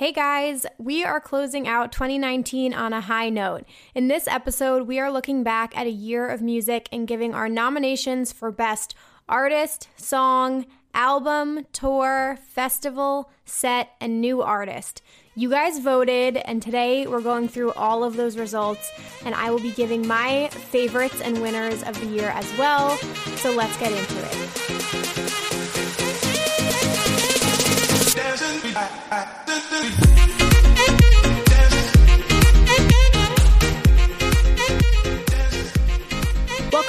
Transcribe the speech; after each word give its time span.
Hey 0.00 0.12
guys, 0.12 0.64
we 0.78 1.04
are 1.04 1.20
closing 1.20 1.68
out 1.68 1.92
2019 1.92 2.72
on 2.72 2.94
a 2.94 3.02
high 3.02 3.28
note. 3.28 3.64
In 3.94 4.08
this 4.08 4.26
episode, 4.26 4.88
we 4.88 4.98
are 4.98 5.12
looking 5.12 5.42
back 5.42 5.76
at 5.76 5.86
a 5.86 5.90
year 5.90 6.26
of 6.26 6.40
music 6.40 6.88
and 6.90 7.06
giving 7.06 7.34
our 7.34 7.50
nominations 7.50 8.32
for 8.32 8.50
Best 8.50 8.94
Artist, 9.28 9.88
Song, 9.96 10.64
Album, 10.94 11.66
Tour, 11.74 12.38
Festival, 12.48 13.30
Set, 13.44 13.90
and 14.00 14.22
New 14.22 14.40
Artist. 14.40 15.02
You 15.34 15.50
guys 15.50 15.78
voted, 15.80 16.38
and 16.38 16.62
today 16.62 17.06
we're 17.06 17.20
going 17.20 17.48
through 17.48 17.72
all 17.72 18.02
of 18.02 18.16
those 18.16 18.38
results, 18.38 18.90
and 19.26 19.34
I 19.34 19.50
will 19.50 19.60
be 19.60 19.72
giving 19.72 20.08
my 20.08 20.48
favorites 20.48 21.20
and 21.20 21.42
winners 21.42 21.82
of 21.82 22.00
the 22.00 22.06
year 22.06 22.30
as 22.30 22.50
well. 22.56 22.96
So 23.36 23.52
let's 23.52 23.76
get 23.76 23.92
into 23.92 24.16
it. 24.16 25.29
Welcome 28.70 28.86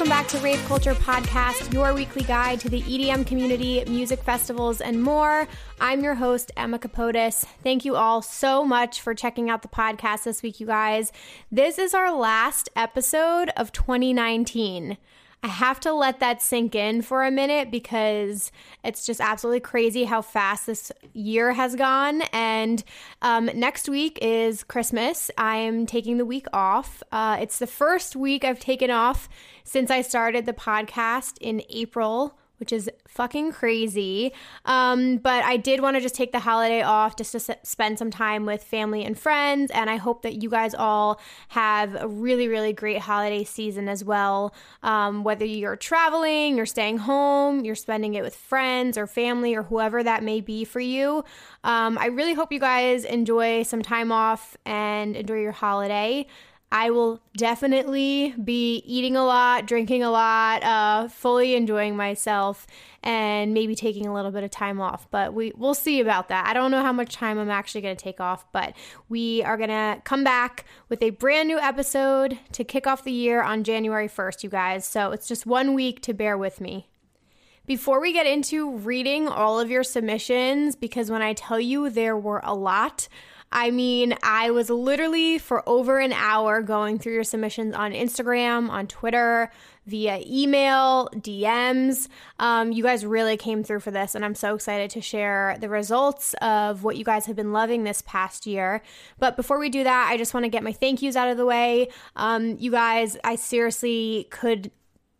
back 0.07 0.27
to 0.27 0.37
Rave 0.41 0.63
Culture 0.67 0.93
Podcast, 0.93 1.73
your 1.73 1.95
weekly 1.95 2.21
guide 2.21 2.59
to 2.59 2.69
the 2.69 2.83
EDM 2.83 3.25
community, 3.25 3.83
music 3.87 4.21
festivals, 4.21 4.79
and 4.79 5.01
more. 5.01 5.47
I'm 5.79 6.03
your 6.03 6.13
host, 6.13 6.51
Emma 6.55 6.77
Kapotes. 6.77 7.45
Thank 7.63 7.83
you 7.83 7.95
all 7.95 8.21
so 8.21 8.63
much 8.63 9.01
for 9.01 9.15
checking 9.15 9.49
out 9.49 9.63
the 9.63 9.67
podcast 9.67 10.25
this 10.25 10.43
week, 10.43 10.59
you 10.59 10.67
guys. 10.67 11.11
This 11.51 11.79
is 11.79 11.95
our 11.95 12.15
last 12.15 12.69
episode 12.75 13.49
of 13.57 13.71
2019. 13.71 14.97
I 15.43 15.47
have 15.47 15.79
to 15.81 15.91
let 15.91 16.19
that 16.19 16.39
sink 16.39 16.75
in 16.75 17.01
for 17.01 17.23
a 17.23 17.31
minute 17.31 17.71
because 17.71 18.51
it's 18.83 19.07
just 19.07 19.19
absolutely 19.19 19.61
crazy 19.61 20.03
how 20.03 20.21
fast 20.21 20.67
this 20.67 20.91
year 21.13 21.51
has 21.51 21.75
gone. 21.75 22.21
And 22.31 22.83
um, 23.23 23.49
next 23.55 23.89
week 23.89 24.19
is 24.21 24.63
Christmas. 24.63 25.31
I 25.39 25.55
am 25.55 25.87
taking 25.87 26.19
the 26.19 26.25
week 26.25 26.45
off. 26.53 27.01
Uh, 27.11 27.37
it's 27.41 27.57
the 27.57 27.65
first 27.65 28.15
week 28.15 28.45
I've 28.45 28.59
taken 28.59 28.91
off 28.91 29.29
since 29.63 29.89
I 29.89 30.03
started 30.03 30.45
the 30.45 30.53
podcast 30.53 31.39
in 31.41 31.63
April 31.71 32.37
which 32.61 32.71
is 32.71 32.89
fucking 33.07 33.51
crazy. 33.51 34.31
Um, 34.65 35.17
but 35.17 35.43
I 35.43 35.57
did 35.57 35.81
want 35.81 35.97
to 35.97 36.01
just 36.01 36.13
take 36.13 36.31
the 36.31 36.39
holiday 36.39 36.83
off 36.83 37.17
just 37.17 37.31
to 37.31 37.37
s- 37.39 37.59
spend 37.63 37.97
some 37.97 38.11
time 38.11 38.45
with 38.45 38.63
family 38.63 39.03
and 39.03 39.17
friends. 39.17 39.71
And 39.71 39.89
I 39.89 39.97
hope 39.97 40.21
that 40.21 40.41
you 40.43 40.49
guys 40.49 40.73
all 40.75 41.19
have 41.49 41.95
a 41.95 42.07
really, 42.07 42.47
really 42.47 42.71
great 42.71 42.99
holiday 42.99 43.43
season 43.43 43.89
as 43.89 44.05
well. 44.05 44.53
Um, 44.83 45.23
whether 45.23 45.43
you're 45.43 45.75
traveling, 45.75 46.55
you're 46.55 46.67
staying 46.67 46.99
home, 46.99 47.65
you're 47.65 47.73
spending 47.73 48.13
it 48.13 48.21
with 48.21 48.35
friends 48.35 48.95
or 48.95 49.07
family 49.07 49.55
or 49.55 49.63
whoever 49.63 50.03
that 50.03 50.23
may 50.23 50.39
be 50.39 50.63
for 50.63 50.79
you. 50.79 51.25
Um, 51.63 51.97
I 51.97 52.05
really 52.05 52.35
hope 52.35 52.51
you 52.51 52.59
guys 52.59 53.05
enjoy 53.05 53.63
some 53.63 53.81
time 53.81 54.11
off 54.11 54.55
and 54.67 55.15
enjoy 55.15 55.41
your 55.41 55.51
holiday. 55.51 56.27
I 56.71 56.89
will 56.89 57.19
definitely 57.35 58.33
be 58.41 58.77
eating 58.85 59.17
a 59.17 59.25
lot, 59.25 59.65
drinking 59.65 60.03
a 60.03 60.09
lot, 60.09 60.63
uh, 60.63 61.09
fully 61.09 61.55
enjoying 61.55 61.97
myself, 61.97 62.65
and 63.03 63.53
maybe 63.53 63.75
taking 63.75 64.07
a 64.07 64.13
little 64.13 64.31
bit 64.31 64.45
of 64.45 64.51
time 64.51 64.79
off. 64.79 65.09
But 65.11 65.33
we 65.33 65.51
we'll 65.57 65.73
see 65.73 65.99
about 65.99 66.29
that. 66.29 66.47
I 66.47 66.53
don't 66.53 66.71
know 66.71 66.81
how 66.81 66.93
much 66.93 67.15
time 67.15 67.37
I'm 67.37 67.49
actually 67.49 67.81
going 67.81 67.95
to 67.95 68.01
take 68.01 68.21
off, 68.21 68.49
but 68.53 68.73
we 69.09 69.43
are 69.43 69.57
going 69.57 69.69
to 69.69 70.01
come 70.05 70.23
back 70.23 70.63
with 70.87 71.03
a 71.03 71.09
brand 71.09 71.49
new 71.49 71.59
episode 71.59 72.39
to 72.53 72.63
kick 72.63 72.87
off 72.87 73.03
the 73.03 73.11
year 73.11 73.41
on 73.41 73.65
January 73.65 74.07
1st, 74.07 74.43
you 74.43 74.49
guys. 74.49 74.87
So 74.87 75.11
it's 75.11 75.27
just 75.27 75.45
one 75.45 75.73
week 75.73 76.01
to 76.03 76.13
bear 76.13 76.37
with 76.37 76.61
me. 76.61 76.87
Before 77.65 78.01
we 78.01 78.11
get 78.11 78.25
into 78.25 78.77
reading 78.77 79.27
all 79.27 79.59
of 79.59 79.69
your 79.69 79.83
submissions, 79.83 80.75
because 80.75 81.11
when 81.11 81.21
I 81.21 81.33
tell 81.33 81.59
you 81.59 81.89
there 81.89 82.17
were 82.17 82.41
a 82.43 82.55
lot, 82.55 83.07
I 83.51 83.71
mean, 83.71 84.15
I 84.23 84.51
was 84.51 84.69
literally 84.69 85.37
for 85.37 85.67
over 85.67 85.99
an 85.99 86.13
hour 86.13 86.61
going 86.61 86.99
through 86.99 87.13
your 87.13 87.23
submissions 87.23 87.75
on 87.75 87.91
Instagram, 87.91 88.69
on 88.69 88.87
Twitter, 88.87 89.51
via 89.85 90.21
email, 90.25 91.09
DMs. 91.15 92.07
Um, 92.39 92.71
you 92.71 92.83
guys 92.83 93.05
really 93.05 93.35
came 93.35 93.63
through 93.63 93.81
for 93.81 93.91
this, 93.91 94.15
and 94.15 94.23
I'm 94.23 94.35
so 94.35 94.55
excited 94.55 94.89
to 94.91 95.01
share 95.01 95.57
the 95.59 95.69
results 95.69 96.33
of 96.35 96.83
what 96.83 96.97
you 96.97 97.03
guys 97.03 97.25
have 97.25 97.35
been 97.35 97.51
loving 97.51 97.83
this 97.83 98.01
past 98.03 98.45
year. 98.45 98.81
But 99.19 99.35
before 99.35 99.59
we 99.59 99.69
do 99.69 99.83
that, 99.83 100.07
I 100.09 100.17
just 100.17 100.33
want 100.33 100.45
to 100.45 100.49
get 100.49 100.63
my 100.63 100.71
thank 100.71 101.01
yous 101.01 101.15
out 101.15 101.29
of 101.29 101.37
the 101.37 101.45
way. 101.45 101.89
Um, 102.15 102.57
you 102.57 102.71
guys, 102.71 103.17
I 103.23 103.35
seriously 103.35 104.27
could 104.29 104.71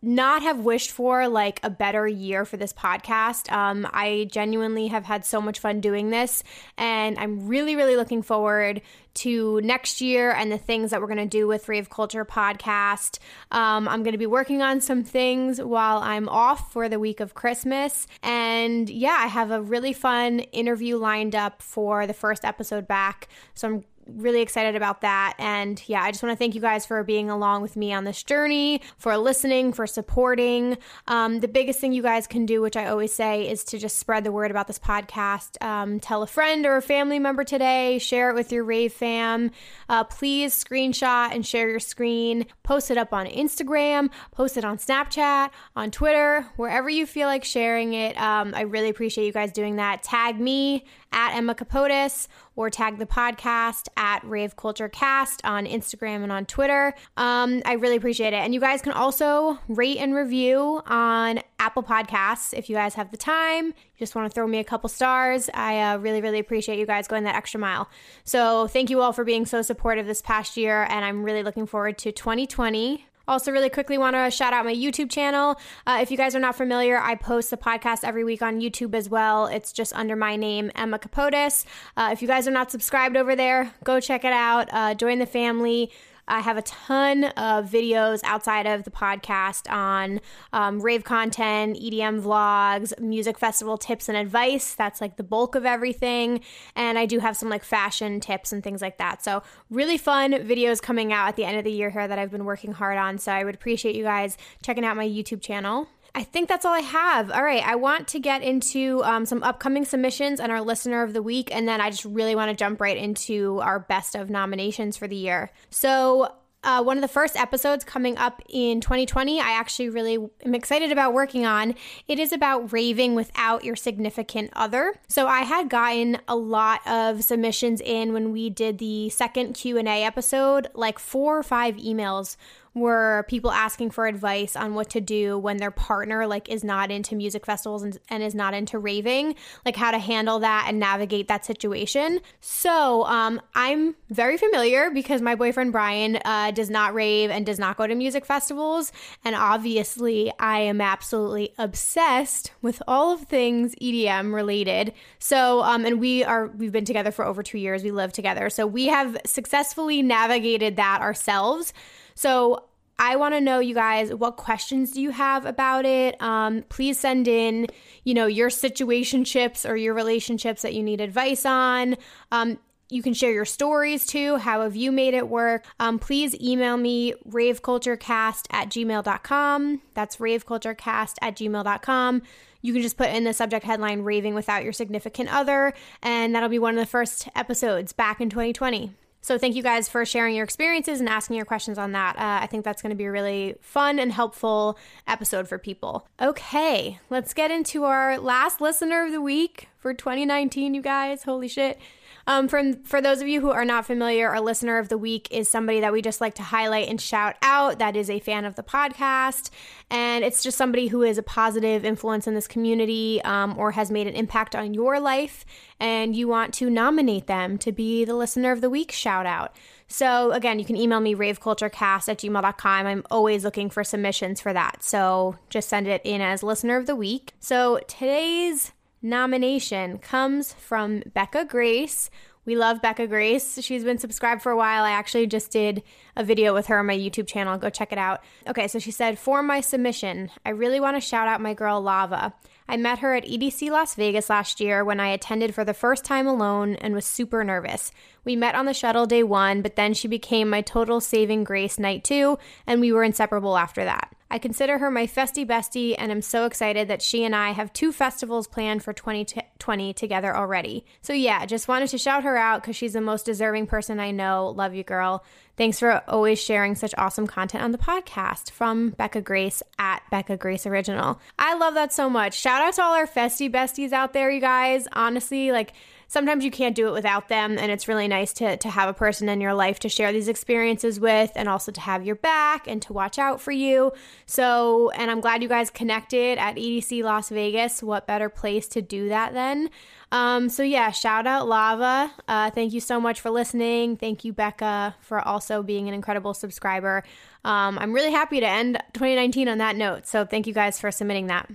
not 0.02 0.42
have 0.42 0.58
wished 0.58 0.90
for 0.90 1.28
like 1.28 1.60
a 1.62 1.70
better 1.70 2.06
year 2.06 2.44
for 2.44 2.56
this 2.56 2.72
podcast. 2.72 3.50
Um, 3.52 3.88
I 3.92 4.28
genuinely 4.30 4.88
have 4.88 5.04
had 5.04 5.24
so 5.24 5.40
much 5.40 5.60
fun 5.60 5.80
doing 5.80 6.10
this, 6.10 6.42
and 6.76 7.18
I'm 7.18 7.46
really, 7.46 7.76
really 7.76 7.96
looking 7.96 8.22
forward 8.22 8.82
to 9.14 9.60
next 9.60 10.00
year 10.00 10.32
and 10.32 10.50
the 10.50 10.58
things 10.58 10.90
that 10.90 11.00
we're 11.00 11.06
going 11.06 11.18
to 11.18 11.26
do 11.26 11.46
with 11.46 11.68
Rave 11.68 11.90
Culture 11.90 12.24
Podcast. 12.24 13.18
Um, 13.50 13.86
I'm 13.88 14.02
going 14.02 14.12
to 14.12 14.18
be 14.18 14.26
working 14.26 14.62
on 14.62 14.80
some 14.80 15.04
things 15.04 15.60
while 15.60 15.98
I'm 15.98 16.28
off 16.28 16.72
for 16.72 16.88
the 16.88 16.98
week 16.98 17.20
of 17.20 17.34
Christmas. 17.34 18.06
And 18.22 18.88
yeah, 18.88 19.16
I 19.20 19.26
have 19.26 19.50
a 19.50 19.60
really 19.60 19.92
fun 19.92 20.40
interview 20.40 20.96
lined 20.96 21.34
up 21.34 21.62
for 21.62 22.06
the 22.06 22.14
first 22.14 22.44
episode 22.44 22.88
back. 22.88 23.28
So 23.54 23.68
I'm 23.68 23.84
really 24.06 24.40
excited 24.40 24.76
about 24.76 25.00
that. 25.02 25.34
And 25.38 25.82
yeah, 25.86 26.02
I 26.02 26.10
just 26.10 26.22
want 26.22 26.32
to 26.32 26.36
thank 26.36 26.54
you 26.54 26.60
guys 26.60 26.84
for 26.86 27.02
being 27.04 27.30
along 27.30 27.62
with 27.62 27.76
me 27.76 27.92
on 27.92 28.04
this 28.04 28.22
journey, 28.22 28.80
for 28.98 29.16
listening, 29.16 29.72
for 29.72 29.86
supporting. 29.86 30.78
Um, 31.06 31.40
the 31.40 31.48
biggest 31.48 31.80
thing 31.80 31.92
you 31.92 32.02
guys 32.02 32.26
can 32.26 32.46
do, 32.46 32.60
which 32.60 32.76
I 32.76 32.86
always 32.86 33.14
say, 33.14 33.48
is 33.48 33.64
to 33.64 33.78
just 33.78 33.98
spread 33.98 34.24
the 34.24 34.32
word 34.32 34.50
about 34.50 34.66
this 34.66 34.78
podcast. 34.78 35.62
Um, 35.62 36.00
tell 36.00 36.22
a 36.22 36.26
friend 36.26 36.66
or 36.66 36.76
a 36.76 36.82
family 36.82 37.18
member 37.18 37.44
today, 37.44 37.98
share 37.98 38.30
it 38.30 38.34
with 38.34 38.52
your 38.52 38.64
rave 38.64 38.92
fam. 38.92 39.50
Uh, 39.88 40.04
please 40.04 40.52
screenshot 40.52 41.32
and 41.32 41.46
share 41.46 41.68
your 41.68 41.80
screen. 41.80 42.46
Post 42.62 42.90
it 42.90 42.98
up 42.98 43.12
on 43.12 43.26
Instagram, 43.26 44.10
post 44.32 44.56
it 44.56 44.64
on 44.64 44.78
Snapchat, 44.78 45.50
on 45.76 45.90
Twitter, 45.90 46.46
wherever 46.56 46.88
you 46.88 47.06
feel 47.06 47.28
like 47.28 47.44
sharing 47.44 47.94
it. 47.94 48.20
Um, 48.20 48.52
I 48.54 48.62
really 48.62 48.88
appreciate 48.88 49.26
you 49.26 49.32
guys 49.32 49.52
doing 49.52 49.76
that. 49.76 50.02
Tag 50.02 50.40
me 50.40 50.84
at 51.12 51.34
Emma 51.34 51.54
Kapotes 51.54 52.28
or 52.56 52.70
tag 52.70 52.98
the 52.98 53.06
podcast 53.06 53.88
at 53.96 54.22
Rave 54.24 54.56
Culture 54.56 54.88
Cast 54.88 55.44
on 55.44 55.66
Instagram 55.66 56.22
and 56.22 56.32
on 56.32 56.46
Twitter. 56.46 56.94
Um, 57.16 57.62
I 57.64 57.74
really 57.74 57.96
appreciate 57.96 58.32
it. 58.32 58.36
And 58.36 58.52
you 58.54 58.60
guys 58.60 58.82
can 58.82 58.92
also 58.92 59.58
rate 59.68 59.98
and 59.98 60.14
review 60.14 60.82
on 60.86 61.40
Apple 61.58 61.82
Podcasts 61.82 62.52
if 62.52 62.68
you 62.68 62.76
guys 62.76 62.94
have 62.94 63.10
the 63.10 63.16
time. 63.16 63.66
You 63.66 63.98
just 63.98 64.14
want 64.14 64.30
to 64.30 64.34
throw 64.34 64.46
me 64.46 64.58
a 64.58 64.64
couple 64.64 64.88
stars. 64.88 65.48
I 65.54 65.80
uh, 65.80 65.98
really, 65.98 66.20
really 66.20 66.38
appreciate 66.38 66.78
you 66.78 66.86
guys 66.86 67.06
going 67.08 67.24
that 67.24 67.36
extra 67.36 67.60
mile. 67.60 67.88
So 68.24 68.66
thank 68.66 68.90
you 68.90 69.00
all 69.00 69.12
for 69.12 69.24
being 69.24 69.46
so 69.46 69.62
supportive 69.62 70.06
this 70.06 70.22
past 70.22 70.56
year. 70.56 70.86
And 70.88 71.04
I'm 71.04 71.22
really 71.22 71.42
looking 71.42 71.66
forward 71.66 71.98
to 71.98 72.12
2020. 72.12 73.06
Also, 73.28 73.52
really 73.52 73.70
quickly, 73.70 73.98
want 73.98 74.16
to 74.16 74.30
shout 74.30 74.52
out 74.52 74.64
my 74.64 74.74
YouTube 74.74 75.10
channel. 75.10 75.58
Uh, 75.86 75.98
if 76.02 76.10
you 76.10 76.16
guys 76.16 76.34
are 76.34 76.40
not 76.40 76.56
familiar, 76.56 76.98
I 76.98 77.14
post 77.14 77.50
the 77.50 77.56
podcast 77.56 78.04
every 78.04 78.24
week 78.24 78.42
on 78.42 78.60
YouTube 78.60 78.94
as 78.94 79.08
well. 79.08 79.46
It's 79.46 79.72
just 79.72 79.92
under 79.94 80.16
my 80.16 80.36
name, 80.36 80.70
Emma 80.74 80.98
Kapotes. 80.98 81.64
Uh, 81.96 82.10
if 82.12 82.22
you 82.22 82.28
guys 82.28 82.48
are 82.48 82.52
not 82.52 82.70
subscribed 82.70 83.16
over 83.16 83.36
there, 83.36 83.72
go 83.84 84.00
check 84.00 84.24
it 84.24 84.32
out. 84.32 84.68
Uh, 84.72 84.94
join 84.94 85.18
the 85.18 85.26
family. 85.26 85.90
I 86.32 86.40
have 86.40 86.56
a 86.56 86.62
ton 86.62 87.24
of 87.24 87.68
videos 87.68 88.20
outside 88.24 88.66
of 88.66 88.84
the 88.84 88.90
podcast 88.90 89.70
on 89.70 90.18
um, 90.54 90.80
rave 90.80 91.04
content, 91.04 91.76
EDM 91.76 92.22
vlogs, 92.22 92.98
music 92.98 93.38
festival 93.38 93.76
tips 93.76 94.08
and 94.08 94.16
advice. 94.16 94.74
That's 94.74 95.02
like 95.02 95.16
the 95.16 95.22
bulk 95.22 95.54
of 95.54 95.66
everything. 95.66 96.40
And 96.74 96.98
I 96.98 97.04
do 97.04 97.18
have 97.18 97.36
some 97.36 97.50
like 97.50 97.62
fashion 97.62 98.18
tips 98.18 98.50
and 98.50 98.64
things 98.64 98.80
like 98.80 98.96
that. 98.96 99.22
So, 99.22 99.42
really 99.68 99.98
fun 99.98 100.32
videos 100.32 100.80
coming 100.80 101.12
out 101.12 101.28
at 101.28 101.36
the 101.36 101.44
end 101.44 101.58
of 101.58 101.64
the 101.64 101.70
year 101.70 101.90
here 101.90 102.08
that 102.08 102.18
I've 102.18 102.30
been 102.30 102.46
working 102.46 102.72
hard 102.72 102.96
on. 102.96 103.18
So, 103.18 103.30
I 103.30 103.44
would 103.44 103.54
appreciate 103.54 103.94
you 103.94 104.04
guys 104.04 104.38
checking 104.62 104.86
out 104.86 104.96
my 104.96 105.06
YouTube 105.06 105.42
channel. 105.42 105.86
I 106.14 106.24
think 106.24 106.48
that's 106.48 106.64
all 106.64 106.74
I 106.74 106.80
have. 106.80 107.30
All 107.30 107.42
right, 107.42 107.66
I 107.66 107.76
want 107.76 108.08
to 108.08 108.20
get 108.20 108.42
into 108.42 109.02
um, 109.04 109.24
some 109.24 109.42
upcoming 109.42 109.84
submissions 109.84 110.40
and 110.40 110.52
our 110.52 110.60
listener 110.60 111.02
of 111.02 111.14
the 111.14 111.22
week, 111.22 111.48
and 111.54 111.66
then 111.66 111.80
I 111.80 111.90
just 111.90 112.04
really 112.04 112.34
want 112.34 112.50
to 112.50 112.56
jump 112.56 112.80
right 112.80 112.96
into 112.96 113.60
our 113.60 113.78
best 113.78 114.14
of 114.14 114.28
nominations 114.28 114.96
for 114.96 115.08
the 115.08 115.16
year. 115.16 115.50
So, 115.70 116.34
uh, 116.64 116.82
one 116.82 116.96
of 116.96 117.02
the 117.02 117.08
first 117.08 117.34
episodes 117.36 117.82
coming 117.82 118.16
up 118.18 118.40
in 118.48 118.80
2020, 118.80 119.40
I 119.40 119.52
actually 119.52 119.88
really 119.88 120.18
am 120.44 120.54
excited 120.54 120.92
about 120.92 121.12
working 121.12 121.44
on. 121.44 121.74
It 122.06 122.20
is 122.20 122.32
about 122.32 122.72
raving 122.72 123.16
without 123.16 123.64
your 123.64 123.74
significant 123.74 124.50
other. 124.52 124.94
So 125.08 125.26
I 125.26 125.40
had 125.40 125.68
gotten 125.68 126.18
a 126.28 126.36
lot 126.36 126.86
of 126.86 127.24
submissions 127.24 127.80
in 127.80 128.12
when 128.12 128.30
we 128.30 128.48
did 128.48 128.78
the 128.78 129.08
second 129.10 129.54
Q&A 129.54 130.04
episode, 130.04 130.68
like 130.74 131.00
four 131.00 131.36
or 131.36 131.42
five 131.42 131.76
emails 131.76 132.36
were 132.74 133.24
people 133.28 133.50
asking 133.50 133.90
for 133.90 134.06
advice 134.06 134.56
on 134.56 134.74
what 134.74 134.88
to 134.90 135.00
do 135.00 135.38
when 135.38 135.58
their 135.58 135.70
partner 135.70 136.26
like 136.26 136.48
is 136.48 136.64
not 136.64 136.90
into 136.90 137.14
music 137.14 137.44
festivals 137.44 137.82
and, 137.82 137.98
and 138.08 138.22
is 138.22 138.34
not 138.34 138.54
into 138.54 138.78
raving, 138.78 139.34
like 139.66 139.76
how 139.76 139.90
to 139.90 139.98
handle 139.98 140.38
that 140.38 140.66
and 140.68 140.78
navigate 140.78 141.28
that 141.28 141.44
situation. 141.44 142.20
So 142.40 143.04
um, 143.04 143.40
I'm 143.54 143.94
very 144.08 144.38
familiar 144.38 144.90
because 144.90 145.20
my 145.20 145.34
boyfriend 145.34 145.72
Brian 145.72 146.18
uh, 146.24 146.50
does 146.52 146.70
not 146.70 146.94
rave 146.94 147.30
and 147.30 147.44
does 147.44 147.58
not 147.58 147.76
go 147.76 147.86
to 147.86 147.94
music 147.94 148.24
festivals, 148.24 148.90
and 149.24 149.36
obviously 149.36 150.32
I 150.38 150.60
am 150.60 150.80
absolutely 150.80 151.52
obsessed 151.58 152.52
with 152.62 152.82
all 152.88 153.12
of 153.12 153.22
things 153.22 153.74
EDM 153.76 154.32
related. 154.32 154.94
So 155.18 155.62
um, 155.62 155.84
and 155.84 156.00
we 156.00 156.24
are 156.24 156.46
we've 156.46 156.72
been 156.72 156.84
together 156.86 157.10
for 157.10 157.24
over 157.24 157.42
two 157.42 157.58
years. 157.58 157.82
We 157.82 157.90
live 157.90 158.12
together, 158.12 158.48
so 158.48 158.66
we 158.66 158.86
have 158.86 159.18
successfully 159.26 160.00
navigated 160.00 160.76
that 160.76 161.00
ourselves. 161.02 161.74
So 162.14 162.64
I 162.98 163.16
want 163.16 163.34
to 163.34 163.40
know, 163.40 163.58
you 163.58 163.74
guys, 163.74 164.14
what 164.14 164.36
questions 164.36 164.92
do 164.92 165.00
you 165.02 165.10
have 165.10 165.44
about 165.44 165.84
it? 165.84 166.20
Um, 166.22 166.62
please 166.68 167.00
send 167.00 167.26
in, 167.26 167.66
you 168.04 168.14
know, 168.14 168.26
your 168.26 168.48
situationships 168.48 169.68
or 169.68 169.74
your 169.76 169.94
relationships 169.94 170.62
that 170.62 170.74
you 170.74 170.82
need 170.82 171.00
advice 171.00 171.44
on. 171.44 171.96
Um, 172.30 172.58
you 172.90 173.02
can 173.02 173.14
share 173.14 173.32
your 173.32 173.46
stories 173.46 174.06
too. 174.06 174.36
How 174.36 174.62
have 174.62 174.76
you 174.76 174.92
made 174.92 175.14
it 175.14 175.28
work? 175.28 175.64
Um, 175.80 175.98
please 175.98 176.38
email 176.40 176.76
me 176.76 177.14
raveculturecast 177.28 178.46
at 178.50 178.68
gmail.com. 178.68 179.82
That's 179.94 180.18
raveculturecast 180.18 181.14
at 181.22 181.36
gmail.com. 181.36 182.22
You 182.60 182.72
can 182.72 182.82
just 182.82 182.98
put 182.98 183.08
in 183.08 183.24
the 183.24 183.32
subject 183.32 183.64
headline 183.64 184.02
raving 184.02 184.34
without 184.34 184.62
your 184.62 184.72
significant 184.72 185.34
other, 185.34 185.72
and 186.02 186.34
that'll 186.34 186.48
be 186.48 186.58
one 186.60 186.74
of 186.74 186.80
the 186.80 186.90
first 186.90 187.28
episodes 187.34 187.92
back 187.92 188.20
in 188.20 188.30
2020. 188.30 188.92
So 189.22 189.38
thank 189.38 189.54
you 189.54 189.62
guys 189.62 189.88
for 189.88 190.04
sharing 190.04 190.34
your 190.34 190.42
experiences 190.42 190.98
and 190.98 191.08
asking 191.08 191.36
your 191.36 191.46
questions 191.46 191.78
on 191.78 191.92
that. 191.92 192.16
Uh, 192.16 192.42
I 192.42 192.48
think 192.48 192.64
that's 192.64 192.82
going 192.82 192.90
to 192.90 192.96
be 192.96 193.04
a 193.04 193.12
really 193.12 193.54
fun 193.60 194.00
and 194.00 194.12
helpful 194.12 194.76
episode 195.06 195.46
for 195.46 195.58
people. 195.58 196.08
Okay, 196.20 196.98
let's 197.08 197.32
get 197.32 197.52
into 197.52 197.84
our 197.84 198.18
last 198.18 198.60
listener 198.60 199.06
of 199.06 199.12
the 199.12 199.20
week 199.20 199.68
for 199.78 199.94
2019, 199.94 200.74
you 200.74 200.82
guys. 200.82 201.22
Holy 201.22 201.46
shit. 201.46 201.78
Um, 202.26 202.48
for, 202.48 202.62
for 202.84 203.00
those 203.00 203.20
of 203.20 203.28
you 203.28 203.40
who 203.40 203.50
are 203.50 203.64
not 203.64 203.86
familiar, 203.86 204.28
our 204.28 204.40
listener 204.40 204.78
of 204.78 204.88
the 204.88 204.98
week 204.98 205.28
is 205.30 205.48
somebody 205.48 205.80
that 205.80 205.92
we 205.92 206.02
just 206.02 206.20
like 206.20 206.34
to 206.34 206.42
highlight 206.42 206.88
and 206.88 207.00
shout 207.00 207.36
out 207.42 207.78
that 207.78 207.96
is 207.96 208.08
a 208.08 208.20
fan 208.20 208.44
of 208.44 208.54
the 208.54 208.62
podcast. 208.62 209.50
And 209.90 210.24
it's 210.24 210.42
just 210.42 210.56
somebody 210.56 210.88
who 210.88 211.02
is 211.02 211.18
a 211.18 211.22
positive 211.22 211.84
influence 211.84 212.26
in 212.26 212.34
this 212.34 212.46
community 212.46 213.20
um, 213.24 213.58
or 213.58 213.72
has 213.72 213.90
made 213.90 214.06
an 214.06 214.14
impact 214.14 214.54
on 214.54 214.74
your 214.74 215.00
life. 215.00 215.44
And 215.80 216.14
you 216.14 216.28
want 216.28 216.54
to 216.54 216.70
nominate 216.70 217.26
them 217.26 217.58
to 217.58 217.72
be 217.72 218.04
the 218.04 218.14
listener 218.14 218.52
of 218.52 218.60
the 218.60 218.70
week 218.70 218.92
shout 218.92 219.26
out. 219.26 219.56
So, 219.88 220.32
again, 220.32 220.58
you 220.58 220.64
can 220.64 220.76
email 220.76 221.00
me 221.00 221.14
raveculturecast 221.14 222.08
at 222.08 222.18
gmail.com. 222.18 222.86
I'm 222.86 223.02
always 223.10 223.44
looking 223.44 223.68
for 223.68 223.84
submissions 223.84 224.40
for 224.40 224.52
that. 224.52 224.82
So, 224.82 225.36
just 225.50 225.68
send 225.68 225.86
it 225.86 226.00
in 226.04 226.22
as 226.22 226.42
listener 226.42 226.78
of 226.78 226.86
the 226.86 226.96
week. 226.96 227.34
So, 227.40 227.78
today's 227.88 228.72
nomination 229.02 229.98
comes 229.98 230.52
from 230.54 231.02
Becca 231.12 231.44
Grace. 231.44 232.10
We 232.44 232.56
love 232.56 232.82
Becca 232.82 233.06
Grace. 233.06 233.60
She's 233.62 233.84
been 233.84 233.98
subscribed 233.98 234.42
for 234.42 234.50
a 234.50 234.56
while. 234.56 234.82
I 234.82 234.90
actually 234.90 235.28
just 235.28 235.52
did 235.52 235.82
a 236.16 236.24
video 236.24 236.52
with 236.52 236.66
her 236.66 236.78
on 236.80 236.86
my 236.86 236.96
YouTube 236.96 237.28
channel. 237.28 237.56
Go 237.56 237.70
check 237.70 237.92
it 237.92 237.98
out. 237.98 238.20
Okay, 238.48 238.66
so 238.66 238.80
she 238.80 238.90
said, 238.90 239.18
For 239.18 239.42
my 239.42 239.60
submission, 239.60 240.30
I 240.44 240.50
really 240.50 240.80
want 240.80 240.96
to 240.96 241.00
shout 241.00 241.28
out 241.28 241.40
my 241.40 241.54
girl 241.54 241.80
Lava. 241.80 242.34
I 242.68 242.76
met 242.76 243.00
her 243.00 243.14
at 243.14 243.26
EDC 243.26 243.70
Las 243.70 243.94
Vegas 243.94 244.30
last 244.30 244.60
year 244.60 244.84
when 244.84 244.98
I 244.98 245.08
attended 245.08 245.54
for 245.54 245.64
the 245.64 245.74
first 245.74 246.04
time 246.04 246.26
alone 246.26 246.74
and 246.76 246.94
was 246.94 247.04
super 247.04 247.44
nervous. 247.44 247.92
We 248.24 248.34
met 248.34 248.54
on 248.54 248.66
the 248.66 248.74
shuttle 248.74 249.06
day 249.06 249.22
one, 249.22 249.62
but 249.62 249.76
then 249.76 249.94
she 249.94 250.08
became 250.08 250.48
my 250.48 250.62
total 250.62 251.00
saving 251.00 251.44
grace 251.44 251.78
night 251.78 252.02
two, 252.02 252.38
and 252.66 252.80
we 252.80 252.90
were 252.90 253.04
inseparable 253.04 253.56
after 253.56 253.84
that. 253.84 254.12
I 254.32 254.38
consider 254.38 254.78
her 254.78 254.90
my 254.90 255.06
festy 255.06 255.46
bestie 255.46 255.94
and 255.98 256.10
am 256.10 256.22
so 256.22 256.46
excited 256.46 256.88
that 256.88 257.02
she 257.02 257.22
and 257.22 257.36
I 257.36 257.50
have 257.50 257.70
two 257.74 257.92
festivals 257.92 258.46
planned 258.46 258.82
for 258.82 258.94
2020 258.94 259.92
together 259.92 260.34
already. 260.34 260.86
So, 261.02 261.12
yeah, 261.12 261.44
just 261.44 261.68
wanted 261.68 261.90
to 261.90 261.98
shout 261.98 262.24
her 262.24 262.38
out 262.38 262.62
because 262.62 262.74
she's 262.74 262.94
the 262.94 263.02
most 263.02 263.26
deserving 263.26 263.66
person 263.66 264.00
I 264.00 264.10
know. 264.10 264.48
Love 264.56 264.74
you, 264.74 264.84
girl. 264.84 265.22
Thanks 265.58 265.78
for 265.78 266.02
always 266.08 266.40
sharing 266.42 266.74
such 266.74 266.94
awesome 266.96 267.26
content 267.26 267.62
on 267.62 267.72
the 267.72 267.78
podcast 267.78 268.52
from 268.52 268.88
Becca 268.90 269.20
Grace 269.20 269.62
at 269.78 270.02
Becca 270.10 270.38
Grace 270.38 270.64
Original. 270.64 271.20
I 271.38 271.54
love 271.54 271.74
that 271.74 271.92
so 271.92 272.08
much. 272.08 272.32
Shout 272.32 272.62
out 272.62 272.72
to 272.76 272.82
all 272.82 272.94
our 272.94 273.06
festy 273.06 273.52
besties 273.52 273.92
out 273.92 274.14
there, 274.14 274.30
you 274.30 274.40
guys. 274.40 274.88
Honestly, 274.94 275.52
like, 275.52 275.74
sometimes 276.12 276.44
you 276.44 276.50
can't 276.50 276.76
do 276.76 276.88
it 276.88 276.92
without 276.92 277.28
them 277.30 277.56
and 277.56 277.72
it's 277.72 277.88
really 277.88 278.06
nice 278.06 278.34
to 278.34 278.58
to 278.58 278.68
have 278.68 278.86
a 278.86 278.92
person 278.92 279.30
in 279.30 279.40
your 279.40 279.54
life 279.54 279.78
to 279.78 279.88
share 279.88 280.12
these 280.12 280.28
experiences 280.28 281.00
with 281.00 281.32
and 281.34 281.48
also 281.48 281.72
to 281.72 281.80
have 281.80 282.04
your 282.04 282.16
back 282.16 282.68
and 282.68 282.82
to 282.82 282.92
watch 282.92 283.18
out 283.18 283.40
for 283.40 283.50
you. 283.50 283.90
So 284.26 284.90
and 284.90 285.10
i'm 285.10 285.22
glad 285.22 285.42
you 285.42 285.48
guys 285.48 285.70
connected 285.70 286.36
at 286.36 286.56
edc 286.56 287.02
las 287.02 287.30
vegas. 287.30 287.82
What 287.82 288.06
better 288.06 288.28
place 288.28 288.68
to 288.68 288.82
do 288.82 289.08
that 289.08 289.32
then 289.32 289.70
um, 290.12 290.50
so 290.50 290.62
yeah 290.62 290.90
shout 290.90 291.26
out 291.26 291.48
lava. 291.48 292.12
Uh, 292.28 292.50
thank 292.50 292.74
you 292.74 292.80
so 292.80 293.00
much 293.00 293.18
for 293.18 293.30
listening. 293.30 293.96
Thank 293.96 294.22
you 294.22 294.34
becca 294.34 294.94
for 295.00 295.26
also 295.26 295.62
being 295.62 295.88
an 295.88 295.94
incredible 295.94 296.34
subscriber. 296.34 297.04
Um, 297.42 297.78
i'm 297.78 297.94
really 297.94 298.12
happy 298.12 298.38
to 298.40 298.46
end 298.46 298.76
2019 298.92 299.48
on 299.48 299.58
that 299.58 299.76
note. 299.76 300.06
So 300.06 300.26
thank 300.26 300.46
you 300.46 300.52
guys 300.52 300.78
for 300.78 300.90
submitting 300.90 301.28
that 301.28 301.48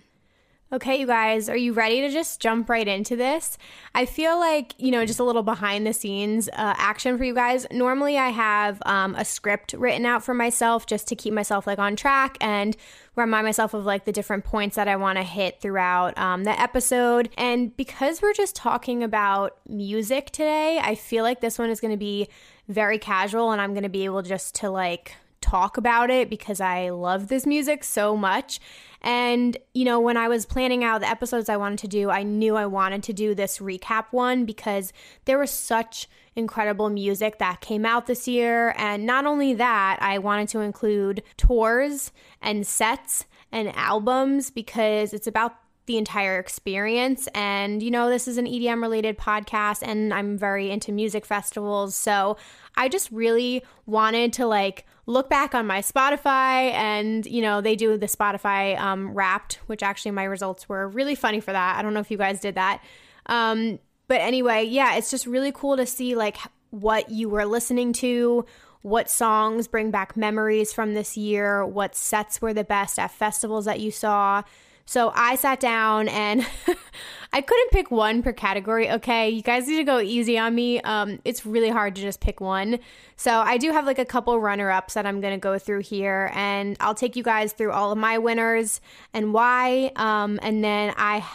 Okay, 0.69 0.99
you 0.99 1.07
guys, 1.07 1.47
are 1.47 1.55
you 1.55 1.71
ready 1.71 2.01
to 2.01 2.09
just 2.09 2.41
jump 2.41 2.69
right 2.69 2.89
into 2.89 3.15
this? 3.15 3.57
I 3.95 4.05
feel 4.05 4.37
like, 4.37 4.73
you 4.77 4.91
know, 4.91 5.05
just 5.05 5.21
a 5.21 5.23
little 5.23 5.41
behind 5.41 5.87
the 5.87 5.93
scenes 5.93 6.49
uh, 6.49 6.73
action 6.77 7.17
for 7.17 7.23
you 7.23 7.33
guys. 7.33 7.65
Normally, 7.71 8.17
I 8.17 8.31
have 8.31 8.81
um, 8.85 9.15
a 9.15 9.23
script 9.23 9.71
written 9.71 10.05
out 10.05 10.25
for 10.25 10.33
myself 10.33 10.85
just 10.85 11.07
to 11.07 11.15
keep 11.15 11.33
myself 11.33 11.67
like 11.67 11.79
on 11.79 11.95
track 11.95 12.37
and 12.41 12.75
remind 13.15 13.45
myself 13.45 13.73
of 13.73 13.85
like 13.85 14.03
the 14.03 14.11
different 14.11 14.43
points 14.43 14.75
that 14.75 14.89
I 14.89 14.97
want 14.97 15.17
to 15.17 15.23
hit 15.23 15.61
throughout 15.61 16.17
um, 16.17 16.43
the 16.43 16.59
episode. 16.59 17.29
And 17.37 17.75
because 17.77 18.21
we're 18.21 18.33
just 18.33 18.53
talking 18.53 19.03
about 19.03 19.57
music 19.69 20.31
today, 20.31 20.81
I 20.83 20.95
feel 20.95 21.23
like 21.23 21.39
this 21.39 21.57
one 21.57 21.69
is 21.69 21.79
going 21.79 21.93
to 21.93 21.97
be 21.97 22.27
very 22.67 22.99
casual 22.99 23.51
and 23.51 23.61
I'm 23.61 23.71
going 23.71 23.83
to 23.83 23.89
be 23.89 24.03
able 24.03 24.21
just 24.21 24.53
to 24.55 24.69
like 24.69 25.15
talk 25.47 25.77
about 25.77 26.09
it 26.09 26.29
because 26.29 26.59
I 26.59 26.89
love 26.89 27.27
this 27.27 27.45
music 27.45 27.83
so 27.83 28.17
much. 28.17 28.59
And, 29.01 29.55
you 29.73 29.85
know, 29.85 29.99
when 29.99 30.17
I 30.17 30.27
was 30.27 30.45
planning 30.45 30.83
out 30.83 31.01
the 31.01 31.09
episodes 31.09 31.49
I 31.49 31.57
wanted 31.57 31.79
to 31.79 31.87
do, 31.87 32.09
I 32.09 32.23
knew 32.23 32.55
I 32.55 32.65
wanted 32.65 33.03
to 33.03 33.13
do 33.13 33.33
this 33.33 33.59
recap 33.59 34.05
one 34.11 34.43
because 34.43 34.91
there 35.25 35.37
was 35.37 35.51
such 35.51 36.09
incredible 36.35 36.89
music 36.89 37.37
that 37.39 37.61
came 37.61 37.85
out 37.85 38.07
this 38.07 38.27
year. 38.27 38.73
And 38.77 39.05
not 39.05 39.25
only 39.25 39.53
that, 39.53 39.97
I 40.01 40.17
wanted 40.17 40.49
to 40.49 40.59
include 40.59 41.23
tours 41.37 42.11
and 42.41 42.65
sets 42.65 43.25
and 43.51 43.73
albums 43.75 44.51
because 44.51 45.13
it's 45.13 45.27
about 45.27 45.55
the 45.87 45.97
entire 45.97 46.37
experience. 46.37 47.27
And, 47.33 47.81
you 47.81 47.89
know, 47.89 48.09
this 48.09 48.27
is 48.27 48.37
an 48.37 48.45
EDM 48.45 48.81
related 48.81 49.17
podcast 49.17 49.81
and 49.81 50.13
I'm 50.13 50.37
very 50.37 50.69
into 50.69 50.91
music 50.91 51.25
festivals. 51.25 51.95
So 51.95 52.37
I 52.75 52.89
just 52.89 53.09
really 53.11 53.63
wanted 53.85 54.33
to 54.33 54.45
like 54.45 54.85
look 55.05 55.29
back 55.29 55.55
on 55.55 55.65
my 55.65 55.79
Spotify 55.79 56.71
and, 56.73 57.25
you 57.25 57.41
know, 57.41 57.61
they 57.61 57.75
do 57.75 57.97
the 57.97 58.05
Spotify 58.05 58.77
um, 58.77 59.13
wrapped, 59.13 59.55
which 59.67 59.81
actually 59.81 60.11
my 60.11 60.25
results 60.25 60.67
were 60.67 60.89
really 60.89 61.15
funny 61.15 61.39
for 61.39 61.53
that. 61.53 61.77
I 61.77 61.81
don't 61.81 61.93
know 61.93 62.01
if 62.01 62.11
you 62.11 62.17
guys 62.17 62.41
did 62.41 62.55
that. 62.55 62.83
Um, 63.27 63.79
but 64.09 64.21
anyway, 64.21 64.65
yeah, 64.65 64.95
it's 64.95 65.09
just 65.09 65.25
really 65.25 65.53
cool 65.53 65.77
to 65.77 65.85
see 65.85 66.15
like 66.15 66.37
what 66.69 67.09
you 67.09 67.29
were 67.29 67.45
listening 67.45 67.93
to, 67.93 68.45
what 68.81 69.09
songs 69.09 69.67
bring 69.67 69.89
back 69.89 70.17
memories 70.17 70.73
from 70.73 70.93
this 70.93 71.15
year, 71.15 71.65
what 71.65 71.95
sets 71.95 72.41
were 72.41 72.53
the 72.53 72.63
best 72.65 72.99
at 72.99 73.11
festivals 73.11 73.65
that 73.65 73.79
you 73.79 73.91
saw. 73.91 74.43
So 74.87 75.11
I 75.13 75.35
sat 75.35 75.59
down 75.59 76.07
and 76.07 76.47
I 77.33 77.41
couldn't 77.41 77.71
pick 77.71 77.91
one 77.91 78.23
per 78.23 78.31
category. 78.31 78.89
Okay, 78.89 79.29
you 79.29 79.41
guys 79.41 79.67
need 79.67 79.75
to 79.75 79.83
go 79.83 79.99
easy 79.99 80.37
on 80.39 80.55
me. 80.55 80.79
Um, 80.81 81.19
it's 81.25 81.45
really 81.45 81.69
hard 81.69 81.93
to 81.97 82.01
just 82.01 82.21
pick 82.21 82.39
one. 82.39 82.79
So 83.17 83.41
I 83.41 83.57
do 83.57 83.73
have 83.73 83.85
like 83.85 83.99
a 83.99 84.05
couple 84.05 84.39
runner 84.39 84.71
ups 84.71 84.93
that 84.93 85.05
I'm 85.05 85.19
gonna 85.19 85.37
go 85.37 85.59
through 85.59 85.81
here, 85.81 86.31
and 86.33 86.77
I'll 86.79 86.95
take 86.95 87.17
you 87.17 87.23
guys 87.23 87.51
through 87.51 87.73
all 87.73 87.91
of 87.91 87.97
my 87.97 88.17
winners 88.17 88.79
and 89.13 89.33
why. 89.33 89.91
Um, 89.97 90.39
and 90.41 90.63
then 90.63 90.93
I 90.95 91.25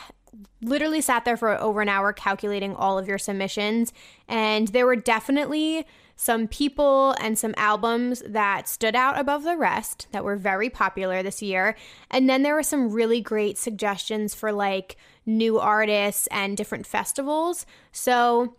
literally 0.62 1.02
sat 1.02 1.26
there 1.26 1.36
for 1.36 1.60
over 1.60 1.82
an 1.82 1.90
hour 1.90 2.14
calculating 2.14 2.74
all 2.74 2.98
of 2.98 3.06
your 3.06 3.18
submissions, 3.18 3.92
and 4.28 4.68
there 4.68 4.86
were 4.86 4.96
definitely 4.96 5.86
some 6.22 6.46
people 6.46 7.16
and 7.20 7.36
some 7.36 7.52
albums 7.56 8.22
that 8.24 8.68
stood 8.68 8.94
out 8.94 9.18
above 9.18 9.42
the 9.42 9.56
rest 9.56 10.06
that 10.12 10.22
were 10.22 10.36
very 10.36 10.70
popular 10.70 11.20
this 11.20 11.42
year. 11.42 11.74
And 12.12 12.30
then 12.30 12.44
there 12.44 12.54
were 12.54 12.62
some 12.62 12.92
really 12.92 13.20
great 13.20 13.58
suggestions 13.58 14.32
for 14.32 14.52
like 14.52 14.96
new 15.26 15.58
artists 15.58 16.28
and 16.28 16.56
different 16.56 16.86
festivals. 16.86 17.66
So 17.90 18.54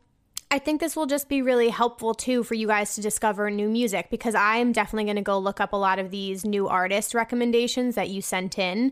I 0.52 0.60
think 0.60 0.82
this 0.82 0.98
will 0.98 1.06
just 1.06 1.30
be 1.30 1.42
really 1.42 1.70
helpful 1.70 2.14
too 2.14 2.44
for 2.44 2.54
you 2.54 2.68
guys 2.68 2.96
to 2.96 3.02
discover 3.02 3.50
new 3.50 3.70
music 3.70 4.10
because 4.10 4.36
I'm 4.36 4.74
definitely 4.74 5.06
going 5.06 5.16
to 5.16 5.22
go 5.22 5.40
look 5.40 5.62
up 5.62 5.72
a 5.72 5.78
lot 5.78 6.00
of 6.00 6.12
these 6.12 6.44
new 6.44 6.68
artist 6.68 7.14
recommendations 7.14 7.96
that 7.96 8.10
you 8.10 8.22
sent 8.22 8.60
in. 8.60 8.92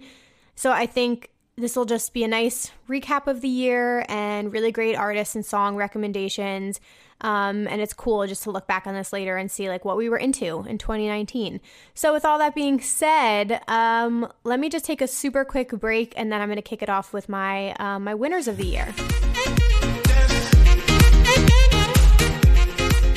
So 0.55 0.71
I 0.71 0.85
think 0.85 1.29
this 1.57 1.75
will 1.75 1.83
just 1.83 2.13
be 2.13 2.23
a 2.23 2.27
nice 2.29 2.71
recap 2.87 3.27
of 3.27 3.41
the 3.41 3.49
year 3.49 4.05
and 4.07 4.53
really 4.53 4.71
great 4.71 4.95
artists 4.95 5.35
and 5.35 5.45
song 5.45 5.75
recommendations. 5.75 6.79
Um, 7.21 7.67
and 7.67 7.81
it's 7.81 7.93
cool 7.93 8.25
just 8.27 8.43
to 8.43 8.51
look 8.51 8.67
back 8.67 8.87
on 8.87 8.93
this 8.93 9.13
later 9.13 9.37
and 9.37 9.49
see 9.49 9.69
like 9.69 9.85
what 9.85 9.97
we 9.97 10.09
were 10.09 10.17
into 10.17 10.65
in 10.67 10.77
2019. 10.77 11.61
So 11.93 12.13
with 12.13 12.25
all 12.25 12.37
that 12.39 12.55
being 12.55 12.81
said, 12.81 13.61
um, 13.67 14.31
let 14.43 14.59
me 14.59 14.69
just 14.69 14.85
take 14.85 15.01
a 15.01 15.07
super 15.07 15.45
quick 15.45 15.69
break 15.71 16.13
and 16.17 16.31
then 16.31 16.41
I'm 16.41 16.47
going 16.47 16.57
to 16.57 16.61
kick 16.61 16.81
it 16.81 16.89
off 16.89 17.13
with 17.13 17.29
my 17.29 17.73
uh, 17.73 17.99
my 17.99 18.15
winners 18.15 18.47
of 18.47 18.57
the 18.57 18.65
year. 18.65 18.93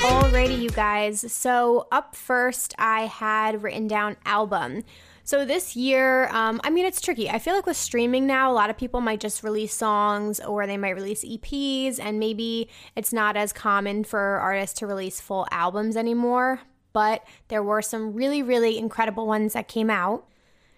Alrighty, 0.05 0.61
you 0.61 0.69
guys. 0.69 1.33
So 1.33 1.89
up 1.91 2.15
first, 2.15 2.75
I 2.79 3.07
had 3.07 3.63
written 3.63 3.89
down 3.89 4.17
album. 4.27 4.85
So 5.27 5.47
this 5.47 5.75
year, 5.75 6.29
um, 6.29 6.61
I 6.65 6.69
mean, 6.71 6.85
it's 6.85 7.01
tricky. 7.01 7.31
I 7.31 7.39
feel 7.39 7.55
like 7.55 7.65
with 7.65 7.79
streaming 7.79 8.27
now, 8.27 8.53
a 8.53 8.55
lot 8.55 8.69
of 8.69 8.77
people 8.77 9.01
might 9.01 9.21
just 9.21 9.43
release 9.43 9.73
songs 9.73 10.39
or 10.39 10.67
they 10.67 10.77
might 10.77 10.91
release 10.91 11.25
EPs, 11.25 11.99
and 11.99 12.21
maybe 12.21 12.69
it's 12.95 13.11
not 13.11 13.35
as 13.35 13.51
common 13.51 14.05
for 14.05 14.21
artists 14.21 14.79
to 14.81 14.87
release 14.87 15.23
full 15.23 15.47
albums 15.51 15.97
anymore. 15.97 16.61
But 16.93 17.25
there 17.49 17.63
were 17.63 17.81
some 17.81 18.13
really, 18.13 18.43
really 18.43 18.79
incredible 18.79 19.27
ones 19.27 19.55
that 19.55 19.67
came 19.67 19.89
out. 19.89 20.29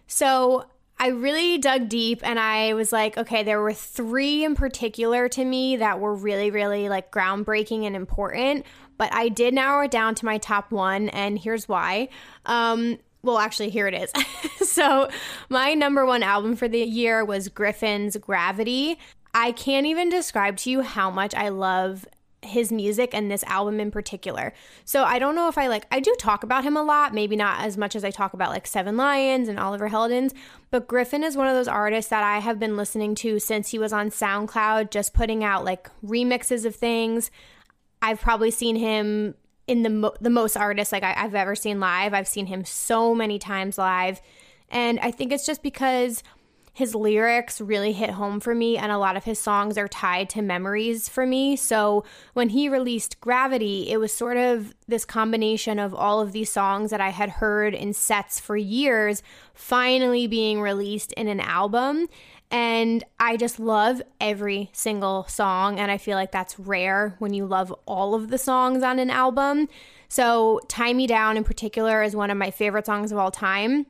So 0.07 0.67
I 0.99 1.09
really 1.09 1.59
dug 1.59 1.89
deep 1.89 2.21
and 2.23 2.39
I 2.39 2.73
was 2.73 2.91
like, 2.91 3.19
okay, 3.19 3.43
there 3.43 3.61
were 3.61 3.75
three 3.75 4.45
in 4.45 4.55
particular 4.55 5.29
to 5.31 5.45
me 5.45 5.77
that 5.77 6.01
were 6.01 6.15
really, 6.15 6.51
really 6.51 6.89
like 6.89 7.11
groundbreaking 7.11 7.85
and 7.85 7.95
important. 7.95 8.65
But 8.97 9.13
I 9.13 9.29
did 9.29 9.53
narrow 9.53 9.85
it 9.85 9.91
down 9.91 10.15
to 10.15 10.25
my 10.25 10.39
top 10.39 10.73
one, 10.73 11.11
and 11.11 11.39
here's 11.39 11.69
why. 11.69 12.09
Um, 12.47 12.99
well, 13.27 13.39
actually, 13.39 13.71
here 13.71 13.87
it 13.87 13.95
is. 13.95 14.13
so, 14.69 15.09
my 15.49 15.75
number 15.75 16.07
one 16.07 16.23
album 16.23 16.57
for 16.57 16.69
the 16.69 16.81
year 16.81 17.25
was 17.25 17.49
Gryffin's 17.49 18.17
Gravity. 18.17 18.99
I 19.35 19.53
can't 19.53 19.87
even 19.87 20.09
describe 20.09 20.57
to 20.59 20.71
you 20.71 20.81
how 20.81 21.11
much 21.11 21.35
I 21.35 21.51
love 21.51 22.07
his 22.43 22.71
music 22.71 23.11
and 23.13 23.31
this 23.31 23.43
album 23.45 23.81
in 23.81 23.91
particular. 23.91 24.53
So 24.85 25.05
I 25.05 25.19
don't 25.19 25.35
know 25.35 25.49
if 25.49 25.59
I 25.59 25.67
like 25.67 25.87
I 25.91 26.01
do 26.01 26.15
talk 26.19 26.45
about 26.45 26.65
him 26.65 26.77
a 26.77 26.83
lot, 26.83 27.13
maybe 27.13 27.37
not 27.37 27.61
as 27.61 27.77
much 27.77 27.97
as 27.97 28.05
I 28.05 28.11
talk 28.11 28.33
about 28.35 28.51
like 28.51 28.67
Seven 28.67 28.97
Lions 28.97 29.49
and 29.49 29.59
Oliver 29.59 29.89
Heldens, 29.89 30.33
but 30.71 30.87
Gryffin 30.87 31.25
is 31.25 31.37
one 31.37 31.49
of 31.49 31.55
those 31.55 31.69
artists 31.69 32.11
that 32.11 32.23
I 32.23 32.39
have 32.39 32.59
been 32.59 32.77
listening 32.77 33.15
to 33.17 33.39
since 33.39 33.71
he 33.71 33.79
was 33.79 33.93
on 33.93 34.11
SoundCloud 34.11 34.91
just 34.91 35.13
putting 35.13 35.43
out 35.43 35.65
like 35.65 35.91
remixes 36.05 36.65
of 36.65 36.77
things. 36.77 37.31
I've 38.01 38.21
probably 38.21 38.51
seen 38.51 38.77
him 38.77 39.35
in 39.67 39.83
the 39.83 39.91
mo- 39.91 40.15
the 40.21 40.31
most 40.31 40.57
artists 40.57 40.93
like 40.93 41.03
I, 41.03 41.15
I've 41.17 41.35
ever 41.35 41.55
seen 41.55 41.81
live. 41.81 42.15
I've 42.15 42.29
seen 42.29 42.47
him 42.47 42.65
so 42.65 43.15
many 43.15 43.39
times 43.39 43.79
live, 43.79 44.21
and 44.71 44.99
I 45.01 45.11
think 45.11 45.33
it's 45.33 45.47
just 45.47 45.63
because 45.63 46.23
his 46.77 46.95
lyrics 46.95 47.59
really 47.59 47.93
hit 47.93 48.11
home 48.11 48.39
for 48.39 48.55
me, 48.55 48.77
and 48.77 48.93
a 48.93 48.99
lot 48.99 49.17
of 49.17 49.25
his 49.25 49.39
songs 49.39 49.79
are 49.79 49.89
tied 49.89 50.29
to 50.29 50.43
memories 50.43 51.09
for 51.09 51.25
me. 51.25 51.57
So 51.57 52.05
when 52.35 52.51
he 52.51 52.69
released 52.69 53.19
Gravity, 53.19 53.91
it 53.91 53.97
was 53.97 54.13
sort 54.13 54.37
of 54.37 54.75
this 54.87 55.07
combination 55.07 55.79
of 55.79 55.95
all 55.95 56.21
of 56.21 56.33
these 56.33 56.53
songs 56.53 56.91
that 56.91 57.01
I 57.01 57.09
had 57.09 57.31
heard 57.31 57.73
in 57.73 57.95
sets 57.95 58.39
for 58.39 58.59
years 58.59 59.23
finally 59.55 60.27
being 60.27 60.61
released 60.61 61.13
in 61.13 61.29
an 61.29 61.41
album. 61.41 62.09
And 62.51 63.05
I 63.19 63.37
just 63.37 63.59
love 63.59 64.01
every 64.21 64.71
single 64.73 65.25
song. 65.25 65.79
And 65.79 65.91
I 65.91 65.99
feel 65.99 66.17
like 66.17 66.33
that's 66.33 66.59
rare 66.59 67.17
when 67.19 67.35
you 67.35 67.45
love 67.45 67.75
all 67.87 68.15
of 68.15 68.29
the 68.29 68.39
songs 68.39 68.83
on 68.83 68.99
an 68.99 69.11
album. 69.11 69.69
So, 70.09 70.61
Tie 70.69 70.93
Me 70.93 71.07
Down 71.07 71.37
in 71.37 71.45
particular 71.45 72.03
is 72.03 72.15
one 72.15 72.31
of 72.31 72.39
my 72.39 72.51
favorite 72.51 72.87
songs 72.87 73.11
of 73.11 73.19
all 73.19 73.33
time. 73.33 73.87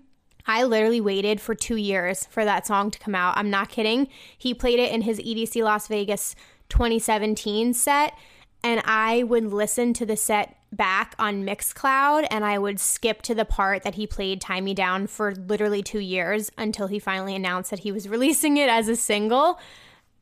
I 0.46 0.62
literally 0.64 1.00
waited 1.00 1.40
for 1.40 1.54
two 1.54 1.76
years 1.76 2.24
for 2.26 2.44
that 2.44 2.66
song 2.66 2.90
to 2.92 2.98
come 2.98 3.14
out. 3.14 3.36
I'm 3.36 3.50
not 3.50 3.68
kidding. 3.68 4.08
He 4.38 4.54
played 4.54 4.78
it 4.78 4.92
in 4.92 5.02
his 5.02 5.18
EDC 5.18 5.62
Las 5.62 5.88
Vegas 5.88 6.36
2017 6.68 7.74
set, 7.74 8.16
and 8.62 8.80
I 8.84 9.24
would 9.24 9.52
listen 9.52 9.92
to 9.94 10.06
the 10.06 10.16
set 10.16 10.55
back 10.72 11.14
on 11.18 11.44
Mixcloud 11.44 12.26
and 12.30 12.44
I 12.44 12.58
would 12.58 12.80
skip 12.80 13.22
to 13.22 13.34
the 13.34 13.44
part 13.44 13.82
that 13.82 13.94
he 13.94 14.06
played 14.06 14.40
Tie 14.40 14.60
Me 14.60 14.74
Down 14.74 15.06
for 15.06 15.34
literally 15.34 15.82
two 15.82 16.00
years 16.00 16.50
until 16.58 16.86
he 16.86 16.98
finally 16.98 17.34
announced 17.34 17.70
that 17.70 17.80
he 17.80 17.92
was 17.92 18.08
releasing 18.08 18.56
it 18.56 18.68
as 18.68 18.88
a 18.88 18.96
single. 18.96 19.58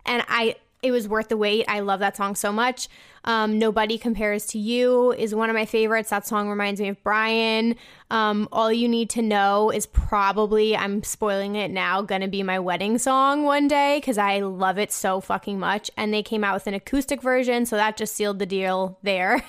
And 0.07 0.23
I 0.29 0.57
it 0.85 0.91
was 0.91 1.09
worth 1.09 1.29
the 1.29 1.37
wait. 1.37 1.65
I 1.67 1.81
love 1.81 2.01
that 2.01 2.17
song 2.17 2.35
so 2.35 2.53
much. 2.53 2.89
Um, 3.25 3.59
Nobody 3.59 3.97
Compares 3.97 4.45
to 4.49 4.59
You 4.59 5.13
is 5.13 5.35
one 5.35 5.49
of 5.49 5.55
my 5.55 5.65
favorites. 5.65 6.11
That 6.11 6.27
song 6.27 6.51
reminds 6.51 6.79
me 6.79 6.89
of 6.89 7.03
Brian. 7.03 7.77
Um, 8.11 8.47
All 8.53 8.71
You 8.71 8.87
Need 8.87 9.09
to 9.11 9.23
Know 9.23 9.71
is 9.71 9.87
probably, 9.87 10.77
I'm 10.77 11.03
spoiling 11.03 11.57
it 11.57 11.71
now, 11.71 12.03
gonna 12.03 12.29
be 12.29 12.43
my 12.43 12.59
wedding 12.59 12.99
song 12.99 13.45
one 13.45 13.67
day 13.67 13.97
because 13.97 14.19
I 14.19 14.41
love 14.41 14.79
it 14.79 14.93
so 14.93 15.23
fucking 15.23 15.59
much. 15.59 15.91
And 15.97 16.13
they 16.13 16.23
came 16.23 16.45
out 16.45 16.53
with 16.53 16.67
an 16.67 16.75
acoustic 16.75 17.23
version, 17.23 17.65
so 17.65 17.77
that 17.77 17.97
just 17.97 18.15
sealed 18.15 18.39
the 18.39 18.47
deal 18.47 18.99
there. 19.03 19.43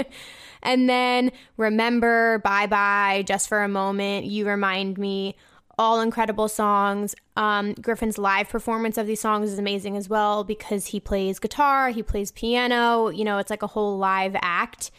and 0.62 0.88
then 0.88 1.32
Remember, 1.58 2.38
Bye 2.38 2.66
Bye, 2.66 3.24
Just 3.26 3.46
for 3.46 3.62
a 3.62 3.68
Moment, 3.68 4.24
You 4.24 4.48
Remind 4.48 4.96
Me 4.96 5.36
all 5.78 6.00
incredible 6.00 6.48
songs. 6.48 7.14
Um, 7.36 7.74
Gryffin's 7.74 8.18
live 8.18 8.48
performance 8.48 8.98
of 8.98 9.06
these 9.06 9.20
songs 9.20 9.50
is 9.50 9.58
amazing 9.58 9.96
as 9.96 10.08
well 10.08 10.44
because 10.44 10.86
he 10.86 11.00
plays 11.00 11.38
guitar, 11.38 11.88
he 11.88 12.02
plays 12.02 12.30
piano, 12.30 13.08
you 13.08 13.24
know, 13.24 13.38
it's 13.38 13.50
like 13.50 13.62
a 13.62 13.68
whole 13.68 13.96
live 13.96 14.36
act. 14.42 14.90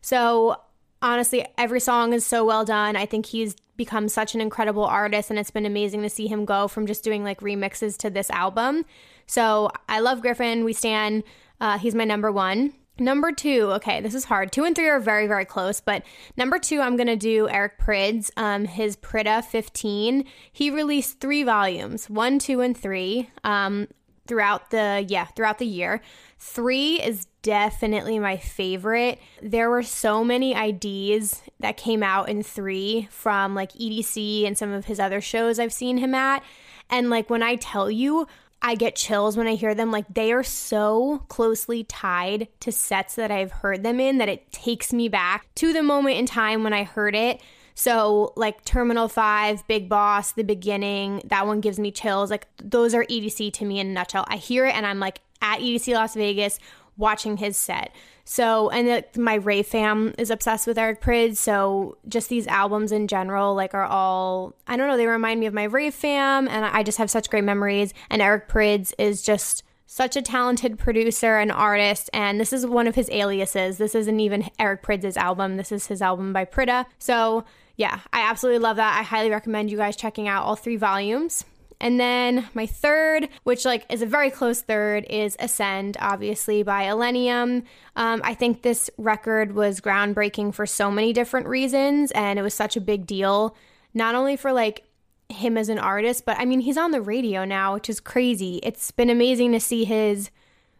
So, 0.00 0.56
honestly, 1.02 1.46
every 1.58 1.80
song 1.80 2.12
is 2.12 2.24
so 2.24 2.44
well 2.44 2.64
done. 2.64 2.96
I 2.96 3.04
think 3.04 3.26
he's 3.26 3.54
become 3.76 4.08
such 4.08 4.34
an 4.34 4.40
incredible 4.40 4.84
artist, 4.84 5.28
and 5.28 5.38
it's 5.38 5.50
been 5.50 5.66
amazing 5.66 6.02
to 6.02 6.08
see 6.08 6.26
him 6.26 6.44
go 6.44 6.66
from 6.66 6.86
just 6.86 7.04
doing 7.04 7.24
like 7.24 7.40
remixes 7.40 7.98
to 7.98 8.10
this 8.10 8.30
album. 8.30 8.84
So, 9.26 9.70
I 9.88 10.00
love 10.00 10.22
Gryffin. 10.22 10.64
We 10.64 10.72
stand, 10.72 11.24
uh, 11.60 11.78
he's 11.78 11.94
my 11.94 12.04
number 12.04 12.32
one. 12.32 12.72
Number 12.98 13.32
two, 13.32 13.70
okay, 13.72 14.00
this 14.00 14.14
is 14.14 14.24
hard. 14.24 14.52
Two 14.52 14.64
and 14.64 14.76
three 14.76 14.88
are 14.88 15.00
very, 15.00 15.26
very 15.26 15.46
close, 15.46 15.80
but 15.80 16.02
number 16.36 16.58
two, 16.58 16.80
I'm 16.80 16.96
gonna 16.96 17.16
do 17.16 17.48
Eric 17.48 17.78
Prydz, 17.78 18.30
um, 18.36 18.66
his 18.66 18.96
Pryda 18.96 19.44
15. 19.44 20.24
He 20.52 20.70
released 20.70 21.18
three 21.18 21.42
volumes, 21.42 22.10
one, 22.10 22.38
two, 22.38 22.60
and 22.60 22.76
three, 22.76 23.30
um, 23.44 23.88
throughout 24.26 24.70
the 24.70 25.04
yeah, 25.08 25.24
throughout 25.26 25.58
the 25.58 25.66
year. 25.66 26.00
Three 26.38 27.00
is 27.00 27.26
definitely 27.42 28.18
my 28.18 28.36
favorite. 28.36 29.18
There 29.42 29.70
were 29.70 29.82
so 29.82 30.24
many 30.24 30.54
IDs 30.54 31.42
that 31.60 31.76
came 31.76 32.02
out 32.02 32.28
in 32.28 32.42
three 32.42 33.08
from 33.10 33.54
like 33.54 33.72
EDC 33.72 34.46
and 34.46 34.56
some 34.56 34.72
of 34.72 34.84
his 34.84 35.00
other 35.00 35.20
shows 35.20 35.58
I've 35.58 35.72
seen 35.72 35.98
him 35.98 36.14
at. 36.14 36.42
And 36.90 37.10
like 37.10 37.30
when 37.30 37.42
I 37.42 37.56
tell 37.56 37.90
you, 37.90 38.26
I 38.64 38.76
get 38.76 38.94
chills 38.94 39.36
when 39.36 39.48
I 39.48 39.56
hear 39.56 39.74
them. 39.74 39.90
Like 39.90 40.06
they 40.12 40.32
are 40.32 40.44
so 40.44 41.24
closely 41.28 41.84
tied 41.84 42.48
to 42.60 42.70
sets 42.70 43.16
that 43.16 43.30
I've 43.30 43.50
heard 43.50 43.82
them 43.82 43.98
in 43.98 44.18
that 44.18 44.28
it 44.28 44.50
takes 44.52 44.92
me 44.92 45.08
back 45.08 45.52
to 45.56 45.72
the 45.72 45.82
moment 45.82 46.16
in 46.16 46.26
time 46.26 46.62
when 46.62 46.72
I 46.72 46.84
heard 46.84 47.16
it. 47.16 47.42
So, 47.74 48.34
like 48.36 48.64
Terminal 48.64 49.08
5, 49.08 49.66
Big 49.66 49.88
Boss, 49.88 50.32
The 50.32 50.44
Beginning, 50.44 51.22
that 51.24 51.46
one 51.46 51.60
gives 51.60 51.78
me 51.78 51.90
chills. 51.90 52.30
Like, 52.30 52.46
those 52.62 52.94
are 52.94 53.04
EDC 53.04 53.50
to 53.54 53.64
me 53.64 53.80
in 53.80 53.86
a 53.86 53.90
nutshell. 53.90 54.26
I 54.28 54.36
hear 54.36 54.66
it 54.66 54.74
and 54.74 54.86
I'm 54.86 55.00
like 55.00 55.20
at 55.40 55.60
EDC 55.60 55.94
Las 55.94 56.14
Vegas 56.14 56.58
watching 56.96 57.38
his 57.38 57.56
set. 57.56 57.92
So, 58.24 58.70
and 58.70 58.88
the, 58.88 59.20
my 59.20 59.34
Rave 59.34 59.66
fam 59.66 60.14
is 60.18 60.30
obsessed 60.30 60.66
with 60.66 60.78
Eric 60.78 61.00
Prydz. 61.00 61.36
So, 61.36 61.96
just 62.08 62.28
these 62.28 62.46
albums 62.46 62.92
in 62.92 63.08
general, 63.08 63.54
like, 63.54 63.74
are 63.74 63.84
all, 63.84 64.54
I 64.66 64.76
don't 64.76 64.88
know, 64.88 64.96
they 64.96 65.06
remind 65.06 65.40
me 65.40 65.46
of 65.46 65.54
my 65.54 65.64
Rave 65.64 65.94
fam. 65.94 66.48
And 66.48 66.64
I 66.64 66.82
just 66.82 66.98
have 66.98 67.10
such 67.10 67.30
great 67.30 67.44
memories. 67.44 67.92
And 68.10 68.22
Eric 68.22 68.48
Prydz 68.48 68.92
is 68.98 69.22
just 69.22 69.64
such 69.86 70.16
a 70.16 70.22
talented 70.22 70.78
producer 70.78 71.36
and 71.36 71.52
artist. 71.52 72.08
And 72.14 72.40
this 72.40 72.52
is 72.52 72.64
one 72.64 72.86
of 72.86 72.94
his 72.94 73.10
aliases. 73.10 73.76
This 73.76 73.94
isn't 73.94 74.20
even 74.20 74.48
Eric 74.58 74.82
Prydz' 74.82 75.16
album, 75.16 75.56
this 75.56 75.72
is 75.72 75.88
his 75.88 76.00
album 76.00 76.32
by 76.32 76.44
Pryda. 76.44 76.86
So, 76.98 77.44
yeah, 77.76 78.00
I 78.12 78.22
absolutely 78.22 78.60
love 78.60 78.76
that. 78.76 78.98
I 78.98 79.02
highly 79.02 79.30
recommend 79.30 79.70
you 79.70 79.76
guys 79.76 79.96
checking 79.96 80.28
out 80.28 80.44
all 80.44 80.56
three 80.56 80.76
volumes. 80.76 81.44
And 81.82 81.98
then 81.98 82.48
my 82.54 82.64
third, 82.64 83.28
which 83.42 83.64
like 83.64 83.84
is 83.90 84.02
a 84.02 84.06
very 84.06 84.30
close 84.30 84.62
third, 84.62 85.04
is 85.10 85.36
Ascend, 85.40 85.96
obviously 86.00 86.62
by 86.62 86.84
Illenium. 86.84 87.64
Um, 87.96 88.20
I 88.22 88.34
think 88.34 88.62
this 88.62 88.88
record 88.96 89.52
was 89.52 89.80
groundbreaking 89.80 90.54
for 90.54 90.64
so 90.64 90.92
many 90.92 91.12
different 91.12 91.48
reasons, 91.48 92.12
and 92.12 92.38
it 92.38 92.42
was 92.42 92.54
such 92.54 92.76
a 92.76 92.80
big 92.80 93.04
deal, 93.04 93.56
not 93.92 94.14
only 94.14 94.36
for 94.36 94.52
like 94.52 94.84
him 95.28 95.58
as 95.58 95.68
an 95.68 95.80
artist, 95.80 96.24
but 96.24 96.38
I 96.38 96.44
mean 96.44 96.60
he's 96.60 96.78
on 96.78 96.92
the 96.92 97.02
radio 97.02 97.44
now, 97.44 97.74
which 97.74 97.90
is 97.90 97.98
crazy. 97.98 98.60
It's 98.62 98.92
been 98.92 99.10
amazing 99.10 99.50
to 99.52 99.60
see 99.60 99.84
his 99.84 100.30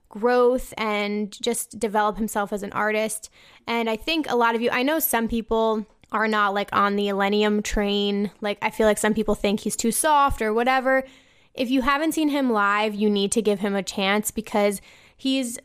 growth 0.09 0.73
and 0.79 1.33
just 1.43 1.81
develop 1.81 2.17
himself 2.17 2.53
as 2.53 2.63
an 2.63 2.73
artist. 2.73 3.29
And 3.67 3.91
I 3.91 3.97
think 3.97 4.31
a 4.31 4.37
lot 4.37 4.55
of 4.55 4.61
you, 4.61 4.71
I 4.71 4.85
know 4.85 5.01
some 5.01 5.27
people 5.27 5.85
are 6.13 6.29
not 6.29 6.55
like 6.55 6.69
on 6.73 6.97
the 6.97 7.09
Illenium 7.09 7.65
train. 7.65 8.31
Like, 8.41 8.59
I 8.63 8.71
feel 8.71 8.87
like 8.87 8.99
some 8.99 9.15
people 9.15 9.35
think 9.35 9.61
he's 9.61 9.77
too 9.77 9.93
soft 9.93 10.43
or 10.43 10.53
whatever. 10.53 11.05
If 11.55 11.71
you 11.71 11.83
haven't 11.83 12.13
seen 12.13 12.29
him 12.29 12.51
live, 12.51 12.95
you 12.95 13.11
need 13.11 13.33
to 13.33 13.43
give 13.43 13.61
him 13.61 13.75
a 13.75 13.83
chance 13.83 14.31
because 14.31 14.81
he's 15.17 15.59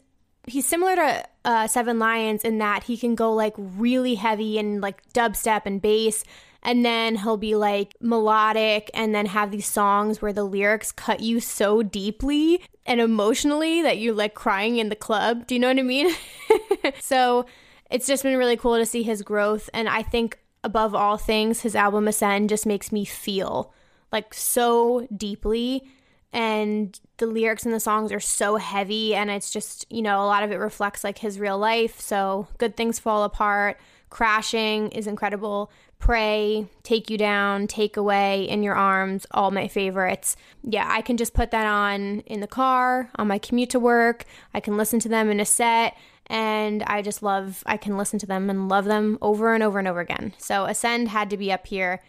he's 0.47 0.65
similar 0.65 0.95
to 0.95 1.25
uh, 1.45 1.67
Seven 1.67 1.99
Lions 1.99 2.43
in 2.43 2.57
that 2.59 2.83
he 2.83 2.97
can 2.97 3.15
go 3.15 3.33
like 3.33 3.53
really 3.57 4.15
heavy 4.15 4.57
and 4.57 4.81
like 4.81 5.01
dubstep 5.13 5.61
and 5.65 5.81
bass, 5.81 6.23
and 6.63 6.85
then 6.85 7.17
he'll 7.17 7.37
be 7.37 7.55
like 7.55 7.93
melodic 8.01 8.89
and 8.93 9.13
then 9.13 9.27
have 9.27 9.51
these 9.51 9.67
songs 9.67 10.21
where 10.21 10.33
the 10.33 10.43
lyrics 10.43 10.91
cut 10.91 11.19
you 11.19 11.39
so 11.39 11.83
deeply 11.83 12.61
and 12.85 12.99
emotionally 12.99 13.81
that 13.81 13.97
you're 13.97 14.15
like 14.15 14.33
crying 14.33 14.77
in 14.77 14.89
the 14.89 14.95
club. 14.95 15.47
Do 15.47 15.55
you 15.55 15.59
know 15.59 15.67
what 15.67 15.79
I 15.79 15.83
mean? 15.83 16.13
so 16.99 17.45
it's 17.89 18.07
just 18.07 18.23
been 18.23 18.37
really 18.37 18.57
cool 18.57 18.77
to 18.77 18.85
see 18.85 19.03
his 19.03 19.21
growth. 19.21 19.69
And 19.73 19.87
I 19.87 20.01
think 20.01 20.39
above 20.63 20.93
all 20.93 21.17
things, 21.17 21.61
his 21.61 21.75
album 21.75 22.07
Ascend 22.07 22.49
just 22.49 22.65
makes 22.65 22.91
me 22.91 23.05
feel 23.05 23.73
like 24.11 24.33
so 24.33 25.07
deeply. 25.15 25.87
And 26.33 26.99
the 27.17 27.25
lyrics 27.25 27.65
in 27.65 27.71
the 27.71 27.79
songs 27.79 28.11
are 28.11 28.19
so 28.19 28.57
heavy. 28.57 29.15
And 29.15 29.29
it's 29.29 29.51
just, 29.51 29.85
you 29.89 30.01
know, 30.01 30.21
a 30.21 30.27
lot 30.27 30.43
of 30.43 30.51
it 30.51 30.57
reflects 30.57 31.03
like 31.03 31.19
his 31.19 31.39
real 31.39 31.57
life. 31.57 31.99
So 31.99 32.47
good 32.57 32.75
things 32.75 32.99
fall 32.99 33.23
apart. 33.23 33.79
Crashing 34.09 34.89
is 34.89 35.07
incredible. 35.07 35.71
Pray, 35.99 36.67
Take 36.83 37.09
You 37.09 37.17
Down, 37.17 37.65
Take 37.65 37.97
Away, 37.97 38.43
In 38.47 38.61
Your 38.61 38.75
Arms, 38.75 39.25
all 39.31 39.51
my 39.51 39.67
favorites. 39.67 40.37
Yeah, 40.63 40.85
I 40.87 41.01
can 41.01 41.17
just 41.17 41.33
put 41.33 41.51
that 41.51 41.65
on 41.65 42.19
in 42.21 42.39
the 42.39 42.47
car, 42.47 43.09
on 43.15 43.27
my 43.27 43.39
commute 43.39 43.71
to 43.71 43.79
work. 43.79 44.25
I 44.53 44.59
can 44.59 44.77
listen 44.77 44.99
to 44.99 45.09
them 45.09 45.29
in 45.29 45.39
a 45.39 45.45
set, 45.45 45.97
and 46.27 46.83
I 46.83 47.01
just 47.01 47.23
love, 47.23 47.63
I 47.65 47.77
can 47.77 47.97
listen 47.97 48.19
to 48.19 48.25
them 48.25 48.49
and 48.49 48.69
love 48.69 48.85
them 48.85 49.17
over 49.21 49.53
and 49.53 49.63
over 49.63 49.79
and 49.79 49.87
over 49.87 49.99
again. 49.99 50.33
So 50.37 50.65
Ascend 50.65 51.09
had 51.09 51.29
to 51.29 51.37
be 51.37 51.51
up 51.51 51.67
here. 51.67 52.01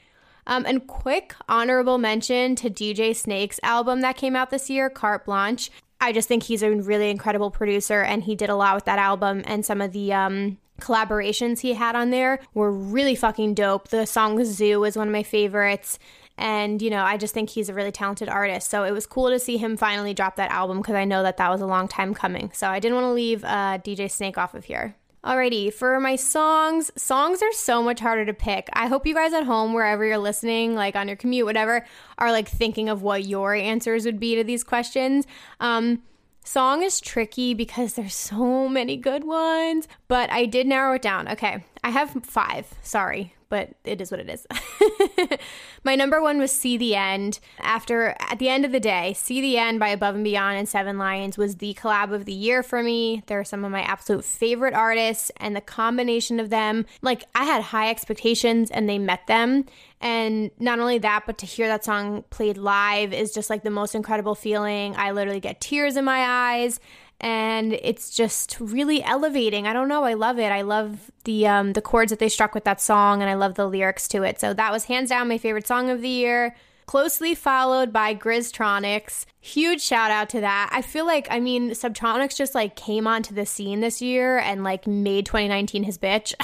Um, 0.47 0.65
and 0.67 0.87
quick 0.87 1.35
honorable 1.49 1.99
mention 1.99 2.57
to 2.57 2.71
DJ 2.71 3.15
Snake's 3.15 3.61
album 3.63 4.01
that 4.01 4.17
came 4.17 4.35
out 4.35 4.51
this 4.51 4.71
year, 4.71 4.89
Carte 4.89 5.27
Blanche. 5.27 5.71
I 6.01 6.13
just 6.13 6.29
think 6.29 6.45
he's 6.45 6.63
a 6.63 6.71
really 6.71 7.11
incredible 7.11 7.51
producer, 7.51 8.03
and 8.03 8.23
he 8.23 8.35
did 8.35 8.49
a 8.49 8.55
lot 8.55 8.75
with 8.75 8.85
that 8.85 8.99
album 8.99 9.43
and 9.47 9.67
some 9.67 9.81
of 9.81 9.93
the 9.93 10.13
um, 10.13 10.57
collaborations 10.81 11.61
he 11.61 11.75
had 11.75 11.97
on 11.97 12.11
there 12.11 12.41
were 12.55 12.73
really 12.73 13.15
fucking 13.15 13.55
dope. 13.55 13.89
The 13.89 14.07
song 14.07 14.43
Zoo 14.45 14.85
is 14.85 14.97
one 14.97 15.09
of 15.09 15.13
my 15.13 15.23
favorites. 15.23 15.99
And, 16.39 16.81
you 16.81 16.89
know, 16.89 17.03
I 17.03 17.17
just 17.17 17.35
think 17.35 17.51
he's 17.51 17.69
a 17.69 17.75
really 17.75 17.93
talented 17.93 18.29
artist. 18.29 18.71
So 18.71 18.85
it 18.85 18.93
was 18.93 19.07
cool 19.07 19.29
to 19.29 19.39
see 19.39 19.57
him 19.57 19.77
finally 19.77 20.15
drop 20.15 20.37
that 20.37 20.51
album 20.51 20.79
because 20.79 20.95
I 20.95 21.05
know 21.05 21.23
that 21.23 21.37
that 21.37 21.51
was 21.51 21.61
a 21.61 21.67
long 21.67 21.89
time 21.89 22.15
coming. 22.15 22.51
So 22.55 22.69
I 22.69 22.79
didn't 22.79 22.95
want 22.95 23.07
to 23.07 23.13
leave 23.13 23.45
uh, 23.45 23.79
DJ 23.79 24.11
Snake 24.11 24.39
off 24.39 24.55
of 24.55 24.65
here. 24.65 24.95
Alrighty, 25.25 25.75
for 25.75 25.99
my 25.99 26.15
songs, 26.15 26.93
songs 26.97 27.43
are 27.43 27.53
so 27.53 27.83
much 27.83 27.99
harder 27.99 28.25
to 28.25 28.33
pick. 28.33 28.69
I 28.73 28.87
hope 28.87 29.05
you 29.05 29.15
guys 29.15 29.33
at 29.33 29.45
home, 29.45 29.75
wherever 29.75 30.05
you're 30.05 30.17
listening, 30.17 30.77
like 30.77 30.95
on 30.95 31.09
your 31.09 31.17
commute, 31.17 31.45
whatever, 31.45 31.85
are 32.19 32.31
like 32.31 32.49
thinking 32.49 32.89
of 32.89 33.03
what 33.03 33.27
your 33.27 33.53
answers 33.53 34.05
would 34.05 34.21
be 34.21 34.37
to 34.37 34.45
these 34.45 34.63
questions. 34.63 35.27
Um, 35.59 36.03
Song 36.45 36.83
is 36.83 36.99
tricky 36.99 37.53
because 37.53 37.93
there's 37.93 38.15
so 38.15 38.69
many 38.69 38.97
good 38.97 39.25
ones, 39.25 39.87
but 40.07 40.33
I 40.33 40.47
did 40.47 40.67
narrow 40.67 40.95
it 40.95 41.03
down. 41.03 41.29
Okay, 41.29 41.63
I 41.85 41.91
have 41.91 42.11
five. 42.25 42.67
Sorry, 42.83 43.35
but 43.51 43.75
it 43.85 44.01
is 44.01 44.11
what 44.11 44.21
it 44.21 44.31
is. 44.31 44.47
My 45.85 45.95
number 45.95 46.21
one 46.21 46.39
was 46.39 46.53
See 46.53 46.77
the 46.77 46.95
End. 46.95 47.41
After, 47.61 48.17
at 48.21 48.39
the 48.39 48.49
end 48.49 48.65
of 48.65 48.73
the 48.73 48.81
day, 48.81 49.15
See 49.15 49.41
the 49.41 49.59
End 49.59 49.79
by 49.79 49.89
Above 49.89 50.15
and 50.15 50.25
Beyond 50.25 50.59
and 50.59 50.69
Seven 50.69 50.99
Lions 50.99 51.39
was 51.39 51.57
the 51.57 51.75
collab 51.75 52.13
of 52.13 52.25
the 52.25 52.33
year 52.33 52.63
for 52.63 52.83
me. 52.83 53.23
They're 53.27 53.45
some 53.45 53.65
of 53.65 53.71
my 53.71 53.83
absolute 53.83 54.25
favorite 54.25 54.75
artists, 54.75 55.31
and 55.39 55.55
the 55.55 55.61
combination 55.61 56.41
of 56.41 56.51
them, 56.51 56.87
like, 57.03 57.25
I 57.35 57.45
had 57.45 57.63
high 57.63 57.91
expectations 57.91 58.71
and 58.71 58.89
they 58.89 58.99
met 58.99 59.27
them. 59.27 59.67
And 60.01 60.51
not 60.59 60.79
only 60.79 60.99
that, 60.99 61.25
but 61.27 61.39
to 61.39 61.47
hear 61.47 61.67
that 61.69 61.85
song 61.85 62.25
played 62.31 62.57
live 62.57 63.13
is 63.13 63.33
just 63.33 63.51
like 63.51 63.65
the 63.65 63.71
most 63.71 63.95
incredible 63.95 64.35
feeling. 64.37 64.95
I 64.97 65.11
literally 65.11 65.41
get 65.41 65.61
tears 65.61 65.97
in 65.97 66.05
my 66.05 66.21
eyes 66.21 66.79
and 67.21 67.73
it's 67.73 68.11
just 68.11 68.59
really 68.61 69.03
elevating. 69.03 69.67
I 69.67 69.73
don't 69.73 69.89
know, 69.89 70.05
I 70.05 70.15
love 70.15 70.39
it. 70.39 70.53
I 70.53 70.63
love 70.63 71.11
the 71.25 71.47
um, 71.47 71.73
the 71.73 71.83
chords 71.83 72.11
that 72.11 72.19
they 72.19 72.29
struck 72.29 72.55
with 72.55 72.65
that 72.65 72.81
song, 72.81 73.21
and 73.21 73.31
I 73.31 73.35
love 73.35 73.55
the 73.55 73.67
lyrics 73.67 74.07
to 74.09 74.23
it. 74.23 74.41
So 74.41 74.55
that 74.55 74.73
was 74.73 74.85
hands 74.85 75.11
down 75.11 75.29
my 75.29 75.39
favorite 75.39 75.67
song 75.67 75.91
of 75.91 76.01
the 76.01 76.09
year. 76.09 76.55
Closely 76.87 77.35
followed 77.35 77.93
by 77.93 78.15
Grizztronics. 78.15 79.27
Huge 79.41 79.81
shout 79.81 80.11
out 80.11 80.29
to 80.31 80.41
that. 80.41 80.69
I 80.73 80.83
feel 80.83 81.07
like, 81.07 81.29
I 81.31 81.39
mean, 81.39 81.71
Subtronics 81.71 82.37
just 82.37 82.57
like 82.57 82.75
came 82.75 83.07
onto 83.07 83.35
the 83.35 83.47
scene 83.47 83.79
this 83.79 84.03
year 84.03 84.39
and 84.39 84.65
like 84.65 84.89
made 84.89 85.27
2019 85.27 85.85
his 85.85 85.97
bitch. 85.97 86.35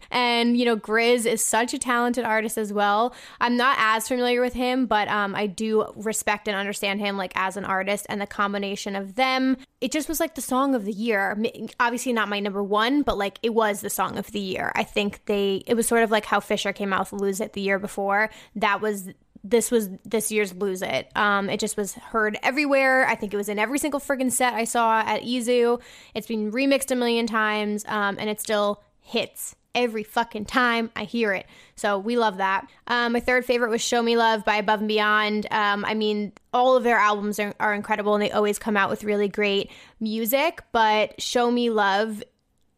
and, 0.10 0.56
you 0.56 0.64
know, 0.64 0.76
Grizz 0.76 1.24
is 1.24 1.44
such 1.44 1.72
a 1.72 1.78
talented 1.78 2.24
artist 2.24 2.58
as 2.58 2.72
well. 2.72 3.14
I'm 3.40 3.56
not 3.56 3.76
as 3.78 4.08
familiar 4.08 4.40
with 4.40 4.54
him, 4.54 4.86
but 4.86 5.06
um, 5.06 5.36
I 5.36 5.46
do 5.46 5.86
respect 5.94 6.48
and 6.48 6.56
understand 6.56 6.98
him 6.98 7.16
like 7.16 7.32
as 7.36 7.56
an 7.56 7.64
artist 7.64 8.06
and 8.08 8.20
the 8.20 8.26
combination 8.26 8.96
of 8.96 9.14
them. 9.14 9.56
It 9.80 9.92
just 9.92 10.08
was 10.08 10.18
like 10.18 10.34
the 10.34 10.40
song 10.40 10.74
of 10.74 10.84
the 10.84 10.92
year. 10.92 11.40
Obviously, 11.78 12.12
not 12.12 12.28
my 12.28 12.40
number 12.40 12.62
one, 12.62 13.02
but 13.02 13.18
like 13.18 13.38
it 13.44 13.54
was 13.54 13.82
the 13.82 13.90
song 13.90 14.18
of 14.18 14.32
the 14.32 14.40
year. 14.40 14.72
I 14.74 14.82
think 14.82 15.24
they, 15.26 15.62
it 15.68 15.74
was 15.74 15.86
sort 15.86 16.02
of 16.02 16.10
like 16.10 16.24
how 16.24 16.40
Fisher 16.40 16.72
came 16.72 16.92
out 16.92 17.12
with 17.12 17.20
Lose 17.20 17.40
It 17.40 17.52
the 17.52 17.60
year 17.60 17.78
before. 17.78 18.30
That 18.56 18.80
was 18.80 19.10
this 19.44 19.70
was 19.70 19.90
this 20.04 20.32
year's 20.32 20.54
Lose 20.54 20.82
It. 20.82 21.10
Um, 21.14 21.50
it 21.50 21.60
just 21.60 21.76
was 21.76 21.94
heard 21.94 22.38
everywhere. 22.42 23.06
I 23.06 23.14
think 23.14 23.34
it 23.34 23.36
was 23.36 23.50
in 23.50 23.58
every 23.58 23.78
single 23.78 24.00
friggin' 24.00 24.32
set 24.32 24.54
I 24.54 24.64
saw 24.64 25.00
at 25.00 25.22
EZoo. 25.22 25.80
It's 26.14 26.26
been 26.26 26.50
remixed 26.50 26.90
a 26.90 26.96
million 26.96 27.26
times, 27.26 27.84
um, 27.86 28.16
and 28.18 28.30
it 28.30 28.40
still 28.40 28.82
hits 29.00 29.54
every 29.74 30.04
fucking 30.04 30.44
time 30.44 30.90
I 30.94 31.04
hear 31.04 31.32
it. 31.32 31.46
So 31.76 31.98
we 31.98 32.16
love 32.16 32.38
that. 32.38 32.66
Um, 32.86 33.12
my 33.12 33.20
third 33.20 33.44
favorite 33.44 33.70
was 33.70 33.82
Show 33.82 34.02
Me 34.02 34.16
Love 34.16 34.44
by 34.44 34.56
Above 34.56 34.80
and 34.80 34.88
Beyond. 34.88 35.46
Um, 35.50 35.84
I 35.84 35.94
mean, 35.94 36.32
all 36.52 36.76
of 36.76 36.84
their 36.84 36.96
albums 36.96 37.40
are, 37.40 37.54
are 37.58 37.74
incredible 37.74 38.14
and 38.14 38.22
they 38.22 38.30
always 38.30 38.58
come 38.58 38.76
out 38.76 38.88
with 38.88 39.04
really 39.04 39.28
great 39.28 39.70
music, 40.00 40.62
but 40.70 41.20
Show 41.20 41.50
Me 41.50 41.70
Love 41.70 42.22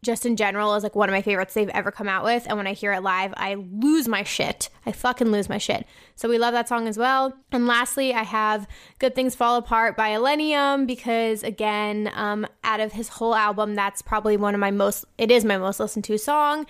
just 0.07 0.25
in 0.25 0.37
general 0.37 0.73
is 0.73 0.83
like 0.83 0.95
one 0.95 1.09
of 1.09 1.13
my 1.13 1.21
favorites 1.21 1.53
they've 1.53 1.69
ever 1.69 1.91
come 1.91 2.07
out 2.07 2.23
with. 2.23 2.47
And 2.47 2.57
when 2.57 2.65
I 2.65 2.71
hear 2.73 2.93
it 2.93 3.03
live, 3.03 3.33
I 3.35 3.55
lose 3.55 4.07
my 4.07 4.23
shit. 4.23 4.69
I 4.85 4.93
fucking 4.93 5.27
lose 5.27 5.49
my 5.49 5.57
shit. 5.57 5.85
So 6.15 6.29
we 6.29 6.39
love 6.39 6.53
that 6.53 6.69
song 6.69 6.87
as 6.87 6.97
well. 6.97 7.33
And 7.51 7.67
lastly, 7.67 8.13
I 8.13 8.23
have 8.23 8.67
Good 8.99 9.13
Things 9.13 9.35
Fall 9.35 9.57
Apart 9.57 9.97
by 9.97 10.11
Illenium 10.11 10.87
because, 10.87 11.43
again, 11.43 12.09
um, 12.15 12.47
out 12.63 12.79
of 12.79 12.93
his 12.93 13.09
whole 13.09 13.35
album, 13.35 13.75
that's 13.75 14.01
probably 14.01 14.37
one 14.37 14.55
of 14.55 14.61
my 14.61 14.71
most, 14.71 15.03
it 15.17 15.29
is 15.29 15.43
my 15.43 15.57
most 15.57 15.79
listened 15.79 16.05
to 16.05 16.17
song 16.17 16.65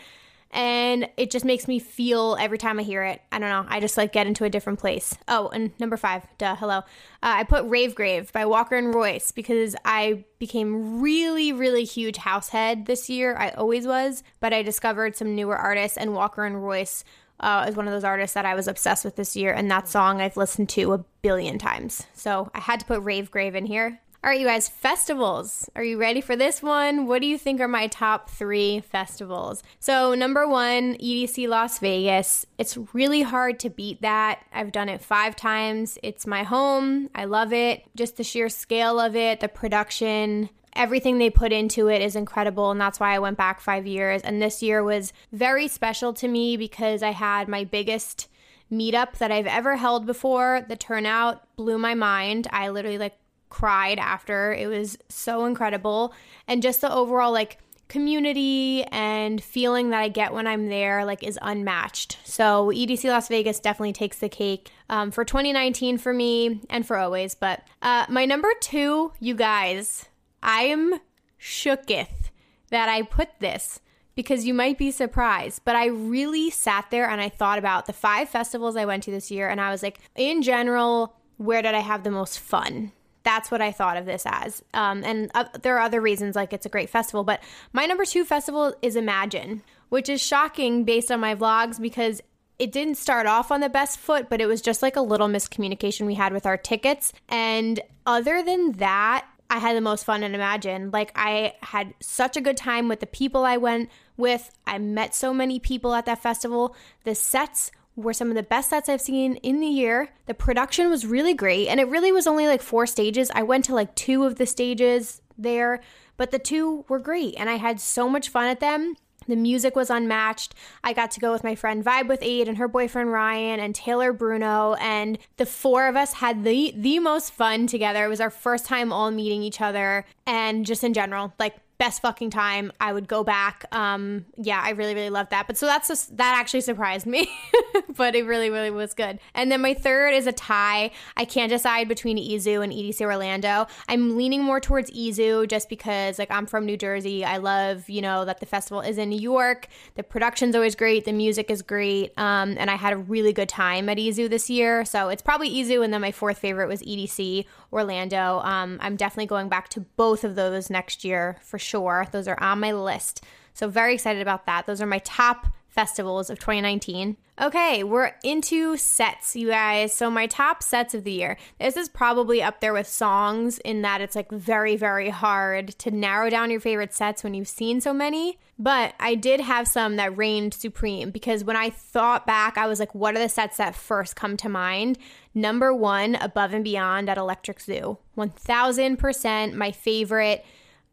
and 0.52 1.10
it 1.18 1.32
just 1.32 1.46
makes 1.46 1.68
me 1.68 1.80
feel 1.80 2.38
every 2.40 2.58
time 2.58 2.80
I 2.80 2.84
hear 2.84 3.04
it. 3.04 3.22
I 3.32 3.40
don't 3.40 3.50
know. 3.50 3.66
I 3.68 3.80
just 3.80 3.98
like 3.98 4.14
get 4.14 4.28
into 4.28 4.44
a 4.44 4.50
different 4.50 4.80
place. 4.80 5.18
Oh, 5.28 5.50
and 5.50 5.72
number 5.80 5.98
five, 5.98 6.24
duh, 6.38 6.56
hello. 6.56 6.78
Uh, 6.78 6.84
I 7.22 7.44
put 7.44 7.66
Rave 7.66 7.96
Grave 7.96 8.32
by 8.32 8.46
Walker 8.46 8.76
and 8.76 8.94
Royce 8.94 9.32
because 9.32 9.76
I 9.84 10.26
became 10.40 11.02
really, 11.02 11.52
really 11.52 11.84
huge 11.84 12.18
house 12.18 12.50
head 12.50 12.86
this 12.86 13.10
year. 13.10 13.36
I 13.36 13.50
always 13.50 13.86
was, 13.86 14.24
but 14.40 14.54
I 14.54 14.64
discovered 14.64 15.16
some 15.16 15.36
newer 15.36 15.58
artists, 15.58 15.98
and 15.98 16.14
Walker 16.14 16.46
and 16.46 16.64
Royce 16.64 17.04
uh, 17.40 17.66
is 17.68 17.76
one 17.76 17.88
of 17.88 17.94
those 17.94 18.04
artists 18.04 18.34
that 18.34 18.46
I 18.46 18.56
was 18.56 18.68
obsessed 18.68 19.06
with 19.06 19.16
this 19.16 19.36
year, 19.36 19.52
and 19.54 19.70
that 19.70 19.88
song 19.88 20.22
I've 20.22 20.38
listened 20.38 20.70
to 20.70 20.94
a 20.94 21.04
billion 21.22 21.58
times. 21.58 22.06
So 22.14 22.50
I 22.54 22.60
had 22.60 22.80
to 22.80 22.86
put 22.86 23.04
Rave 23.04 23.30
Grave 23.32 23.56
in 23.56 23.66
here. 23.66 24.00
All 24.28 24.32
right, 24.32 24.42
you 24.42 24.46
guys, 24.46 24.68
festivals. 24.68 25.70
Are 25.74 25.84
you 25.86 25.98
ready 25.98 26.20
for 26.20 26.36
this 26.36 26.62
one? 26.62 27.08
What 27.08 27.22
do 27.22 27.28
you 27.30 27.38
think 27.38 27.62
are 27.62 27.68
my 27.70 27.88
top 27.88 28.30
three 28.30 28.82
festivals? 28.82 29.64
So, 29.80 30.16
number 30.16 30.46
one, 30.46 30.96
EDC 30.96 31.48
Las 31.48 31.80
Vegas. 31.80 32.46
It's 32.58 32.78
really 32.92 33.22
hard 33.22 33.58
to 33.62 33.70
beat 33.70 34.02
that. 34.02 34.44
I've 34.52 34.74
done 34.74 34.90
it 34.90 35.02
five 35.02 35.38
times. 35.38 35.98
It's 36.04 36.28
my 36.28 36.44
home. 36.44 37.10
I 37.16 37.24
love 37.24 37.54
it. 37.54 37.86
Just 37.96 38.18
the 38.18 38.24
sheer 38.26 38.50
scale 38.50 39.00
of 39.00 39.16
it, 39.16 39.40
the 39.40 39.48
production, 39.48 40.50
everything 40.74 41.20
they 41.20 41.30
put 41.30 41.54
into 41.54 41.88
it 41.88 42.02
is 42.02 42.18
incredible 42.18 42.70
and 42.70 42.82
that's 42.82 43.00
why 43.00 43.16
I 43.16 43.20
went 43.20 43.38
back 43.38 43.62
5 43.62 43.88
years 43.88 44.22
and 44.24 44.42
this 44.42 44.62
year 44.62 44.84
was 44.84 45.14
very 45.32 45.70
special 45.70 46.12
to 46.16 46.28
me 46.28 46.58
because 46.58 47.02
I 47.02 47.12
had 47.12 47.48
my 47.48 47.64
biggest 47.64 48.28
meetup 48.70 49.20
that 49.20 49.32
I've 49.32 49.48
ever 49.48 49.78
held 49.78 50.06
before. 50.06 50.66
The 50.68 50.76
turnout 50.76 51.56
blew 51.56 51.78
my 51.78 51.94
mind. 51.94 52.48
I 52.52 52.70
literally 52.70 52.98
like 52.98 53.18
cried 53.50 54.00
after. 54.00 54.54
It 54.54 54.68
was 54.68 54.98
so 55.10 55.46
incredible. 55.46 56.14
And 56.48 56.62
just 56.62 56.82
the 56.82 56.94
overall 56.94 57.32
like 57.32 57.60
community 57.88 58.84
and 58.92 59.42
feeling 59.42 59.92
that 59.92 60.02
I 60.02 60.10
get 60.10 60.34
when 60.34 60.48
I'm 60.48 60.68
there 60.68 61.06
like 61.06 61.24
is 61.24 61.40
unmatched. 61.42 62.18
So 62.26 62.68
EDC 62.68 63.06
Las 63.06 63.28
Vegas 63.28 63.60
definitely 63.60 63.94
takes 63.94 64.20
the 64.20 64.30
cake 64.30 64.72
um, 64.90 65.12
for 65.12 65.24
2019 65.24 65.98
for 65.98 66.14
me 66.14 66.62
and 66.70 66.86
for 66.86 66.98
always. 66.98 67.36
But 67.36 67.64
uh, 67.82 68.06
my 68.10 68.26
number 68.26 68.50
two, 68.60 69.14
you 69.20 69.36
guys, 69.36 70.06
I 70.44 70.64
am 70.64 71.00
shooketh 71.40 72.32
that 72.70 72.90
I 72.90 73.04
put 73.04 73.30
this 73.40 73.80
because 74.16 74.46
you 74.46 74.54
might 74.54 74.78
be 74.78 74.92
surprised. 74.92 75.62
But 75.64 75.76
I 75.76 75.86
really 75.86 76.50
sat 76.50 76.88
there 76.90 77.10
and 77.10 77.22
I 77.22 77.30
thought 77.30 77.60
about 77.60 77.86
the 77.86 77.94
five 77.94 78.28
festivals 78.28 78.76
I 78.76 78.86
went 78.86 79.04
to 79.04 79.12
this 79.12 79.32
year 79.32 79.48
and 79.48 79.62
I 79.62 79.72
was 79.72 79.84
like, 79.84 80.00
in 80.16 80.42
general, 80.42 81.16
where 81.38 81.62
did 81.62 81.76
I 81.76 81.80
have 81.80 82.04
the 82.04 82.12
most 82.12 82.40
fun? 82.40 82.92
That's 83.28 83.52
what 83.52 83.62
I 83.62 83.74
thought 83.74 83.98
of 83.98 84.06
this 84.06 84.24
as. 84.26 84.64
Um, 84.74 85.04
and 85.04 85.30
uh, 85.36 85.44
there 85.62 85.76
are 85.76 85.82
other 85.82 86.00
reasons, 86.00 86.34
like 86.34 86.54
it's 86.54 86.66
a 86.66 86.70
great 86.70 86.90
festival. 86.90 87.26
But 87.26 87.44
my 87.74 87.86
number 87.86 88.06
two 88.06 88.24
festival 88.24 88.74
is 88.82 88.96
Imagine, 88.96 89.64
which 89.90 90.08
is 90.08 90.22
shocking 90.22 90.86
based 90.86 91.12
on 91.12 91.20
my 91.20 91.36
vlogs 91.36 91.78
because 91.78 92.22
it 92.58 92.72
didn't 92.72 92.96
start 92.96 93.28
off 93.28 93.52
on 93.52 93.60
the 93.60 93.68
best 93.68 94.00
foot, 94.00 94.30
but 94.30 94.40
it 94.40 94.46
was 94.46 94.62
just 94.62 94.82
like 94.82 94.96
a 94.96 95.02
little 95.02 95.28
miscommunication 95.28 96.06
we 96.06 96.14
had 96.14 96.32
with 96.32 96.46
our 96.46 96.56
tickets. 96.56 97.12
And 97.28 97.82
other 98.06 98.42
than 98.42 98.72
that, 98.74 99.28
I 99.50 99.58
had 99.60 99.76
the 99.76 99.82
most 99.82 100.06
fun 100.06 100.24
in 100.24 100.34
Imagine. 100.34 100.92
Like, 100.92 101.12
I 101.14 101.56
had 101.62 101.94
such 102.00 102.38
a 102.38 102.42
good 102.42 102.56
time 102.56 102.88
with 102.88 103.02
the 103.02 103.08
people 103.08 103.44
I 103.44 103.58
went 103.58 103.90
with. 104.16 104.50
I 104.66 104.78
met 104.78 105.14
so 105.14 105.34
many 105.34 105.60
people 105.60 105.94
at 105.94 106.06
that 106.06 106.24
festival. 106.24 106.78
The 107.04 107.14
sets 107.14 107.72
were 107.98 108.14
some 108.14 108.30
of 108.30 108.36
the 108.36 108.44
best 108.44 108.70
sets 108.70 108.88
I've 108.88 109.02
seen 109.02 109.36
in 109.38 109.60
the 109.60 109.68
year. 109.68 110.10
The 110.28 110.34
production 110.34 110.90
was 110.90 111.06
really 111.06 111.34
great, 111.34 111.68
and 111.68 111.80
it 111.80 111.88
really 111.88 112.12
was 112.12 112.28
only 112.28 112.48
like 112.48 112.62
four 112.62 112.86
stages. 112.86 113.32
I 113.34 113.44
went 113.44 113.66
to 113.66 113.76
like 113.76 113.94
two 113.96 114.24
of 114.24 114.36
the 114.36 114.46
stages 114.46 115.22
there, 115.38 115.82
but 116.16 116.32
the 116.32 116.40
two 116.40 116.86
were 116.88 117.00
great, 117.00 117.36
and 117.38 117.50
I 117.50 117.56
had 117.56 117.82
so 117.82 118.08
much 118.08 118.30
fun 118.30 118.46
at 118.46 118.60
them. 118.60 118.96
The 119.28 119.36
music 119.36 119.76
was 119.76 119.90
unmatched. 119.90 120.56
I 120.84 120.94
got 120.94 121.12
to 121.12 121.20
go 121.20 121.34
with 121.34 121.44
my 121.44 121.56
friend 121.56 121.84
Vibe 121.84 122.08
with 122.08 122.22
Aid 122.22 122.48
and 122.48 122.58
her 122.58 122.68
boyfriend 122.70 123.12
Ryan 123.12 123.60
and 123.60 123.76
Taylor 123.76 124.14
Bruno, 124.14 124.76
and 124.76 125.18
the 125.36 125.46
four 125.46 125.88
of 125.88 125.96
us 125.96 126.14
had 126.14 126.44
the 126.44 126.74
the 126.78 127.00
most 127.00 127.34
fun 127.34 127.68
together. 127.68 128.06
It 128.06 128.10
was 128.10 128.22
our 128.22 128.30
first 128.30 128.66
time 128.66 128.94
all 128.94 129.12
meeting 129.12 129.44
each 129.44 129.60
other, 129.60 130.06
and 130.26 130.66
just 130.66 130.84
in 130.84 130.94
general, 130.94 131.34
like 131.40 131.56
best 131.78 132.02
fucking 132.02 132.32
time. 132.32 132.72
I 132.82 132.92
would 132.92 133.08
go 133.08 133.24
back. 133.24 133.66
Um, 133.72 134.26
yeah, 134.36 134.62
I 134.64 134.72
really, 134.72 134.96
really 134.96 135.10
loved 135.10 135.30
that. 135.30 135.48
But 135.48 135.58
so 135.58 135.66
that's 135.66 135.88
just, 135.88 136.18
that 136.18 136.36
actually 136.38 136.62
surprised 136.62 137.06
me, 137.06 137.30
but 137.96 138.16
it 138.16 138.26
really, 138.26 138.50
really 138.50 138.72
was 138.72 138.94
good. 138.94 139.20
And 139.36 139.52
then 139.52 139.62
my 139.62 139.74
third 139.74 140.14
is 140.14 140.28
a 140.28 140.32
tie. 140.32 140.92
I 141.16 141.26
can't 141.26 141.50
decide 141.50 141.88
between 141.88 142.18
EZoo 142.18 142.64
and 142.64 142.74
EDC 142.74 143.02
Orlando. 143.02 143.68
I'm 143.88 144.18
leaning 144.18 144.44
more 144.44 144.60
towards 144.60 144.90
EZoo 144.92 145.48
just 145.48 145.70
because 145.70 146.18
like 146.18 146.32
I'm 146.32 146.48
from 146.48 146.66
New 146.66 146.78
Jersey. 146.78 147.24
I 147.24 147.38
love, 147.38 147.88
you 147.90 148.02
know, 148.02 148.26
that 148.26 148.40
the 148.40 148.46
festival 148.46 148.82
is 148.82 148.98
in 148.98 149.10
New 149.10 149.20
York. 149.20 149.68
The 149.96 150.04
production's 150.04 150.56
always 150.56 150.76
great. 150.76 151.06
The 151.06 151.14
music 151.14 151.52
is 151.52 151.62
great. 151.62 152.12
Um, 152.18 152.56
and 152.58 152.72
I 152.72 152.76
had 152.76 152.94
a 152.94 152.98
really 152.98 153.34
good 153.34 153.50
time 153.50 153.88
at 153.90 153.98
EZoo 153.98 154.30
this 154.30 154.50
year. 154.50 154.84
So 154.84 155.10
it's 155.10 155.22
probably 155.22 155.52
EZoo. 155.52 155.84
And 155.84 155.94
then 155.94 156.02
my 156.02 156.12
fourth 156.12 156.40
favorite 156.40 156.68
was 156.68 156.82
EDC 156.82 157.46
Orlando. 157.72 158.40
Um, 158.40 158.80
I'm 158.82 158.96
definitely 158.96 159.28
going 159.28 159.50
back 159.50 159.70
to 159.70 159.82
both 159.82 160.24
of 160.24 160.36
those 160.36 160.70
next 160.70 161.06
year 161.06 161.38
for 161.44 161.60
sure. 161.60 161.67
Those 161.74 162.28
are 162.28 162.42
on 162.42 162.60
my 162.60 162.72
list. 162.72 163.24
So, 163.54 163.68
very 163.68 163.94
excited 163.94 164.22
about 164.22 164.46
that. 164.46 164.68
Those 164.68 164.82
are 164.82 164.86
my 164.86 165.00
top 165.00 165.48
festivals 165.78 166.32
of 166.32 166.40
2019. 166.40 167.18
Okay, 167.40 167.84
we're 167.84 168.14
into 168.24 168.78
sets, 168.78 169.36
you 169.36 169.50
guys. 169.50 169.94
So, 169.94 170.10
my 170.10 170.26
top 170.26 170.64
sets 170.64 170.96
of 170.96 171.04
the 171.04 171.12
year. 171.12 171.38
This 171.60 171.78
is 171.78 171.88
probably 171.88 172.42
up 172.42 172.62
there 172.62 172.74
with 172.74 172.88
songs 172.88 173.60
in 173.60 173.84
that 173.84 174.02
it's 174.02 174.16
like 174.16 174.32
very, 174.32 174.76
very 174.76 175.10
hard 175.10 175.70
to 175.80 175.92
narrow 175.92 176.32
down 176.32 176.50
your 176.50 176.60
favorite 176.60 176.96
sets 176.96 177.24
when 177.24 177.36
you've 177.36 177.48
seen 177.48 177.80
so 177.80 177.94
many. 177.94 178.40
But 178.58 178.96
I 179.00 179.14
did 179.14 179.40
have 179.40 179.68
some 179.68 179.98
that 179.98 180.18
reigned 180.18 180.56
supreme 180.56 181.12
because 181.12 181.44
when 181.44 181.56
I 181.56 181.70
thought 181.70 182.26
back, 182.26 182.58
I 182.58 182.66
was 182.66 182.80
like, 182.80 182.96
what 182.96 183.16
are 183.16 183.20
the 183.20 183.30
sets 183.30 183.58
that 183.58 183.76
first 183.76 184.16
come 184.16 184.36
to 184.38 184.50
mind? 184.50 184.98
Number 185.36 185.72
one, 185.72 186.16
Above 186.16 186.54
and 186.54 186.64
Beyond 186.64 187.08
at 187.08 187.20
Electric 187.20 187.60
Zoo. 187.60 188.00
1000% 188.18 189.54
my 189.54 189.72
favorite 189.72 190.44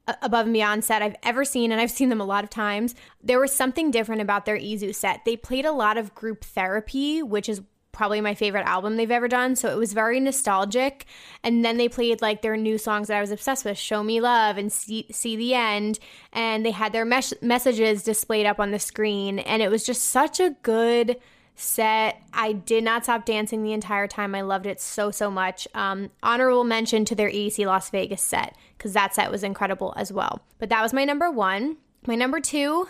above 0.07 0.47
and 0.47 0.53
beyond 0.53 0.85
set 0.85 1.03
I've 1.03 1.17
ever 1.23 1.45
seen, 1.45 1.73
and 1.73 1.81
I've 1.81 1.91
seen 1.91 2.09
them 2.09 2.21
a 2.21 2.27
lot 2.27 2.45
of 2.45 2.51
times. 2.51 2.95
There 3.23 3.41
was 3.41 3.53
something 3.53 3.91
different 3.91 4.23
about 4.23 4.45
their 4.45 4.59
EZoo 4.59 4.95
set. 4.95 5.25
They 5.25 5.37
played 5.37 5.65
a 5.65 5.73
lot 5.73 5.97
of 5.97 6.15
group 6.15 6.45
therapy, 6.45 7.23
which 7.23 7.49
is 7.49 7.63
probably 7.95 8.21
my 8.21 8.35
favorite 8.35 8.67
album 8.67 8.97
they've 8.97 9.11
ever 9.11 9.29
done. 9.29 9.57
So 9.57 9.71
it 9.71 9.79
was 9.79 9.93
very 9.93 10.21
nostalgic. 10.21 11.07
And 11.43 11.65
then 11.65 11.79
they 11.79 11.89
played 11.89 12.21
like 12.21 12.43
their 12.43 12.57
new 12.57 12.77
songs 12.77 13.09
that 13.09 13.17
I 13.17 13.21
was 13.21 13.31
obsessed 13.31 13.65
with 13.65 13.79
Show 13.79 14.03
Me 14.03 14.21
Love 14.21 14.59
and 14.59 14.71
See, 14.71 15.07
See 15.11 15.37
the 15.37 15.55
End. 15.55 15.99
And 16.33 16.67
they 16.67 16.73
had 16.73 16.93
their 16.93 17.05
mes- 17.05 17.41
messages 17.41 18.03
displayed 18.03 18.47
up 18.47 18.61
on 18.61 18.73
the 18.73 18.79
screen. 18.79 19.39
And 19.39 19.63
it 19.63 19.71
was 19.71 19.87
just 19.87 20.03
such 20.03 20.41
a 20.41 20.57
good 20.63 21.17
set. 21.55 22.21
I 22.33 22.53
did 22.53 22.83
not 22.83 23.05
stop 23.05 23.25
dancing 23.25 23.63
the 23.63 23.73
entire 23.73 24.09
time. 24.09 24.35
I 24.35 24.43
loved 24.43 24.67
it 24.67 24.81
so, 24.81 25.11
so 25.11 25.31
much. 25.31 25.69
Um, 25.73 26.11
honorable 26.23 26.65
mention 26.65 27.05
to 27.07 27.15
their 27.15 27.31
EDC 27.31 27.65
Las 27.65 27.91
Vegas 27.91 28.23
set 28.23 28.57
because 28.85 28.93
that 28.93 29.15
set 29.15 29.31
was 29.31 29.43
incredible 29.43 29.95
as 29.97 30.13
well. 30.13 30.43
But 30.59 30.69
that 30.69 30.83
was 30.83 30.93
my 30.93 31.07
number 31.07 31.31
one. 31.31 31.79
My 32.07 32.15
number 32.15 32.39
two, 32.39 32.87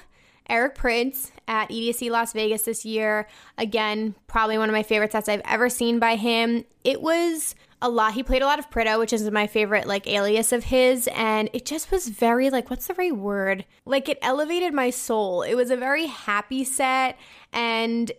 Eric 0.51 0.75
Prydz 0.75 1.31
at 1.47 1.71
EDC 1.71 2.11
Las 2.11 2.33
Vegas 2.33 2.63
this 2.63 2.85
year. 2.85 3.29
Again, 3.59 4.17
probably 4.27 4.59
one 4.59 4.69
of 4.69 4.73
my 4.73 4.83
favorite 4.83 5.13
sets 5.13 5.29
I've 5.29 5.41
ever 5.45 5.69
seen 5.69 6.01
by 6.01 6.17
him. 6.17 6.65
It 6.83 7.01
was 7.01 7.55
a 7.81 7.89
lot. 7.89 8.15
He 8.15 8.25
played 8.25 8.43
a 8.43 8.47
lot 8.47 8.59
of 8.59 8.71
Pryda, 8.71 8.99
which 8.99 9.13
is 9.13 9.31
my 9.31 9.47
favorite 9.47 9.87
like 9.87 10.09
alias 10.09 10.51
of 10.53 10.65
his, 10.65 11.09
and 11.15 11.49
it 11.53 11.65
just 11.65 11.93
was 11.93 12.09
very 12.09 12.51
like 12.51 12.71
what's 12.71 12.89
the 12.89 12.95
right 12.95 13.17
word? 13.17 13.65
Like 13.85 14.09
it 14.09 14.19
elevated 14.21 14.75
my 14.75 14.91
soul. 14.91 15.43
It 15.43 15.55
was 15.55 15.71
a 15.71 15.77
very 15.77 16.07
happy 16.07 16.65
set 16.65 17.17
and 17.53 18.11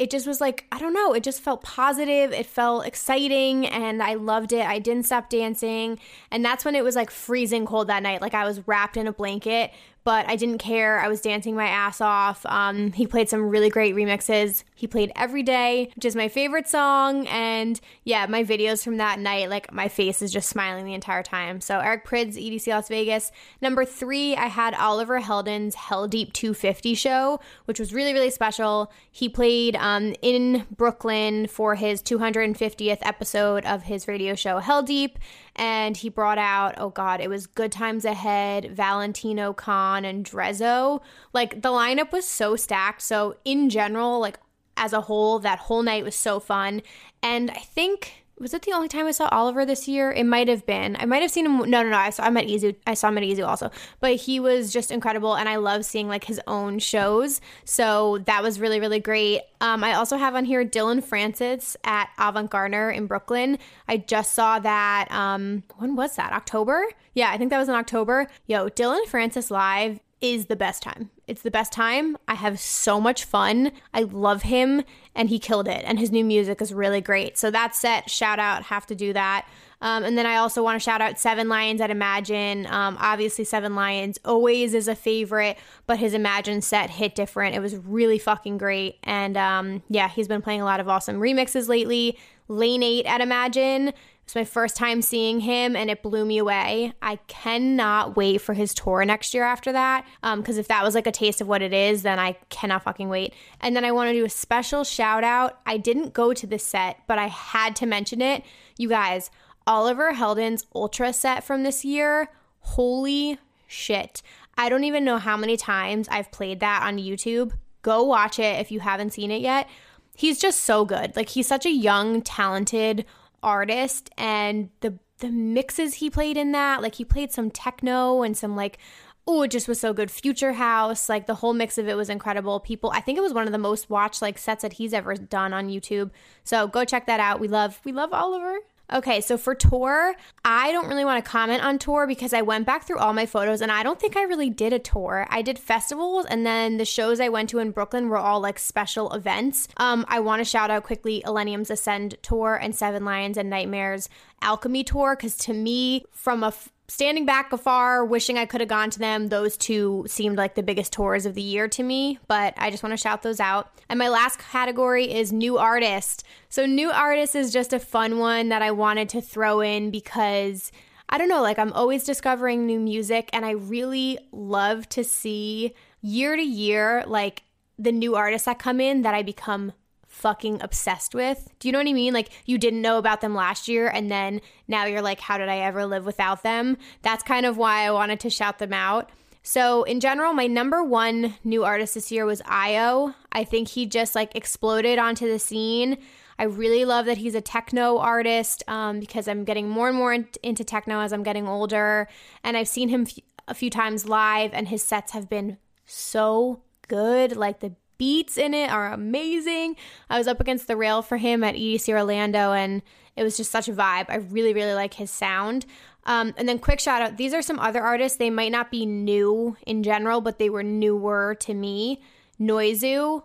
it 0.00 0.10
just 0.10 0.26
was 0.26 0.40
like, 0.40 0.64
I 0.72 0.78
don't 0.78 0.94
know, 0.94 1.12
it 1.12 1.22
just 1.22 1.42
felt 1.42 1.62
positive. 1.62 2.32
It 2.32 2.46
felt 2.46 2.86
exciting 2.86 3.66
and 3.66 4.02
I 4.02 4.14
loved 4.14 4.54
it. 4.54 4.66
I 4.66 4.78
didn't 4.78 5.04
stop 5.04 5.28
dancing. 5.28 5.98
And 6.30 6.42
that's 6.42 6.64
when 6.64 6.74
it 6.74 6.82
was 6.82 6.96
like 6.96 7.10
freezing 7.10 7.66
cold 7.66 7.88
that 7.88 8.02
night. 8.02 8.22
Like 8.22 8.32
I 8.32 8.46
was 8.46 8.66
wrapped 8.66 8.96
in 8.96 9.06
a 9.06 9.12
blanket, 9.12 9.72
but 10.04 10.28
I 10.28 10.36
didn't 10.36 10.58
care. 10.58 11.00
I 11.00 11.08
was 11.08 11.20
dancing 11.20 11.54
my 11.54 11.66
ass 11.66 12.00
off. 12.00 12.44
Um, 12.46 12.92
he 12.92 13.06
played 13.06 13.28
some 13.28 13.48
really 13.48 13.68
great 13.68 13.94
remixes. 13.94 14.64
He 14.74 14.86
played 14.86 15.12
Every 15.14 15.42
Day, 15.42 15.90
which 15.94 16.04
is 16.04 16.16
my 16.16 16.28
favorite 16.28 16.68
song. 16.68 17.26
And 17.26 17.80
yeah, 18.04 18.26
my 18.26 18.42
videos 18.42 18.82
from 18.82 18.96
that 18.96 19.18
night, 19.18 19.50
like 19.50 19.72
my 19.72 19.88
face 19.88 20.22
is 20.22 20.32
just 20.32 20.48
smiling 20.48 20.86
the 20.86 20.94
entire 20.94 21.22
time. 21.22 21.60
So 21.60 21.80
Eric 21.80 22.06
Prydz, 22.06 22.36
EDC 22.36 22.66
Las 22.68 22.88
Vegas. 22.88 23.30
Number 23.60 23.84
three, 23.84 24.34
I 24.36 24.46
had 24.46 24.74
Oliver 24.74 25.20
Heldens' 25.20 25.74
Heldeep 25.74 26.32
250 26.32 26.94
show, 26.94 27.40
which 27.66 27.78
was 27.78 27.92
really, 27.92 28.12
really 28.12 28.30
special. 28.30 28.90
He 29.10 29.28
played 29.28 29.76
um, 29.76 30.14
in 30.22 30.66
Brooklyn 30.74 31.46
for 31.46 31.74
his 31.74 32.02
250th 32.02 32.98
episode 33.02 33.66
of 33.66 33.82
his 33.82 34.08
radio 34.08 34.34
show 34.34 34.60
Heldeep 34.60 35.16
and 35.56 35.96
he 35.96 36.08
brought 36.08 36.38
out 36.38 36.74
oh 36.78 36.90
god 36.90 37.20
it 37.20 37.28
was 37.28 37.46
good 37.46 37.72
times 37.72 38.04
ahead 38.04 38.70
valentino 38.74 39.52
khan 39.52 40.04
and 40.04 40.24
Drezo. 40.24 41.00
Like 41.32 41.62
the 41.62 41.70
lineup 41.70 42.12
was 42.12 42.26
so 42.26 42.56
stacked. 42.56 43.02
So 43.02 43.36
in 43.44 43.70
general 43.70 44.20
like 44.20 44.38
as 44.76 44.92
a 44.92 45.02
whole 45.02 45.38
that 45.40 45.58
whole 45.58 45.82
night 45.82 46.04
was 46.04 46.14
so 46.14 46.40
fun. 46.40 46.82
And 47.22 47.50
i 47.50 47.54
think 47.54 48.19
was 48.40 48.54
it 48.54 48.62
the 48.62 48.72
only 48.72 48.88
time 48.88 49.06
I 49.06 49.10
saw 49.10 49.28
Oliver 49.28 49.66
this 49.66 49.86
year? 49.86 50.10
It 50.10 50.24
might 50.24 50.48
have 50.48 50.64
been. 50.64 50.96
I 50.98 51.04
might 51.04 51.20
have 51.20 51.30
seen 51.30 51.44
him. 51.44 51.58
No, 51.58 51.82
no, 51.82 51.90
no. 51.90 51.96
I 51.96 52.08
saw 52.08 52.26
him 52.26 52.38
at 52.38 52.46
EZoo. 52.46 52.74
I 52.86 52.94
saw 52.94 53.08
him 53.08 53.18
at 53.18 53.24
EZoo 53.24 53.46
also. 53.46 53.70
But 54.00 54.16
he 54.16 54.40
was 54.40 54.72
just 54.72 54.90
incredible, 54.90 55.36
and 55.36 55.48
I 55.48 55.56
love 55.56 55.84
seeing 55.84 56.08
like 56.08 56.24
his 56.24 56.40
own 56.46 56.78
shows. 56.78 57.42
So 57.66 58.18
that 58.24 58.42
was 58.42 58.58
really, 58.58 58.80
really 58.80 58.98
great. 58.98 59.42
Um, 59.60 59.84
I 59.84 59.94
also 59.94 60.16
have 60.16 60.34
on 60.34 60.46
here 60.46 60.64
Dillon 60.64 61.02
Francis 61.02 61.76
at 61.84 62.08
Avant 62.18 62.50
Gardner 62.50 62.90
in 62.90 63.06
Brooklyn. 63.06 63.58
I 63.86 63.98
just 63.98 64.32
saw 64.32 64.58
that. 64.58 65.10
Um, 65.12 65.62
when 65.76 65.94
was 65.94 66.16
that? 66.16 66.32
October? 66.32 66.86
Yeah, 67.12 67.30
I 67.30 67.36
think 67.36 67.50
that 67.50 67.58
was 67.58 67.68
in 67.68 67.74
October. 67.74 68.26
Yo, 68.46 68.70
Dillon 68.70 69.04
Francis 69.06 69.50
live 69.50 70.00
is 70.20 70.46
the 70.46 70.56
best 70.56 70.82
time. 70.82 71.10
It's 71.26 71.42
the 71.42 71.50
best 71.50 71.72
time. 71.72 72.18
I 72.28 72.34
have 72.34 72.60
so 72.60 73.00
much 73.00 73.24
fun. 73.24 73.72
I 73.94 74.02
love 74.02 74.42
him 74.42 74.82
and 75.14 75.28
he 75.28 75.38
killed 75.38 75.66
it. 75.66 75.82
And 75.86 75.98
his 75.98 76.10
new 76.10 76.24
music 76.24 76.60
is 76.60 76.74
really 76.74 77.00
great. 77.00 77.38
So 77.38 77.50
that 77.50 77.74
set, 77.74 78.10
shout 78.10 78.38
out, 78.38 78.64
have 78.64 78.86
to 78.86 78.94
do 78.94 79.12
that. 79.12 79.48
Um, 79.82 80.04
and 80.04 80.18
then 80.18 80.26
I 80.26 80.36
also 80.36 80.62
want 80.62 80.78
to 80.78 80.84
shout 80.84 81.00
out 81.00 81.18
Seven 81.18 81.48
Lions 81.48 81.80
at 81.80 81.90
Imagine. 81.90 82.66
Um, 82.66 82.98
obviously, 83.00 83.44
Seven 83.44 83.74
Lions 83.74 84.18
always 84.26 84.74
is 84.74 84.88
a 84.88 84.94
favorite, 84.94 85.56
but 85.86 85.98
his 85.98 86.12
Imagine 86.12 86.60
set 86.60 86.90
hit 86.90 87.14
different. 87.14 87.56
It 87.56 87.60
was 87.60 87.76
really 87.76 88.18
fucking 88.18 88.58
great. 88.58 88.98
And 89.02 89.38
um, 89.38 89.82
yeah, 89.88 90.08
he's 90.08 90.28
been 90.28 90.42
playing 90.42 90.60
a 90.60 90.66
lot 90.66 90.80
of 90.80 90.88
awesome 90.88 91.16
remixes 91.18 91.68
lately. 91.68 92.18
Lane 92.48 92.82
8 92.82 93.06
at 93.06 93.20
Imagine 93.20 93.92
it's 94.30 94.36
my 94.36 94.44
first 94.44 94.76
time 94.76 95.02
seeing 95.02 95.40
him 95.40 95.74
and 95.74 95.90
it 95.90 96.04
blew 96.04 96.24
me 96.24 96.38
away. 96.38 96.92
I 97.02 97.16
cannot 97.26 98.16
wait 98.16 98.40
for 98.40 98.54
his 98.54 98.72
tour 98.72 99.04
next 99.04 99.34
year 99.34 99.42
after 99.42 99.72
that. 99.72 100.06
Because 100.22 100.54
um, 100.54 100.60
if 100.60 100.68
that 100.68 100.84
was 100.84 100.94
like 100.94 101.08
a 101.08 101.10
taste 101.10 101.40
of 101.40 101.48
what 101.48 101.62
it 101.62 101.72
is, 101.72 102.02
then 102.04 102.20
I 102.20 102.34
cannot 102.48 102.84
fucking 102.84 103.08
wait. 103.08 103.34
And 103.60 103.74
then 103.74 103.84
I 103.84 103.90
want 103.90 104.06
to 104.06 104.12
do 104.12 104.24
a 104.24 104.30
special 104.30 104.84
shout 104.84 105.24
out. 105.24 105.58
I 105.66 105.78
didn't 105.78 106.12
go 106.12 106.32
to 106.32 106.46
this 106.46 106.64
set, 106.64 106.98
but 107.08 107.18
I 107.18 107.26
had 107.26 107.74
to 107.76 107.86
mention 107.86 108.22
it. 108.22 108.44
You 108.78 108.88
guys, 108.88 109.32
Oliver 109.66 110.12
Heldens' 110.12 110.64
Ultra 110.76 111.12
set 111.12 111.42
from 111.42 111.64
this 111.64 111.84
year, 111.84 112.28
holy 112.60 113.36
shit. 113.66 114.22
I 114.56 114.68
don't 114.68 114.84
even 114.84 115.04
know 115.04 115.18
how 115.18 115.36
many 115.36 115.56
times 115.56 116.06
I've 116.08 116.30
played 116.30 116.60
that 116.60 116.84
on 116.84 116.98
YouTube. 116.98 117.50
Go 117.82 118.04
watch 118.04 118.38
it 118.38 118.60
if 118.60 118.70
you 118.70 118.78
haven't 118.78 119.12
seen 119.12 119.32
it 119.32 119.40
yet. 119.40 119.68
He's 120.14 120.38
just 120.38 120.60
so 120.60 120.84
good. 120.84 121.16
Like, 121.16 121.30
he's 121.30 121.48
such 121.48 121.66
a 121.66 121.72
young, 121.72 122.22
talented 122.22 123.06
artist 123.42 124.10
and 124.16 124.70
the 124.80 124.98
the 125.18 125.30
mixes 125.30 125.94
he 125.94 126.08
played 126.10 126.36
in 126.36 126.52
that 126.52 126.82
like 126.82 126.94
he 126.94 127.04
played 127.04 127.30
some 127.30 127.50
techno 127.50 128.22
and 128.22 128.36
some 128.36 128.56
like 128.56 128.78
oh 129.26 129.42
it 129.42 129.50
just 129.50 129.68
was 129.68 129.78
so 129.78 129.92
good 129.92 130.10
future 130.10 130.54
house 130.54 131.08
like 131.08 131.26
the 131.26 131.36
whole 131.36 131.52
mix 131.52 131.78
of 131.78 131.88
it 131.88 131.94
was 131.94 132.08
incredible. 132.08 132.60
People 132.60 132.90
i 132.90 133.00
think 133.00 133.18
it 133.18 133.22
was 133.22 133.34
one 133.34 133.46
of 133.46 133.52
the 133.52 133.58
most 133.58 133.90
watched 133.90 134.22
like 134.22 134.38
sets 134.38 134.62
that 134.62 134.74
he's 134.74 134.92
ever 134.94 135.14
done 135.14 135.52
on 135.52 135.68
youtube. 135.68 136.10
So 136.44 136.66
go 136.66 136.84
check 136.84 137.06
that 137.06 137.20
out. 137.20 137.40
We 137.40 137.48
love 137.48 137.80
we 137.84 137.92
love 137.92 138.12
oliver 138.12 138.58
Okay, 138.92 139.20
so 139.20 139.38
for 139.38 139.54
tour, 139.54 140.14
I 140.44 140.72
don't 140.72 140.88
really 140.88 141.04
want 141.04 141.24
to 141.24 141.30
comment 141.30 141.62
on 141.62 141.78
tour 141.78 142.06
because 142.08 142.32
I 142.32 142.42
went 142.42 142.66
back 142.66 142.84
through 142.84 142.98
all 142.98 143.12
my 143.12 143.24
photos 143.24 143.60
and 143.60 143.70
I 143.70 143.84
don't 143.84 144.00
think 144.00 144.16
I 144.16 144.22
really 144.22 144.50
did 144.50 144.72
a 144.72 144.80
tour. 144.80 145.26
I 145.30 145.42
did 145.42 145.58
festivals 145.58 146.26
and 146.26 146.44
then 146.44 146.76
the 146.76 146.84
shows 146.84 147.20
I 147.20 147.28
went 147.28 147.50
to 147.50 147.58
in 147.58 147.70
Brooklyn 147.70 148.08
were 148.08 148.18
all 148.18 148.40
like 148.40 148.58
special 148.58 149.12
events. 149.12 149.68
Um, 149.76 150.04
I 150.08 150.18
want 150.20 150.40
to 150.40 150.44
shout 150.44 150.70
out 150.70 150.82
quickly 150.82 151.22
Illenium's 151.24 151.70
Ascend 151.70 152.16
tour 152.22 152.56
and 152.56 152.74
Seven 152.74 153.04
Lions 153.04 153.36
and 153.36 153.48
Nightmares 153.48 154.08
Alchemy 154.42 154.84
tour 154.84 155.14
because 155.16 155.36
to 155.38 155.52
me, 155.52 156.04
from 156.10 156.42
a 156.42 156.48
f- 156.48 156.70
standing 156.90 157.24
back 157.24 157.52
afar, 157.52 158.04
wishing 158.04 158.36
I 158.36 158.46
could 158.46 158.60
have 158.60 158.68
gone 158.68 158.90
to 158.90 158.98
them. 158.98 159.28
Those 159.28 159.56
two 159.56 160.04
seemed 160.08 160.36
like 160.36 160.56
the 160.56 160.62
biggest 160.62 160.92
tours 160.92 161.24
of 161.24 161.34
the 161.34 161.42
year 161.42 161.68
to 161.68 161.82
me, 161.84 162.18
but 162.26 162.52
I 162.56 162.70
just 162.70 162.82
want 162.82 162.92
to 162.92 162.96
shout 162.96 163.22
those 163.22 163.38
out. 163.38 163.70
And 163.88 163.98
my 163.98 164.08
last 164.08 164.40
category 164.40 165.12
is 165.12 165.32
new 165.32 165.56
artist. 165.56 166.24
So, 166.48 166.66
new 166.66 166.90
artist 166.90 167.36
is 167.36 167.52
just 167.52 167.72
a 167.72 167.78
fun 167.78 168.18
one 168.18 168.48
that 168.48 168.60
I 168.60 168.72
wanted 168.72 169.08
to 169.10 169.20
throw 169.20 169.60
in 169.60 169.92
because 169.92 170.72
I 171.08 171.16
don't 171.16 171.28
know, 171.28 171.42
like 171.42 171.60
I'm 171.60 171.72
always 171.72 172.02
discovering 172.02 172.66
new 172.66 172.80
music, 172.80 173.30
and 173.32 173.44
I 173.44 173.52
really 173.52 174.18
love 174.32 174.88
to 174.90 175.04
see 175.04 175.74
year 176.02 176.34
to 176.34 176.42
year, 176.42 177.04
like 177.06 177.44
the 177.78 177.92
new 177.92 178.16
artists 178.16 178.46
that 178.46 178.58
come 178.58 178.80
in 178.80 179.02
that 179.02 179.14
I 179.14 179.22
become 179.22 179.72
fucking 180.10 180.60
obsessed 180.60 181.14
with. 181.14 181.48
Do 181.60 181.68
you 181.68 181.72
know 181.72 181.78
what 181.78 181.88
I 181.88 181.92
mean? 181.92 182.12
Like 182.12 182.30
you 182.44 182.58
didn't 182.58 182.82
know 182.82 182.98
about 182.98 183.20
them 183.20 183.34
last 183.34 183.68
year 183.68 183.88
and 183.88 184.10
then 184.10 184.40
now 184.68 184.84
you're 184.84 185.00
like, 185.00 185.20
how 185.20 185.38
did 185.38 185.48
I 185.48 185.58
ever 185.58 185.86
live 185.86 186.04
without 186.04 186.42
them? 186.42 186.76
That's 187.02 187.22
kind 187.22 187.46
of 187.46 187.56
why 187.56 187.86
I 187.86 187.92
wanted 187.92 188.20
to 188.20 188.30
shout 188.30 188.58
them 188.58 188.72
out. 188.72 189.10
So, 189.42 189.84
in 189.84 190.00
general, 190.00 190.34
my 190.34 190.46
number 190.46 190.84
one 190.84 191.34
new 191.44 191.64
artist 191.64 191.94
this 191.94 192.12
year 192.12 192.26
was 192.26 192.42
Io. 192.44 193.14
I 193.32 193.44
think 193.44 193.68
he 193.68 193.86
just 193.86 194.14
like 194.14 194.36
exploded 194.36 194.98
onto 194.98 195.26
the 195.26 195.38
scene. 195.38 195.96
I 196.38 196.44
really 196.44 196.84
love 196.84 197.06
that 197.06 197.16
he's 197.18 197.34
a 197.34 197.40
techno 197.40 197.96
artist 197.98 198.62
um, 198.68 199.00
because 199.00 199.28
I'm 199.28 199.44
getting 199.44 199.66
more 199.66 199.88
and 199.88 199.96
more 199.96 200.12
in- 200.12 200.28
into 200.42 200.62
techno 200.62 201.00
as 201.00 201.12
I'm 201.14 201.22
getting 201.22 201.48
older. 201.48 202.06
And 202.44 202.54
I've 202.54 202.68
seen 202.68 202.90
him 202.90 203.06
f- 203.08 203.18
a 203.48 203.54
few 203.54 203.70
times 203.70 204.06
live, 204.06 204.50
and 204.52 204.68
his 204.68 204.82
sets 204.82 205.12
have 205.12 205.30
been 205.30 205.56
so 205.86 206.60
good. 206.88 207.34
Like 207.34 207.60
the 207.60 207.72
beats 208.00 208.38
in 208.38 208.54
it 208.54 208.70
are 208.70 208.90
amazing. 208.90 209.76
I 210.08 210.16
was 210.16 210.26
up 210.26 210.40
against 210.40 210.66
the 210.66 210.76
rail 210.76 211.02
for 211.02 211.18
him 211.18 211.44
at 211.44 211.54
EDC 211.54 211.92
Orlando 211.92 212.52
and 212.54 212.80
it 213.14 213.22
was 213.22 213.36
just 213.36 213.50
such 213.50 213.68
a 213.68 213.72
vibe. 213.72 214.06
I 214.08 214.16
really, 214.30 214.54
really 214.54 214.72
like 214.72 214.94
his 214.94 215.10
sound. 215.10 215.66
Um, 216.04 216.32
and 216.38 216.48
then, 216.48 216.58
quick 216.58 216.80
shout 216.80 217.02
out 217.02 217.18
these 217.18 217.34
are 217.34 217.42
some 217.42 217.58
other 217.58 217.82
artists. 217.82 218.16
They 218.16 218.30
might 218.30 218.52
not 218.52 218.70
be 218.70 218.86
new 218.86 219.58
in 219.66 219.82
general, 219.82 220.22
but 220.22 220.38
they 220.38 220.48
were 220.48 220.62
newer 220.62 221.36
to 221.40 221.52
me. 221.52 222.00
Noizu, 222.40 223.22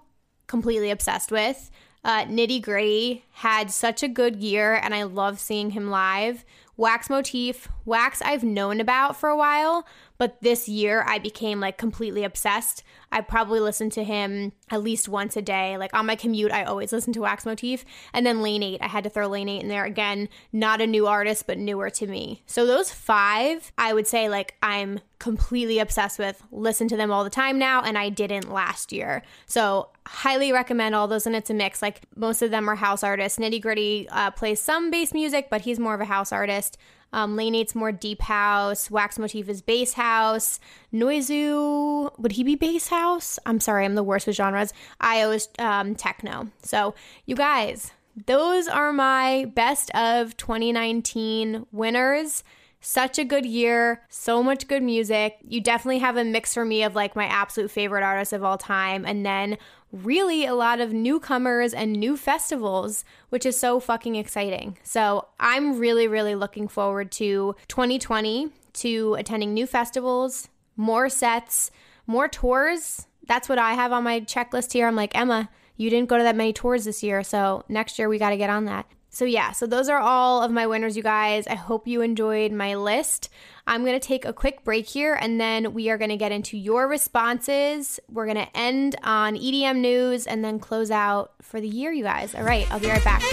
completely 0.48 0.92
obsessed 0.92 1.32
with. 1.32 1.72
Uh, 2.04 2.26
Nitti 2.26 2.62
Gritti 2.62 3.22
had 3.32 3.72
such 3.72 4.04
a 4.04 4.10
good 4.10 4.36
year, 4.36 4.76
and 4.76 4.94
I 4.94 5.04
love 5.04 5.40
seeing 5.40 5.72
him 5.72 5.90
live. 5.90 6.44
Wax 6.76 7.10
Motif, 7.10 7.70
Wax 7.86 8.22
I've 8.22 8.44
known 8.44 8.82
about 8.82 9.16
for 9.16 9.30
a 9.30 9.38
while, 9.38 9.88
but 10.18 10.42
this 10.42 10.68
year 10.68 11.04
I 11.08 11.20
became 11.20 11.60
like 11.60 11.78
completely 11.78 12.24
obsessed. 12.24 12.84
I 13.12 13.22
probably 13.22 13.60
listen 13.60 13.90
to 13.92 14.04
him 14.04 14.52
at 14.70 14.84
least 14.84 15.08
once 15.08 15.38
a 15.38 15.42
day. 15.42 15.78
Like 15.78 15.94
on 15.94 16.06
my 16.06 16.16
commute, 16.16 16.52
I 16.52 16.64
always 16.64 16.92
listen 16.92 17.14
to 17.14 17.22
Wax 17.22 17.46
Motif. 17.46 17.86
And 18.14 18.26
then 18.26 18.42
Lane 18.42 18.64
8, 18.64 18.82
I 18.82 18.88
had 18.88 19.04
to 19.04 19.10
throw 19.10 19.28
Lane 19.28 19.50
8 19.50 19.62
in 19.62 19.68
there 19.68 19.86
again. 19.86 20.30
Not 20.52 20.82
a 20.82 20.88
new 20.88 21.08
artist, 21.08 21.48
but 21.48 21.58
newer 21.58 21.90
to 21.92 22.08
me. 22.08 22.44
So 22.46 22.66
those 22.66 22.92
five, 22.92 23.72
I 23.78 23.94
would 23.94 24.08
say 24.08 24.30
like 24.30 24.56
I'm 24.62 25.00
completely 25.20 25.80
obsessed 25.80 26.20
with. 26.20 26.42
Listen 26.52 26.88
to 26.88 26.98
them 26.98 27.12
all 27.12 27.24
the 27.24 27.30
time 27.30 27.58
now, 27.58 27.82
and 27.82 27.98
I 27.98 28.10
didn't 28.10 28.52
last 28.52 28.92
year. 28.92 29.24
So 29.48 29.90
highly 30.06 30.52
recommend 30.52 30.94
all 30.94 31.08
those, 31.08 31.26
and 31.26 31.36
it's 31.36 31.50
a 31.50 31.54
mix. 31.54 31.82
Like 31.82 32.02
most 32.16 32.42
of 32.42 32.52
them 32.52 32.70
are 32.70 32.76
house 32.76 33.04
artists. 33.04 33.40
Nitti 33.40 33.62
Gritti 33.62 34.08
uh, 34.12 34.32
plays 34.32 34.60
some 34.60 34.92
bass 34.92 35.14
music, 35.14 35.48
but 35.50 35.62
he's 35.62 35.80
more 35.80 35.96
of 35.96 36.02
a 36.02 36.06
house 36.06 36.32
artist. 36.32 36.78
Um, 37.14 37.36
Lane 37.36 37.54
8's 37.54 37.76
more 37.76 37.92
deep 37.92 38.22
house. 38.22 38.92
Wax 38.92 39.18
Motif 39.18 39.48
is 39.48 39.62
bass 39.62 39.94
house. 39.94 40.60
Noizu, 40.94 42.12
would 42.20 42.34
he 42.34 42.44
be 42.44 42.56
bass 42.56 42.88
house? 42.88 43.40
I'm 43.46 43.60
sorry, 43.60 43.86
I'm 43.86 43.96
the 43.96 44.04
worst 44.04 44.28
with 44.28 44.36
genres. 44.36 44.74
Io 45.00 45.32
is 45.32 45.48
um, 45.60 45.96
techno. 45.96 46.50
So, 46.62 46.94
you 47.26 47.36
guys, 47.36 47.92
those 48.26 48.68
are 48.68 48.94
my 48.94 49.46
best 49.56 49.92
of 49.92 50.38
2019 50.38 51.66
winners. 51.72 52.44
Such 52.80 53.18
a 53.18 53.26
good 53.26 53.48
year, 53.48 54.04
so 54.10 54.44
much 54.44 54.68
good 54.68 54.84
music. 54.84 55.38
You 55.48 55.60
definitely 55.60 55.98
have 56.00 56.18
a 56.18 56.24
mix 56.24 56.54
for 56.54 56.64
me 56.64 56.84
of 56.84 56.94
like 56.94 57.16
my 57.16 57.26
absolute 57.26 57.72
favorite 57.72 58.04
artists 58.04 58.32
of 58.32 58.44
all 58.44 58.60
time, 58.60 59.06
and 59.06 59.26
then 59.26 59.58
really 60.04 60.46
a 60.46 60.54
lot 60.54 60.82
of 60.82 60.92
newcomers 60.92 61.74
and 61.74 61.94
new 61.94 62.18
festivals, 62.18 63.06
which 63.30 63.46
is 63.46 63.58
so 63.58 63.80
fucking 63.80 64.16
exciting. 64.16 64.78
So 64.84 65.28
I'm 65.40 65.80
really, 65.80 66.08
really 66.08 66.36
looking 66.36 66.68
forward 66.68 67.12
to 67.14 67.56
2020 67.68 68.50
to 68.74 69.14
attending 69.16 69.54
new 69.54 69.66
festivals, 69.66 70.50
more 70.76 71.10
sets, 71.10 71.72
more 72.08 72.28
tours. 72.28 73.08
That's 73.28 73.48
what 73.48 73.58
I 73.58 73.74
have 73.74 73.92
on 73.92 74.04
my 74.04 74.22
checklist 74.22 74.74
here. 74.74 74.88
I'm 74.88 74.96
like, 74.96 75.16
Emma, 75.18 75.50
you 75.78 75.90
didn't 75.90 76.10
go 76.10 76.18
to 76.18 76.24
that 76.24 76.36
many 76.36 76.54
tours 76.54 76.86
this 76.86 77.04
year, 77.04 77.24
so 77.24 77.64
next 77.70 77.98
year 77.98 78.10
we 78.10 78.18
got 78.18 78.30
to 78.30 78.38
get 78.38 78.50
on 78.50 78.66
that. 78.66 78.86
So, 79.16 79.24
yeah, 79.24 79.54
so 79.54 79.66
those 79.66 79.88
are 79.88 79.98
all 79.98 80.44
of 80.44 80.52
my 80.52 80.68
winners, 80.68 80.98
you 80.98 81.02
guys. 81.02 81.48
I 81.48 81.56
hope 81.56 81.88
you 81.88 82.02
enjoyed 82.02 82.52
my 82.52 82.76
list. 82.76 83.30
I'm 83.66 83.86
going 83.86 83.98
to 83.98 84.06
take 84.06 84.26
a 84.26 84.34
quick 84.34 84.66
break 84.66 84.88
here 84.88 85.14
and 85.14 85.40
then 85.40 85.74
we 85.74 85.90
are 85.90 85.98
going 85.98 86.10
to 86.10 86.18
get 86.18 86.34
into 86.34 86.58
your 86.58 86.86
responses. 86.90 87.98
We're 88.12 88.26
going 88.26 88.46
to 88.46 88.58
end 88.58 88.98
on 89.04 89.38
EDM 89.38 89.78
news 89.78 90.28
and 90.28 90.44
then 90.44 90.60
close 90.60 90.92
out 90.92 91.32
for 91.42 91.62
the 91.62 91.68
year, 91.70 91.94
you 91.94 92.04
guys. 92.04 92.36
All 92.36 92.44
right, 92.44 92.70
I'll 92.70 92.82
be 92.82 92.90
right 92.90 93.04
back. 93.06 93.24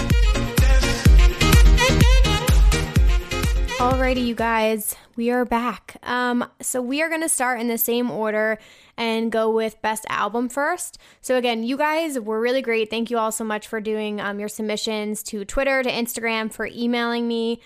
Alrighty, 3.82 4.24
you 4.24 4.36
guys, 4.36 4.94
we 5.16 5.32
are 5.32 5.44
back. 5.44 5.96
Um, 6.04 6.48
so 6.60 6.80
we 6.80 7.02
are 7.02 7.08
to 7.20 7.28
start 7.28 7.60
in 7.60 7.66
the 7.66 7.76
same 7.76 8.12
order 8.12 8.60
and 8.96 9.32
go 9.32 9.50
with 9.50 9.82
best 9.82 10.06
album 10.08 10.48
first. 10.48 10.98
So 11.20 11.36
again, 11.36 11.64
you 11.64 11.76
guys 11.76 12.16
were 12.16 12.40
really 12.40 12.62
great. 12.62 12.90
Thank 12.90 13.10
you 13.10 13.18
all 13.18 13.32
so 13.32 13.42
much 13.42 13.66
for 13.66 13.80
doing 13.80 14.20
um, 14.20 14.38
your 14.38 14.48
submissions 14.48 15.24
to 15.24 15.44
Twitter, 15.44 15.82
to 15.82 15.90
Instagram, 15.90 16.52
for 16.52 16.68
emailing 16.68 17.26
me. 17.26 17.60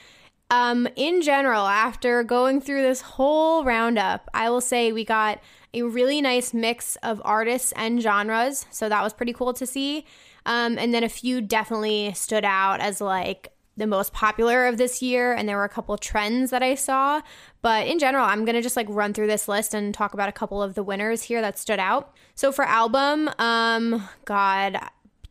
Um, 0.50 0.88
in 0.96 1.20
general, 1.20 1.66
after 1.66 2.22
going 2.22 2.62
through 2.62 2.80
this 2.80 3.02
whole 3.02 3.62
roundup, 3.62 4.30
I 4.32 4.48
will 4.48 4.62
say 4.62 4.92
we 4.92 5.04
got 5.04 5.42
a 5.74 5.82
really 5.82 6.22
nice 6.22 6.54
mix 6.54 6.96
of 7.02 7.20
artists 7.26 7.72
and 7.76 8.00
genres. 8.00 8.64
So 8.70 8.88
that 8.88 9.02
was 9.02 9.12
pretty 9.12 9.34
cool 9.34 9.52
to 9.52 9.66
see. 9.66 10.06
Um, 10.46 10.78
and 10.78 10.94
then 10.94 11.04
a 11.04 11.10
few 11.10 11.42
definitely 11.42 12.14
stood 12.14 12.46
out 12.46 12.80
as 12.80 13.02
like 13.02 13.52
the 13.76 13.86
most 13.86 14.12
popular 14.12 14.66
of 14.66 14.78
this 14.78 15.02
year 15.02 15.32
and 15.32 15.48
there 15.48 15.56
were 15.56 15.64
a 15.64 15.68
couple 15.68 15.96
trends 15.98 16.50
that 16.50 16.62
I 16.62 16.74
saw. 16.74 17.20
But 17.62 17.86
in 17.86 17.98
general, 17.98 18.24
I'm 18.24 18.44
going 18.44 18.54
to 18.54 18.62
just 18.62 18.76
like 18.76 18.86
run 18.88 19.12
through 19.12 19.26
this 19.26 19.48
list 19.48 19.74
and 19.74 19.92
talk 19.92 20.14
about 20.14 20.28
a 20.28 20.32
couple 20.32 20.62
of 20.62 20.74
the 20.74 20.82
winners 20.82 21.22
here 21.22 21.40
that 21.40 21.58
stood 21.58 21.78
out. 21.78 22.14
So 22.34 22.52
for 22.52 22.64
album, 22.64 23.28
um 23.38 24.08
god, 24.24 24.78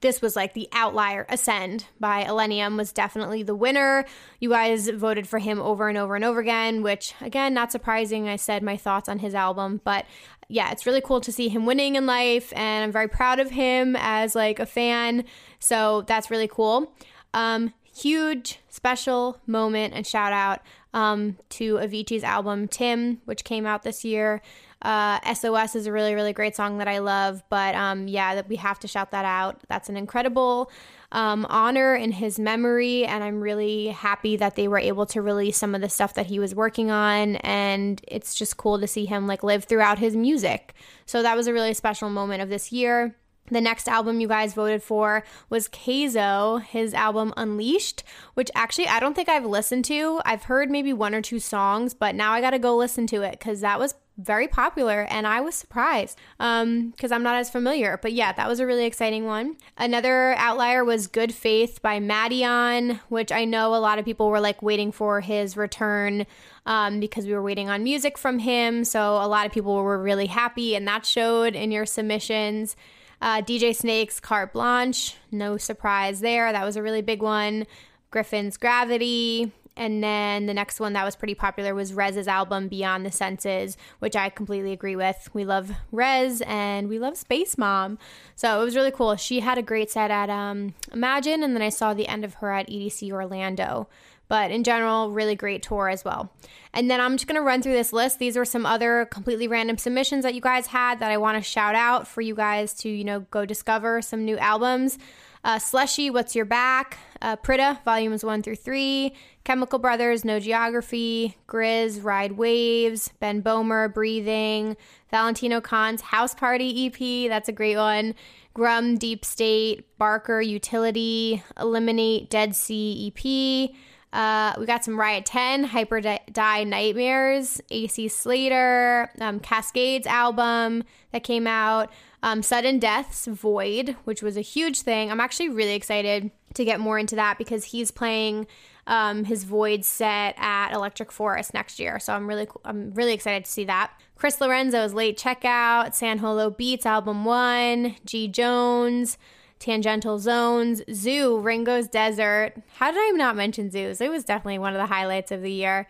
this 0.01 0.21
was 0.21 0.35
like 0.35 0.53
the 0.53 0.69
outlier. 0.71 1.25
Ascend 1.29 1.85
by 1.99 2.23
Illenium 2.23 2.77
was 2.77 2.91
definitely 2.91 3.41
the 3.41 3.55
winner. 3.55 4.05
You 4.39 4.49
guys 4.49 4.87
voted 4.89 5.27
for 5.27 5.39
him 5.39 5.59
over 5.59 5.89
and 5.89 5.97
over 5.97 6.15
and 6.15 6.23
over 6.23 6.39
again, 6.39 6.83
which 6.83 7.15
again, 7.21 7.53
not 7.53 7.71
surprising. 7.71 8.29
I 8.29 8.35
said 8.35 8.61
my 8.61 8.77
thoughts 8.77 9.09
on 9.09 9.19
his 9.19 9.33
album, 9.33 9.81
but 9.83 10.05
yeah, 10.47 10.71
it's 10.71 10.85
really 10.85 11.01
cool 11.01 11.21
to 11.21 11.31
see 11.31 11.49
him 11.49 11.65
winning 11.65 11.95
in 11.95 12.05
life 12.05 12.53
and 12.55 12.83
I'm 12.83 12.91
very 12.91 13.07
proud 13.07 13.39
of 13.39 13.49
him 13.49 13.95
as 13.97 14.35
like 14.35 14.59
a 14.59 14.67
fan. 14.67 15.23
So 15.59 16.03
that's 16.03 16.29
really 16.29 16.47
cool. 16.47 16.93
Um 17.33 17.73
huge 17.95 18.59
special 18.69 19.39
moment 19.47 19.93
and 19.93 20.05
shout 20.05 20.33
out 20.33 20.61
um, 20.93 21.37
to 21.49 21.75
Avicii's 21.75 22.23
album 22.23 22.67
Tim, 22.67 23.21
which 23.25 23.43
came 23.43 23.65
out 23.65 23.83
this 23.83 24.03
year. 24.03 24.41
Uh, 24.81 25.19
SOS 25.33 25.75
is 25.75 25.87
a 25.87 25.91
really, 25.91 26.13
really 26.13 26.33
great 26.33 26.55
song 26.55 26.77
that 26.77 26.87
I 26.87 26.99
love, 26.99 27.43
but 27.49 27.73
um, 27.75 28.07
yeah, 28.07 28.35
that 28.35 28.47
we 28.47 28.57
have 28.57 28.79
to 28.79 28.87
shout 28.87 29.11
that 29.11 29.25
out. 29.25 29.61
That's 29.67 29.89
an 29.89 29.97
incredible 29.97 30.69
um, 31.11 31.45
honor 31.49 31.95
in 31.95 32.11
his 32.11 32.37
memory, 32.37 33.05
and 33.05 33.23
I'm 33.23 33.41
really 33.41 33.87
happy 33.87 34.35
that 34.37 34.55
they 34.55 34.67
were 34.67 34.77
able 34.77 35.05
to 35.07 35.21
release 35.21 35.57
some 35.57 35.73
of 35.73 35.81
the 35.81 35.89
stuff 35.89 36.13
that 36.15 36.27
he 36.27 36.39
was 36.39 36.53
working 36.53 36.91
on, 36.91 37.37
and 37.37 37.99
it's 38.07 38.35
just 38.35 38.57
cool 38.57 38.79
to 38.79 38.87
see 38.87 39.05
him 39.05 39.25
like 39.25 39.41
live 39.41 39.63
throughout 39.63 39.97
his 39.97 40.15
music. 40.15 40.75
So 41.05 41.23
that 41.23 41.35
was 41.35 41.47
a 41.47 41.53
really 41.53 41.73
special 41.73 42.09
moment 42.09 42.41
of 42.41 42.49
this 42.49 42.71
year. 42.71 43.15
The 43.51 43.61
next 43.61 43.87
album 43.87 44.19
you 44.19 44.27
guys 44.27 44.53
voted 44.53 44.81
for 44.81 45.23
was 45.49 45.67
Kayzo, 45.69 46.63
his 46.63 46.93
album 46.93 47.33
Unleashed, 47.37 48.03
which 48.33 48.49
actually 48.55 48.87
I 48.87 48.99
don't 48.99 49.13
think 49.13 49.29
I've 49.29 49.45
listened 49.45 49.85
to. 49.85 50.19
I've 50.25 50.43
heard 50.43 50.71
maybe 50.71 50.93
one 50.93 51.13
or 51.13 51.21
two 51.21 51.39
songs, 51.39 51.93
but 51.93 52.15
now 52.15 52.31
I 52.31 52.41
got 52.41 52.51
to 52.51 52.59
go 52.59 52.75
listen 52.75 53.05
to 53.07 53.21
it 53.21 53.31
because 53.31 53.61
that 53.61 53.79
was 53.79 53.93
very 54.17 54.47
popular 54.47 55.05
and 55.09 55.27
I 55.27 55.41
was 55.41 55.55
surprised 55.55 56.17
um 56.39 56.91
because 56.91 57.11
I'm 57.11 57.21
not 57.21 57.35
as 57.35 57.49
familiar. 57.49 57.99
But 58.01 58.13
yeah 58.13 58.31
that 58.31 58.47
was 58.47 58.59
a 58.59 58.65
really 58.65 58.85
exciting 58.85 59.25
one. 59.25 59.57
Another 59.77 60.33
outlier 60.35 60.85
was 60.85 61.07
Good 61.07 61.33
Faith 61.33 61.81
by 61.81 61.99
Madeon, 61.99 63.01
which 63.09 63.31
I 63.31 63.43
know 63.43 63.75
a 63.75 63.77
lot 63.77 63.99
of 63.99 64.05
people 64.05 64.29
were 64.29 64.39
like 64.39 64.61
waiting 64.61 64.91
for 64.91 65.19
his 65.19 65.57
return 65.57 66.25
um 66.65 66.99
because 66.99 67.25
we 67.25 67.33
were 67.33 67.43
waiting 67.43 67.69
on 67.69 67.83
music 67.83 68.17
from 68.17 68.39
him. 68.39 68.85
So 68.85 69.01
a 69.01 69.27
lot 69.27 69.45
of 69.45 69.51
people 69.51 69.75
were 69.75 70.01
really 70.01 70.27
happy 70.27 70.75
and 70.75 70.87
that 70.87 71.05
showed 71.05 71.53
in 71.53 71.71
your 71.71 71.85
submissions 71.85 72.77
uh, 73.25 73.41
DJ 73.41 73.75
Snake's 73.75 74.19
Carte 74.19 74.53
Blanche, 74.53 75.15
no 75.31 75.57
surprise 75.57 76.19
there. 76.19 76.51
That 76.51 76.63
was 76.63 76.75
a 76.75 76.83
really 76.83 77.01
big 77.01 77.23
one. 77.23 77.65
Gryffin's 78.11 78.55
Gravity. 78.55 79.51
And 79.75 80.03
then 80.03 80.45
the 80.45 80.53
next 80.53 80.79
one 80.79 80.93
that 80.93 81.03
was 81.03 81.15
pretty 81.15 81.33
popular 81.33 81.73
was 81.73 81.91
Rezz's 81.91 82.27
album 82.27 82.67
Beyond 82.67 83.03
the 83.03 83.11
Senses, 83.11 83.77
which 83.97 84.15
I 84.15 84.29
completely 84.29 84.71
agree 84.71 84.95
with. 84.95 85.27
We 85.33 85.43
love 85.43 85.71
Rezz 85.91 86.45
and 86.45 86.87
we 86.87 86.99
love 86.99 87.17
Space 87.17 87.57
Mom. 87.57 87.97
So 88.35 88.61
it 88.61 88.63
was 88.63 88.75
really 88.75 88.91
cool. 88.91 89.15
She 89.15 89.39
had 89.39 89.57
a 89.57 89.63
great 89.63 89.89
set 89.89 90.11
at 90.11 90.29
um, 90.29 90.75
Imagine, 90.93 91.43
and 91.43 91.55
then 91.55 91.63
I 91.63 91.69
saw 91.69 91.95
the 91.95 92.07
end 92.07 92.23
of 92.23 92.35
her 92.35 92.51
at 92.51 92.69
EDC 92.69 93.11
Orlando, 93.11 93.89
But 94.27 94.51
in 94.51 94.63
general, 94.63 95.11
really 95.11 95.35
great 95.35 95.61
tour 95.61 95.87
as 95.89 96.03
well. 96.03 96.31
And 96.73 96.89
then 96.89 96.99
I'm 96.99 97.15
just 97.15 97.27
going 97.27 97.39
to 97.39 97.45
run 97.45 97.61
through 97.61 97.73
this 97.73 97.93
list. 97.93 98.19
These 98.19 98.35
are 98.37 98.45
some 98.45 98.65
other 98.65 99.05
completely 99.05 99.47
random 99.47 99.77
submissions 99.77 100.23
that 100.23 100.33
you 100.33 100.41
guys 100.41 100.67
had 100.67 100.99
that 100.99 101.11
I 101.11 101.17
want 101.17 101.37
to 101.37 101.43
shout 101.43 101.75
out 101.75 102.07
for 102.07 102.21
you 102.21 102.35
guys 102.35 102.73
to, 102.75 102.89
you 102.89 103.03
know, 103.03 103.19
go 103.31 103.45
discover 103.45 104.01
some 104.01 104.25
new 104.25 104.37
albums. 104.37 104.97
Uh, 105.45 105.59
Slushii, 105.59 106.11
What's 106.11 106.35
Your 106.35 106.45
Back? 106.45 106.97
Uh, 107.21 107.35
Pryda, 107.35 107.83
volumes 107.83 108.25
one 108.25 108.41
through 108.41 108.55
three. 108.55 109.13
Chemical 109.43 109.77
Brothers, 109.77 110.25
No 110.25 110.39
Geography. 110.39 111.37
Grizz, 111.47 112.03
Ride 112.03 112.31
Waves. 112.31 113.11
Ben 113.19 113.43
Böhmer, 113.43 113.93
Breathing. 113.93 114.75
Valentino 115.11 115.61
Khan's 115.61 116.01
House 116.01 116.33
Party 116.33 116.87
EP, 116.87 117.29
that's 117.29 117.47
a 117.47 117.51
great 117.51 117.77
one. 117.77 118.15
Grum, 118.55 118.97
Deep 118.97 119.23
State. 119.23 119.85
Barker, 119.99 120.41
Utility. 120.41 121.43
Eliminate, 121.59 122.31
Dead 122.31 122.55
Sea 122.55 123.13
EP. 123.15 123.75
Uh, 124.15 124.53
we 124.57 124.65
got 124.65 124.85
some 124.85 124.97
Riot 124.97 125.25
10, 125.25 125.65
Hype 125.65 125.91
or 125.91 125.99
Die 125.99 126.63
Nightmares, 126.63 127.59
AC 127.69 128.07
Slater, 128.07 129.11
um, 129.19 129.41
Cascades 129.41 130.07
album 130.07 130.85
that 131.11 131.23
came 131.23 131.45
out, 131.45 131.91
um, 132.23 132.41
Sudden 132.41 132.79
Deaths 132.79 133.27
Void, 133.27 133.97
which 134.05 134.23
was 134.23 134.37
a 134.37 134.41
huge 134.41 134.81
thing. 134.83 135.11
I'm 135.11 135.19
actually 135.19 135.49
really 135.49 135.75
excited 135.75 136.31
to 136.53 136.63
get 136.63 136.79
more 136.79 136.97
into 136.97 137.17
that 137.17 137.37
because 137.37 137.65
he's 137.65 137.91
playing 137.91 138.47
um, 138.87 139.25
his 139.25 139.43
Void 139.43 139.83
set 139.83 140.35
at 140.37 140.71
Electric 140.71 141.11
Forest 141.11 141.53
next 141.53 141.77
year. 141.77 141.99
So 141.99 142.13
I'm 142.13 142.25
really 142.25 142.47
I'm 142.63 142.93
really 142.93 143.11
excited 143.11 143.43
to 143.43 143.51
see 143.51 143.65
that. 143.65 143.91
Chris 144.15 144.39
Lorenzo's 144.39 144.93
Late 144.93 145.19
Checkout, 145.19 145.93
San 145.93 146.19
Holo 146.19 146.49
Beats 146.49 146.85
album 146.85 147.25
one, 147.25 147.97
G 148.05 148.29
Jones. 148.29 149.17
Tangential 149.59 150.19
Zones, 150.19 150.81
Zhu, 150.89 151.43
Ringo's 151.43 151.87
Desert. 151.87 152.53
How 152.75 152.91
did 152.91 152.99
I 152.99 153.11
not 153.15 153.35
mention 153.35 153.71
zoos? 153.71 154.01
It 154.01 154.11
was 154.11 154.23
definitely 154.23 154.59
one 154.59 154.73
of 154.73 154.79
the 154.79 154.93
highlights 154.93 155.31
of 155.31 155.41
the 155.41 155.51
year. 155.51 155.87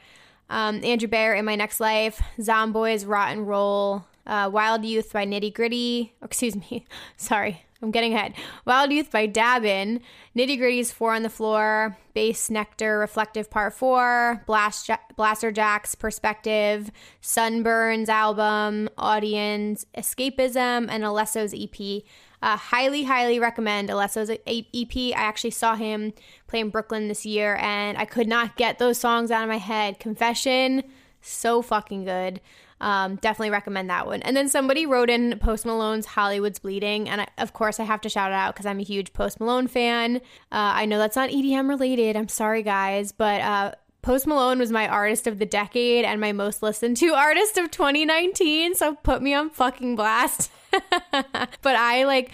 Um, 0.50 0.84
Andrew 0.84 1.08
Bayer 1.08 1.34
in 1.34 1.46
My 1.46 1.56
Next 1.56 1.80
Life, 1.80 2.22
Zomboy's, 2.38 3.06
Rotten 3.06 3.46
Roll, 3.46 4.06
uh, 4.28 4.50
Wild 4.52 4.86
Youth 4.86 5.12
by 5.12 5.26
Nitti 5.26 5.52
Gritti. 5.52 6.12
Excuse 6.24 6.56
me, 6.56 6.86
sorry, 7.18 7.66
I'm 7.82 7.92
getting 7.92 8.14
ahead. 8.14 8.34
Wild 8.66 8.92
Youth 8.92 9.12
by 9.12 9.28
Dabin, 9.28 10.02
Nitti 10.36 10.60
Gritti's 10.60 10.92
Four 10.92 11.14
on 11.14 11.24
the 11.24 11.30
Floor, 11.30 11.98
Bassnectar 12.16 13.00
Reflective 13.00 13.50
Part 13.50 13.74
4, 13.74 14.44
Blast 14.46 14.90
Blasterjaxx 15.18 15.98
Perspective, 15.98 16.92
Sunburns 17.22 18.08
album, 18.08 18.90
Audience, 18.98 19.86
Escapism, 19.98 20.88
and 20.90 21.04
Alesso's 21.04 21.54
EP. 21.54 22.04
Uh, 22.42 22.58
highly, 22.58 23.04
highly 23.04 23.40
recommend 23.40 23.90
Alesso's 23.90 24.30
EP. 24.30 24.96
I 24.96 25.22
actually 25.22 25.52
saw 25.52 25.76
him 25.76 26.14
play 26.48 26.60
in 26.60 26.70
Brooklyn 26.70 27.08
this 27.08 27.26
year 27.26 27.56
and 27.58 27.98
I 27.98 28.06
could 28.06 28.28
not 28.28 28.56
get 28.56 28.80
those 28.80 28.98
songs 28.98 29.32
out 29.32 29.44
of 29.44 29.50
my 29.50 29.58
head. 29.58 30.00
Confession, 30.00 30.84
so 31.22 31.62
fucking 31.62 32.06
good. 32.06 32.42
Um, 32.82 33.16
definitely 33.16 33.52
recommend 33.52 33.90
that 33.90 34.06
one. 34.06 34.22
And 34.22 34.36
then 34.36 34.50
somebody 34.50 34.86
wrote 34.86 35.10
in 35.10 35.40
Post 35.40 35.66
Malone's 35.66 36.06
Hollywood's 36.06 36.60
Bleeding. 36.60 37.08
And 37.10 37.22
I, 37.22 37.28
of 37.38 37.54
course, 37.54 37.80
I 37.80 37.84
have 37.84 38.02
to 38.02 38.10
shout 38.10 38.32
it 38.32 38.36
out 38.36 38.54
because 38.54 38.66
I'm 38.66 38.80
a 38.80 38.84
huge 38.84 39.14
Post 39.14 39.40
Malone 39.40 39.68
fan. 39.68 40.18
Uh, 40.18 40.20
I 40.52 40.86
know 40.86 40.98
that's 40.98 41.16
not 41.16 41.30
EDM 41.30 41.70
related. 41.70 42.16
I'm 42.16 42.28
sorry, 42.28 42.64
guys. 42.64 43.12
But 43.12 43.42
uh, 43.42 43.72
Post 44.06 44.28
Malone 44.28 44.60
was 44.60 44.72
my 44.72 44.88
artist 44.88 45.26
of 45.26 45.40
the 45.40 45.48
decade 45.48 46.06
and 46.06 46.22
my 46.22 46.32
most 46.32 46.62
listened 46.62 46.96
to 46.98 47.14
artist 47.16 47.58
of 47.58 47.72
2019. 47.72 48.76
So 48.76 48.94
put 48.94 49.20
me 49.20 49.34
on 49.34 49.50
fucking 49.50 49.96
blast. 49.96 50.52
but 50.72 51.76
I 51.76 52.04
like 52.04 52.30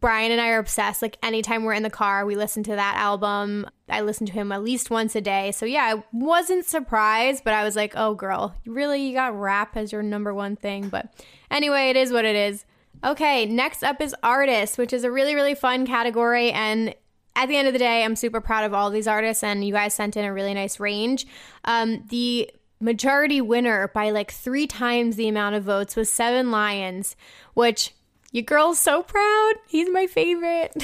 Brian 0.00 0.32
and 0.32 0.38
I 0.38 0.50
are 0.50 0.58
obsessed. 0.58 1.00
Like 1.00 1.16
anytime 1.22 1.64
we're 1.64 1.72
in 1.72 1.82
the 1.82 1.88
car, 1.88 2.26
we 2.26 2.36
listen 2.36 2.62
to 2.64 2.72
that 2.72 2.96
album. 2.98 3.66
I 3.88 4.02
listen 4.02 4.26
to 4.26 4.34
him 4.34 4.52
at 4.52 4.62
least 4.62 4.90
once 4.90 5.16
a 5.16 5.22
day. 5.22 5.50
So 5.52 5.64
yeah, 5.64 5.94
I 5.96 6.04
wasn't 6.12 6.66
surprised, 6.66 7.42
but 7.42 7.54
I 7.54 7.64
was 7.64 7.74
like, 7.74 7.94
oh 7.96 8.14
girl, 8.14 8.54
really 8.66 9.00
you 9.00 9.14
got 9.14 9.34
rap 9.34 9.78
as 9.78 9.92
your 9.92 10.02
number 10.02 10.34
one 10.34 10.56
thing. 10.56 10.90
But 10.90 11.10
anyway, 11.50 11.88
it 11.88 11.96
is 11.96 12.12
what 12.12 12.26
it 12.26 12.36
is. 12.36 12.66
Okay, 13.02 13.46
next 13.46 13.82
up 13.82 14.02
is 14.02 14.14
artists, 14.22 14.76
which 14.76 14.92
is 14.92 15.04
a 15.04 15.10
really, 15.10 15.34
really 15.34 15.54
fun 15.54 15.86
category. 15.86 16.52
And 16.52 16.94
at 17.38 17.48
the 17.48 17.56
end 17.56 17.68
of 17.68 17.72
the 17.72 17.78
day, 17.78 18.02
I'm 18.02 18.16
super 18.16 18.40
proud 18.40 18.64
of 18.64 18.74
all 18.74 18.90
these 18.90 19.06
artists, 19.06 19.44
and 19.44 19.64
you 19.64 19.72
guys 19.72 19.94
sent 19.94 20.16
in 20.16 20.24
a 20.24 20.32
really 20.32 20.54
nice 20.54 20.80
range. 20.80 21.24
Um, 21.64 22.02
the 22.10 22.50
majority 22.80 23.40
winner 23.40 23.88
by 23.94 24.10
like 24.10 24.32
three 24.32 24.66
times 24.66 25.14
the 25.14 25.28
amount 25.28 25.54
of 25.54 25.62
votes 25.62 25.94
was 25.94 26.10
Seven 26.10 26.50
Lions, 26.50 27.14
which 27.54 27.94
your 28.32 28.42
girl's 28.42 28.80
so 28.80 29.04
proud. 29.04 29.52
He's 29.68 29.88
my 29.88 30.08
favorite. 30.08 30.82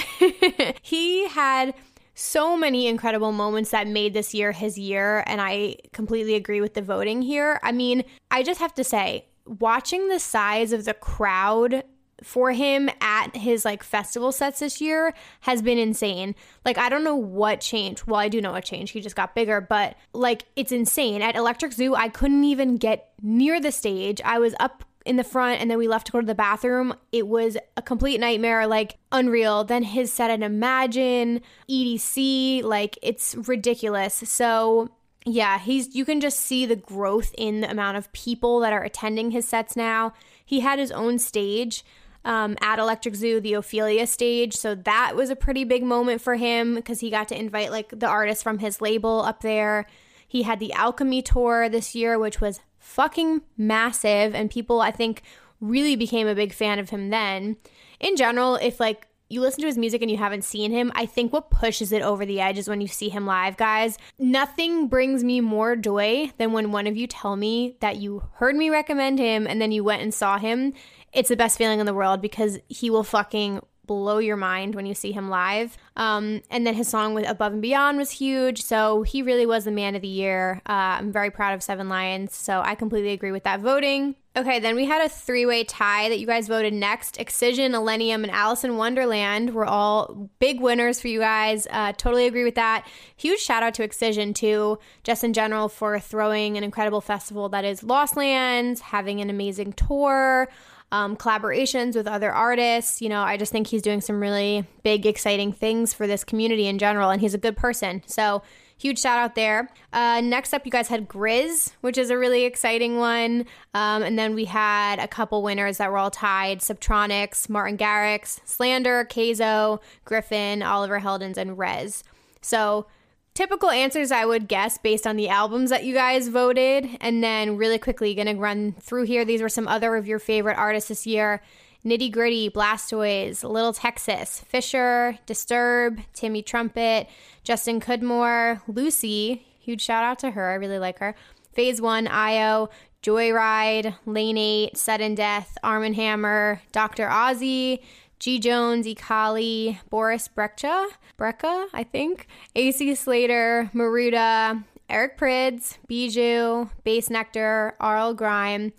he 0.82 1.26
had 1.28 1.74
so 2.14 2.56
many 2.56 2.86
incredible 2.86 3.32
moments 3.32 3.72
that 3.72 3.88
made 3.88 4.14
this 4.14 4.32
year 4.32 4.52
his 4.52 4.78
year, 4.78 5.24
and 5.26 5.40
I 5.40 5.78
completely 5.92 6.36
agree 6.36 6.60
with 6.60 6.74
the 6.74 6.82
voting 6.82 7.20
here. 7.20 7.58
I 7.64 7.72
mean, 7.72 8.04
I 8.30 8.44
just 8.44 8.60
have 8.60 8.74
to 8.74 8.84
say, 8.84 9.26
watching 9.44 10.08
the 10.08 10.20
size 10.20 10.72
of 10.72 10.84
the 10.84 10.94
crowd 10.94 11.82
for 12.24 12.52
him 12.52 12.88
at 13.00 13.36
his 13.36 13.64
like 13.64 13.82
festival 13.82 14.32
sets 14.32 14.60
this 14.60 14.80
year 14.80 15.14
has 15.40 15.62
been 15.62 15.78
insane. 15.78 16.34
Like 16.64 16.78
I 16.78 16.88
don't 16.88 17.04
know 17.04 17.16
what 17.16 17.60
changed. 17.60 18.06
Well, 18.06 18.20
I 18.20 18.28
do 18.28 18.40
know 18.40 18.52
what 18.52 18.64
changed. 18.64 18.92
He 18.92 19.00
just 19.00 19.16
got 19.16 19.34
bigger, 19.34 19.60
but 19.60 19.96
like 20.12 20.44
it's 20.56 20.72
insane. 20.72 21.22
At 21.22 21.36
Electric 21.36 21.72
Zoo, 21.72 21.94
I 21.94 22.08
couldn't 22.08 22.44
even 22.44 22.76
get 22.76 23.12
near 23.22 23.60
the 23.60 23.72
stage. 23.72 24.20
I 24.24 24.38
was 24.38 24.54
up 24.58 24.84
in 25.04 25.16
the 25.16 25.24
front 25.24 25.60
and 25.60 25.70
then 25.70 25.78
we 25.78 25.86
left 25.86 26.06
to 26.06 26.12
go 26.12 26.20
to 26.20 26.26
the 26.26 26.34
bathroom. 26.34 26.94
It 27.12 27.28
was 27.28 27.56
a 27.76 27.82
complete 27.82 28.20
nightmare, 28.20 28.66
like 28.66 28.96
unreal. 29.12 29.64
Then 29.64 29.82
his 29.82 30.12
set 30.12 30.30
at 30.30 30.42
Imagine, 30.42 31.42
EDC, 31.68 32.62
like 32.62 32.98
it's 33.02 33.34
ridiculous. 33.34 34.14
So 34.14 34.90
yeah, 35.26 35.58
he's 35.58 35.94
you 35.94 36.04
can 36.04 36.20
just 36.20 36.40
see 36.40 36.66
the 36.66 36.76
growth 36.76 37.34
in 37.36 37.60
the 37.60 37.70
amount 37.70 37.96
of 37.96 38.12
people 38.12 38.60
that 38.60 38.72
are 38.72 38.82
attending 38.82 39.30
his 39.30 39.46
sets 39.46 39.76
now. 39.76 40.12
He 40.44 40.60
had 40.60 40.78
his 40.78 40.90
own 40.90 41.18
stage 41.18 41.84
um, 42.24 42.56
at 42.60 42.78
Electric 42.78 43.14
Zoo, 43.14 43.40
the 43.40 43.54
Ophelia 43.54 44.06
stage. 44.06 44.54
So 44.54 44.74
that 44.74 45.14
was 45.14 45.30
a 45.30 45.36
pretty 45.36 45.64
big 45.64 45.82
moment 45.82 46.20
for 46.20 46.36
him 46.36 46.74
because 46.74 47.00
he 47.00 47.10
got 47.10 47.28
to 47.28 47.38
invite 47.38 47.70
like 47.70 47.98
the 47.98 48.08
artists 48.08 48.42
from 48.42 48.58
his 48.58 48.80
label 48.80 49.20
up 49.22 49.42
there. 49.42 49.86
He 50.26 50.42
had 50.42 50.58
the 50.58 50.72
Alchemy 50.72 51.22
tour 51.22 51.68
this 51.68 51.94
year, 51.94 52.18
which 52.18 52.40
was 52.40 52.60
fucking 52.78 53.42
massive, 53.56 54.34
and 54.34 54.50
people 54.50 54.80
I 54.80 54.90
think 54.90 55.22
really 55.60 55.96
became 55.96 56.26
a 56.26 56.34
big 56.34 56.52
fan 56.52 56.78
of 56.78 56.90
him 56.90 57.10
then. 57.10 57.56
In 58.00 58.16
general, 58.16 58.56
if 58.56 58.80
like 58.80 59.06
you 59.28 59.40
listen 59.40 59.62
to 59.62 59.66
his 59.66 59.78
music 59.78 60.02
and 60.02 60.10
you 60.10 60.16
haven't 60.16 60.44
seen 60.44 60.70
him, 60.70 60.92
I 60.94 61.06
think 61.06 61.32
what 61.32 61.50
pushes 61.50 61.92
it 61.92 62.02
over 62.02 62.26
the 62.26 62.40
edge 62.40 62.58
is 62.58 62.68
when 62.68 62.80
you 62.80 62.86
see 62.86 63.08
him 63.08 63.26
live, 63.26 63.56
guys. 63.56 63.96
Nothing 64.18 64.88
brings 64.88 65.24
me 65.24 65.40
more 65.40 65.76
joy 65.76 66.30
than 66.36 66.52
when 66.52 66.72
one 66.72 66.86
of 66.86 66.96
you 66.96 67.06
tell 67.06 67.36
me 67.36 67.76
that 67.80 67.96
you 67.96 68.22
heard 68.34 68.54
me 68.54 68.70
recommend 68.70 69.18
him 69.18 69.46
and 69.46 69.60
then 69.60 69.72
you 69.72 69.82
went 69.82 70.02
and 70.02 70.12
saw 70.12 70.38
him. 70.38 70.74
It's 71.14 71.28
the 71.28 71.36
best 71.36 71.56
feeling 71.56 71.80
in 71.80 71.86
the 71.86 71.94
world 71.94 72.20
because 72.20 72.58
he 72.68 72.90
will 72.90 73.04
fucking 73.04 73.60
blow 73.86 74.18
your 74.18 74.36
mind 74.36 74.74
when 74.74 74.86
you 74.86 74.94
see 74.94 75.12
him 75.12 75.28
live. 75.28 75.76
Um, 75.96 76.42
and 76.50 76.66
then 76.66 76.74
his 76.74 76.88
song 76.88 77.14
with 77.14 77.28
Above 77.28 77.52
and 77.52 77.62
Beyond 77.62 77.98
was 77.98 78.10
huge. 78.10 78.62
So 78.62 79.02
he 79.02 79.22
really 79.22 79.46
was 79.46 79.64
the 79.64 79.70
man 79.70 79.94
of 79.94 80.02
the 80.02 80.08
year. 80.08 80.62
Uh, 80.68 80.98
I'm 80.98 81.12
very 81.12 81.30
proud 81.30 81.54
of 81.54 81.62
Seven 81.62 81.88
Lions. 81.88 82.34
So 82.34 82.60
I 82.62 82.74
completely 82.74 83.12
agree 83.12 83.32
with 83.32 83.44
that 83.44 83.60
voting. 83.60 84.16
Okay, 84.36 84.58
then 84.58 84.74
we 84.74 84.84
had 84.84 85.00
a 85.00 85.08
three 85.08 85.46
way 85.46 85.62
tie 85.62 86.08
that 86.08 86.18
you 86.18 86.26
guys 86.26 86.48
voted 86.48 86.74
next. 86.74 87.20
Excision, 87.20 87.70
Illenium, 87.70 88.24
and 88.24 88.32
Alison 88.32 88.76
Wonderland 88.76 89.54
were 89.54 89.64
all 89.64 90.28
big 90.40 90.60
winners 90.60 91.00
for 91.00 91.06
you 91.06 91.20
guys. 91.20 91.68
Uh, 91.70 91.92
totally 91.92 92.26
agree 92.26 92.42
with 92.42 92.56
that. 92.56 92.84
Huge 93.16 93.38
shout 93.38 93.62
out 93.62 93.74
to 93.74 93.84
Excision, 93.84 94.34
too, 94.34 94.80
just 95.04 95.22
in 95.22 95.34
general, 95.34 95.68
for 95.68 96.00
throwing 96.00 96.56
an 96.56 96.64
incredible 96.64 97.00
festival 97.00 97.48
that 97.50 97.64
is 97.64 97.84
Lost 97.84 98.16
Lands, 98.16 98.80
having 98.80 99.20
an 99.20 99.30
amazing 99.30 99.72
tour 99.74 100.48
um, 100.90 101.16
collaborations 101.16 101.94
with 101.94 102.08
other 102.08 102.32
artists. 102.32 103.00
You 103.00 103.10
know, 103.10 103.22
I 103.22 103.36
just 103.36 103.52
think 103.52 103.68
he's 103.68 103.82
doing 103.82 104.00
some 104.00 104.20
really 104.20 104.66
big, 104.82 105.06
exciting 105.06 105.52
things 105.52 105.94
for 105.94 106.08
this 106.08 106.24
community 106.24 106.66
in 106.66 106.78
general, 106.78 107.10
and 107.10 107.20
he's 107.20 107.34
a 107.34 107.38
good 107.38 107.56
person. 107.56 108.02
So, 108.06 108.42
huge 108.84 109.00
shout 109.00 109.18
out 109.18 109.34
there. 109.34 109.66
Uh, 109.94 110.20
next 110.20 110.52
up, 110.52 110.66
you 110.66 110.70
guys 110.70 110.88
had 110.88 111.08
Grizz, 111.08 111.72
which 111.80 111.96
is 111.96 112.10
a 112.10 112.18
really 112.18 112.44
exciting 112.44 112.98
one. 112.98 113.46
Um, 113.72 114.02
and 114.02 114.18
then 114.18 114.34
we 114.34 114.44
had 114.44 114.98
a 114.98 115.08
couple 115.08 115.42
winners 115.42 115.78
that 115.78 115.90
were 115.90 115.96
all 115.96 116.10
tied 116.10 116.58
Subtronics, 116.60 117.48
Martin 117.48 117.78
Garrix, 117.78 118.40
Slander, 118.44 119.06
Kayzo, 119.06 119.80
Gryffin, 120.04 120.62
Oliver 120.62 121.00
Heldens, 121.00 121.38
and 121.38 121.56
Rezz. 121.56 122.02
So, 122.42 122.84
typical 123.32 123.70
answers 123.70 124.12
I 124.12 124.26
would 124.26 124.48
guess 124.48 124.76
based 124.76 125.06
on 125.06 125.16
the 125.16 125.30
albums 125.30 125.70
that 125.70 125.84
you 125.84 125.94
guys 125.94 126.28
voted. 126.28 126.86
And 127.00 127.24
then, 127.24 127.56
really 127.56 127.78
quickly, 127.78 128.14
gonna 128.14 128.34
run 128.34 128.74
through 128.80 129.04
here. 129.04 129.24
These 129.24 129.40
were 129.40 129.48
some 129.48 129.66
other 129.66 129.96
of 129.96 130.06
your 130.06 130.18
favorite 130.18 130.58
artists 130.58 130.90
this 130.90 131.06
year 131.06 131.40
Nitti 131.84 132.10
Gritti, 132.10 132.50
Blastoyz, 132.50 133.44
Little 133.44 133.72
Texas, 133.72 134.40
Fisher, 134.48 135.18
Disturb, 135.26 136.00
Timmy 136.14 136.42
Trumpet, 136.42 137.08
Justin 137.42 137.80
Cudmore, 137.80 138.62
LUCII. 138.66 139.46
Huge 139.60 139.82
shout 139.82 140.02
out 140.02 140.18
to 140.20 140.30
her. 140.30 140.50
I 140.50 140.54
really 140.54 140.78
like 140.78 140.98
her. 141.00 141.14
Phase 141.52 141.80
One, 141.80 142.08
Io, 142.08 142.70
Joyride, 143.02 143.94
Lane 144.06 144.38
8, 144.38 144.76
Sudden 144.76 145.14
Death, 145.14 145.58
Arm 145.62 145.92
& 145.92 145.94
Hammer, 145.94 146.62
Dr. 146.72 147.06
Ozzy, 147.06 147.80
G. 148.18 148.38
Jones, 148.38 148.86
Ekali, 148.86 149.78
Boris 149.90 150.28
Brejcha, 150.28 150.86
Brejcha, 151.18 151.66
I 151.74 151.84
think, 151.84 152.26
AC 152.56 152.94
Slater, 152.94 153.70
Maruda, 153.74 154.64
Eric 154.88 155.18
Prydz, 155.18 155.76
Bijou, 155.86 156.70
Bass 156.84 157.10
Nectar, 157.10 157.76
RL 157.80 158.14
Grime. 158.14 158.72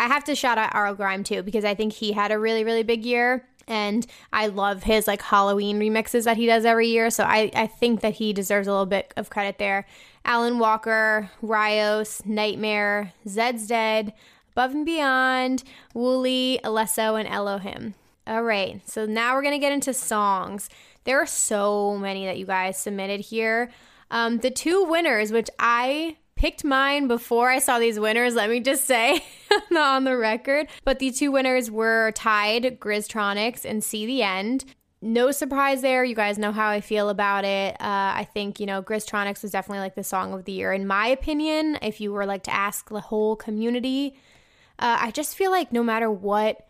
I 0.00 0.08
have 0.08 0.24
to 0.24 0.34
shout 0.34 0.56
out 0.56 0.74
RL 0.74 0.94
Grime 0.94 1.22
too 1.22 1.42
because 1.42 1.62
I 1.62 1.74
think 1.74 1.92
he 1.92 2.12
had 2.12 2.32
a 2.32 2.38
really, 2.38 2.64
really 2.64 2.82
big 2.82 3.04
year. 3.04 3.46
And 3.68 4.06
I 4.32 4.46
love 4.46 4.82
his 4.82 5.06
like 5.06 5.20
Halloween 5.20 5.78
remixes 5.78 6.24
that 6.24 6.38
he 6.38 6.46
does 6.46 6.64
every 6.64 6.88
year. 6.88 7.10
So 7.10 7.22
I, 7.22 7.50
I 7.54 7.66
think 7.66 8.00
that 8.00 8.14
he 8.14 8.32
deserves 8.32 8.66
a 8.66 8.70
little 8.70 8.86
bit 8.86 9.12
of 9.18 9.28
credit 9.28 9.58
there. 9.58 9.86
Alan 10.24 10.58
Walker, 10.58 11.30
Rios, 11.42 12.22
Nightmare, 12.24 13.12
Zeds 13.26 13.68
Dead, 13.68 14.14
Above 14.52 14.72
and 14.72 14.86
Beyond, 14.86 15.64
Wooli, 15.94 16.60
Alesso, 16.62 17.20
and 17.20 17.28
Elohim. 17.28 17.94
All 18.26 18.42
right, 18.42 18.80
so 18.88 19.04
now 19.04 19.34
we're 19.34 19.42
to 19.42 19.58
get 19.58 19.72
into 19.72 19.92
songs. 19.92 20.70
There 21.04 21.20
are 21.20 21.26
so 21.26 21.96
many 21.98 22.24
that 22.26 22.38
you 22.38 22.46
guys 22.46 22.78
submitted 22.78 23.20
here. 23.20 23.70
Um, 24.10 24.38
the 24.38 24.50
two 24.50 24.84
winners, 24.84 25.30
which 25.30 25.48
I 25.58 26.16
picked 26.40 26.64
mine 26.64 27.06
before 27.06 27.50
I 27.50 27.58
saw 27.58 27.78
these 27.78 28.00
winners, 28.00 28.34
let 28.34 28.48
me 28.48 28.60
just 28.60 28.86
say 28.86 29.22
on 29.76 30.04
the 30.04 30.16
record. 30.16 30.68
But 30.86 30.98
the 30.98 31.10
two 31.10 31.30
winners 31.30 31.70
were 31.70 32.12
tied 32.12 32.80
Grizztronics 32.80 33.66
and 33.66 33.84
See 33.84 34.06
the 34.06 34.22
End. 34.22 34.64
No 35.02 35.32
surprise 35.32 35.82
there. 35.82 36.02
You 36.02 36.14
guys 36.14 36.38
know 36.38 36.50
how 36.50 36.70
I 36.70 36.80
feel 36.80 37.10
about 37.10 37.44
it. 37.44 37.74
Uh, 37.74 38.16
I 38.16 38.26
think, 38.32 38.58
you 38.58 38.64
know, 38.64 38.82
Grizztronics 38.82 39.42
was 39.42 39.50
definitely 39.50 39.80
like 39.80 39.96
the 39.96 40.02
song 40.02 40.32
of 40.32 40.46
the 40.46 40.52
year. 40.52 40.72
In 40.72 40.86
my 40.86 41.08
opinion, 41.08 41.76
if 41.82 42.00
you 42.00 42.10
were 42.10 42.24
like 42.24 42.44
to 42.44 42.54
ask 42.54 42.88
the 42.88 43.00
whole 43.00 43.36
community, 43.36 44.14
uh, 44.78 44.96
I 44.98 45.10
just 45.10 45.36
feel 45.36 45.50
like 45.50 45.72
no 45.72 45.82
matter 45.82 46.10
what 46.10 46.66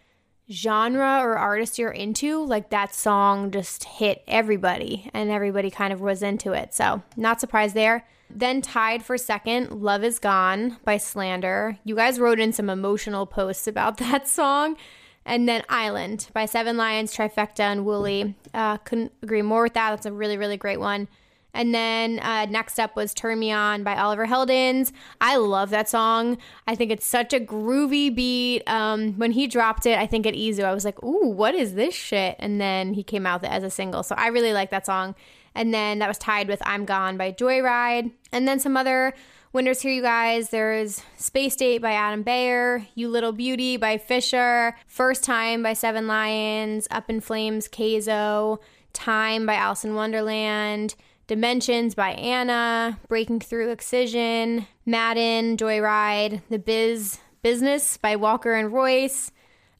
genre 0.50 1.20
or 1.22 1.38
artist 1.38 1.78
you're 1.78 1.92
into, 1.92 2.44
like 2.44 2.70
that 2.70 2.92
song 2.92 3.52
just 3.52 3.84
hit 3.84 4.24
everybody 4.26 5.08
and 5.14 5.30
everybody 5.30 5.70
kind 5.70 5.92
of 5.92 6.00
was 6.00 6.24
into 6.24 6.54
it. 6.54 6.74
So, 6.74 7.04
not 7.16 7.40
surprised 7.40 7.76
there. 7.76 8.04
Then 8.34 8.62
tied 8.62 9.02
for 9.02 9.18
second, 9.18 9.82
Love 9.82 10.04
Is 10.04 10.18
Gone 10.18 10.76
by 10.84 10.96
Slander. 10.96 11.78
You 11.84 11.96
guys 11.96 12.20
wrote 12.20 12.40
in 12.40 12.52
some 12.52 12.70
emotional 12.70 13.26
posts 13.26 13.66
about 13.66 13.96
that 13.98 14.28
song. 14.28 14.76
And 15.24 15.48
then 15.48 15.62
Island 15.68 16.28
by 16.32 16.46
Seven 16.46 16.76
Lions, 16.76 17.14
Trivecta, 17.14 17.60
and 17.60 17.84
Wooli. 17.84 18.34
Uh, 18.54 18.78
couldn't 18.78 19.12
agree 19.22 19.42
more 19.42 19.64
with 19.64 19.74
that. 19.74 19.90
That's 19.90 20.06
a 20.06 20.12
really, 20.12 20.38
really 20.38 20.56
great 20.56 20.80
one. 20.80 21.08
And 21.52 21.74
then 21.74 22.20
uh, 22.20 22.46
next 22.46 22.78
up 22.78 22.96
was 22.96 23.12
Turn 23.12 23.38
Me 23.38 23.50
On 23.50 23.82
by 23.82 23.96
Oliver 23.96 24.26
Heldens. 24.26 24.92
I 25.20 25.36
love 25.36 25.70
that 25.70 25.88
song. 25.88 26.38
I 26.66 26.74
think 26.74 26.90
it's 26.90 27.04
such 27.04 27.32
a 27.32 27.40
groovy 27.40 28.14
beat. 28.14 28.62
Um, 28.68 29.14
when 29.14 29.32
he 29.32 29.46
dropped 29.46 29.84
it, 29.86 29.98
I 29.98 30.06
think 30.06 30.26
at 30.26 30.34
EZoo, 30.34 30.64
I 30.64 30.72
was 30.72 30.84
like, 30.84 31.02
ooh, 31.02 31.28
what 31.28 31.54
is 31.54 31.74
this 31.74 31.94
shit? 31.94 32.36
And 32.38 32.60
then 32.60 32.94
he 32.94 33.02
came 33.02 33.26
out 33.26 33.44
as 33.44 33.64
a 33.64 33.70
single. 33.70 34.02
So 34.02 34.14
I 34.16 34.28
really 34.28 34.52
like 34.52 34.70
that 34.70 34.86
song. 34.86 35.14
And 35.54 35.74
then 35.74 35.98
that 35.98 36.08
was 36.08 36.18
tied 36.18 36.48
with 36.48 36.62
I'm 36.64 36.84
Gone 36.84 37.16
by 37.16 37.32
Joyride. 37.32 38.12
And 38.32 38.46
then 38.46 38.60
some 38.60 38.76
other 38.76 39.14
winners 39.52 39.82
here, 39.82 39.92
you 39.92 40.02
guys. 40.02 40.50
There's 40.50 41.02
Space 41.16 41.56
Date 41.56 41.82
by 41.82 41.92
Adam 41.92 42.22
Bayer, 42.22 42.86
You 42.94 43.08
Little 43.08 43.32
Beauty 43.32 43.76
by 43.76 43.98
Fisher, 43.98 44.76
First 44.86 45.24
Time 45.24 45.62
by 45.62 45.72
Seven 45.72 46.06
Lions, 46.06 46.86
Up 46.90 47.10
in 47.10 47.20
Flames, 47.20 47.68
Kayzo, 47.68 48.58
Time 48.92 49.46
by 49.46 49.54
Alison 49.54 49.94
Wonderland. 49.94 50.94
Dimensions 51.26 51.94
by 51.94 52.10
Anna, 52.14 52.98
Breaking 53.06 53.38
Through 53.38 53.70
Excision, 53.70 54.66
Madden, 54.84 55.56
Joyride, 55.56 56.42
The 56.50 56.58
Biz 56.58 57.18
Business 57.42 57.96
by 57.98 58.16
Walker 58.16 58.54
and 58.54 58.72
Royce. 58.72 59.30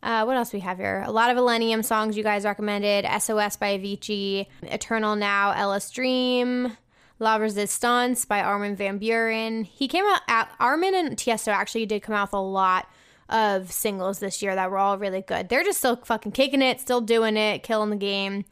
Uh, 0.03 0.25
what 0.25 0.37
else 0.37 0.53
we 0.53 0.61
have 0.61 0.79
here? 0.79 1.03
A 1.07 1.13
lot 1.13 1.31
of 1.31 1.37
Illenium 1.37 1.85
songs 1.85 2.17
you 2.17 2.23
guys 2.23 2.45
recommended. 2.45 3.05
SOS 3.21 3.57
by 3.57 3.79
Avicii, 3.79 4.47
Eternal 4.63 5.15
Now, 5.15 5.53
Ellis 5.53 5.91
Dream, 5.91 6.77
La 7.19 7.37
Resistance 7.37 8.25
by 8.25 8.41
Armin 8.41 8.77
Van 8.77 8.99
Buuren. 8.99 9.67
He 9.67 9.89
came 9.89 10.05
out, 10.07 10.23
at, 10.27 10.51
Armin 10.59 10.95
and 10.95 11.17
Tiesto 11.17 11.49
actually 11.49 11.85
did 11.87 12.03
come 12.03 12.15
out 12.15 12.29
with 12.29 12.35
a 12.35 12.41
lot 12.41 12.89
of 13.29 13.71
singles 13.71 14.19
this 14.19 14.43
year 14.43 14.55
that 14.55 14.71
were 14.71 14.79
all 14.79 14.99
really 14.99 15.21
good. 15.21 15.49
They're 15.49 15.63
just 15.63 15.79
still 15.79 15.97
fucking 15.97 16.33
kicking 16.33 16.63
it, 16.63 16.81
still 16.81 17.01
doing 17.01 17.37
it, 17.37 17.63
killing 17.63 17.91
the 17.91 17.97
game. 17.97 18.47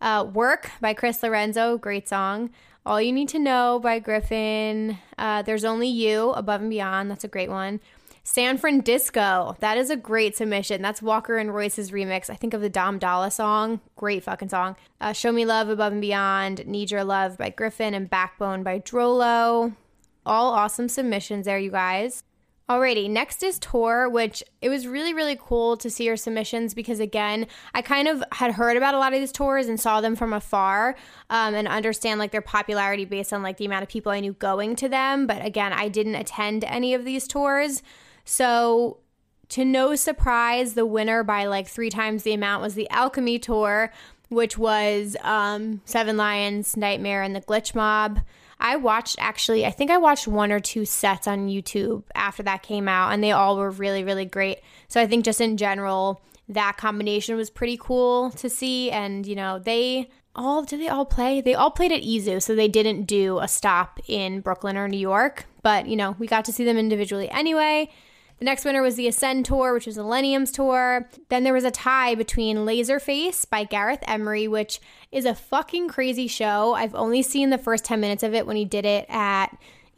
Uh, 0.00 0.26
Work 0.32 0.70
by 0.80 0.94
Chris 0.94 1.22
Lorenzo, 1.22 1.78
great 1.78 2.08
song. 2.08 2.50
All 2.86 3.00
You 3.00 3.12
Need 3.12 3.28
to 3.30 3.38
Know 3.38 3.78
by 3.82 4.00
Gryffin. 4.00 4.98
Uh, 5.18 5.42
There's 5.42 5.64
Only 5.64 5.88
You, 5.88 6.30
Above 6.30 6.62
and 6.62 6.70
Beyond. 6.70 7.10
That's 7.10 7.24
a 7.24 7.28
great 7.28 7.50
one. 7.50 7.80
San 8.22 8.58
Francisco. 8.58 9.56
That 9.60 9.78
is 9.78 9.90
a 9.90 9.96
great 9.96 10.36
submission. 10.36 10.82
That's 10.82 11.02
Walker 11.02 11.38
and 11.38 11.54
Royce's 11.54 11.90
remix. 11.90 12.30
I 12.30 12.34
think 12.34 12.54
of 12.54 12.60
the 12.60 12.68
Dom 12.68 12.98
Dolla 12.98 13.30
song. 13.30 13.80
Great 13.96 14.22
fucking 14.22 14.50
song. 14.50 14.76
Uh, 15.00 15.12
Show 15.12 15.32
Me 15.32 15.44
Love 15.44 15.68
Above 15.68 15.92
and 15.92 16.00
Beyond. 16.00 16.66
Need 16.66 16.90
Your 16.90 17.04
Love 17.04 17.38
by 17.38 17.50
Gryffin, 17.50 17.94
and 17.94 18.10
Backbone 18.10 18.62
by 18.62 18.78
Droeloe. 18.78 19.74
All 20.26 20.52
awesome 20.52 20.88
submissions 20.88 21.46
there, 21.46 21.58
you 21.58 21.70
guys. 21.70 22.22
Alrighty, 22.68 23.10
next 23.10 23.42
is 23.42 23.58
tour, 23.58 24.08
which 24.08 24.44
it 24.62 24.68
was 24.68 24.86
really, 24.86 25.12
really 25.12 25.36
cool 25.40 25.76
to 25.78 25.90
see 25.90 26.04
your 26.04 26.16
submissions 26.16 26.72
because, 26.72 27.00
again, 27.00 27.48
I 27.74 27.82
kind 27.82 28.06
of 28.06 28.22
had 28.30 28.52
heard 28.52 28.76
about 28.76 28.94
a 28.94 28.98
lot 28.98 29.12
of 29.12 29.18
these 29.18 29.32
tours 29.32 29.66
and 29.66 29.80
saw 29.80 30.00
them 30.00 30.14
from 30.14 30.32
afar 30.32 30.94
um, 31.30 31.54
and 31.54 31.66
understand 31.66 32.20
like 32.20 32.30
their 32.30 32.40
popularity 32.40 33.04
based 33.06 33.32
on 33.32 33.42
like 33.42 33.56
the 33.56 33.64
amount 33.64 33.82
of 33.82 33.88
people 33.88 34.12
I 34.12 34.20
knew 34.20 34.34
going 34.34 34.76
to 34.76 34.88
them. 34.88 35.26
But 35.26 35.44
again, 35.44 35.72
I 35.72 35.88
didn't 35.88 36.14
attend 36.14 36.62
any 36.62 36.94
of 36.94 37.04
these 37.04 37.26
tours. 37.26 37.82
So, 38.30 38.98
to 39.48 39.64
no 39.64 39.96
surprise, 39.96 40.74
the 40.74 40.86
winner 40.86 41.24
by 41.24 41.46
like 41.46 41.66
three 41.66 41.90
times 41.90 42.22
the 42.22 42.32
amount 42.32 42.62
was 42.62 42.74
the 42.76 42.88
Alchemy 42.90 43.40
Tour, 43.40 43.92
which 44.28 44.56
was 44.56 45.16
um, 45.22 45.80
Seven 45.84 46.16
Lions, 46.16 46.76
Nightmare, 46.76 47.24
and 47.24 47.34
the 47.34 47.40
Glitch 47.40 47.74
Mob. 47.74 48.20
I 48.60 48.76
watched 48.76 49.16
actually, 49.18 49.66
I 49.66 49.72
think 49.72 49.90
I 49.90 49.96
watched 49.96 50.28
one 50.28 50.52
or 50.52 50.60
two 50.60 50.84
sets 50.84 51.26
on 51.26 51.48
YouTube 51.48 52.04
after 52.14 52.44
that 52.44 52.62
came 52.62 52.86
out, 52.86 53.12
and 53.12 53.20
they 53.20 53.32
all 53.32 53.56
were 53.56 53.72
really, 53.72 54.04
really 54.04 54.26
great. 54.26 54.60
So 54.86 55.00
I 55.00 55.08
think 55.08 55.24
just 55.24 55.40
in 55.40 55.56
general, 55.56 56.22
that 56.48 56.76
combination 56.76 57.34
was 57.34 57.50
pretty 57.50 57.78
cool 57.80 58.30
to 58.30 58.48
see. 58.48 58.92
And, 58.92 59.26
you 59.26 59.34
know, 59.34 59.58
they 59.58 60.08
all, 60.36 60.62
did 60.62 60.78
they 60.80 60.88
all 60.88 61.04
play? 61.04 61.40
They 61.40 61.54
all 61.54 61.72
played 61.72 61.90
at 61.90 62.02
EZoo, 62.02 62.40
so 62.40 62.54
they 62.54 62.68
didn't 62.68 63.06
do 63.06 63.40
a 63.40 63.48
stop 63.48 63.98
in 64.06 64.38
Brooklyn 64.40 64.76
or 64.76 64.86
New 64.86 64.98
York. 64.98 65.46
But, 65.64 65.88
you 65.88 65.96
know, 65.96 66.14
we 66.20 66.28
got 66.28 66.44
to 66.44 66.52
see 66.52 66.64
them 66.64 66.78
individually 66.78 67.28
anyway. 67.28 67.90
The 68.40 68.46
next 68.46 68.64
winner 68.64 68.80
was 68.80 68.96
the 68.96 69.06
Ascend 69.06 69.44
Tour, 69.44 69.74
which 69.74 69.84
was 69.84 69.98
Illenium's 69.98 70.50
tour. 70.50 71.06
Then 71.28 71.44
there 71.44 71.52
was 71.52 71.64
a 71.64 71.70
tie 71.70 72.14
between 72.14 72.56
Laserface 72.58 73.48
by 73.48 73.64
Gareth 73.64 74.02
Emery, 74.06 74.48
which 74.48 74.80
is 75.12 75.26
a 75.26 75.34
fucking 75.34 75.88
crazy 75.88 76.26
show. 76.26 76.72
I've 76.72 76.94
only 76.94 77.20
seen 77.20 77.50
the 77.50 77.58
first 77.58 77.84
10 77.84 78.00
minutes 78.00 78.22
of 78.22 78.32
it 78.32 78.46
when 78.46 78.56
he 78.56 78.64
did 78.64 78.86
it 78.86 79.04
at 79.10 79.48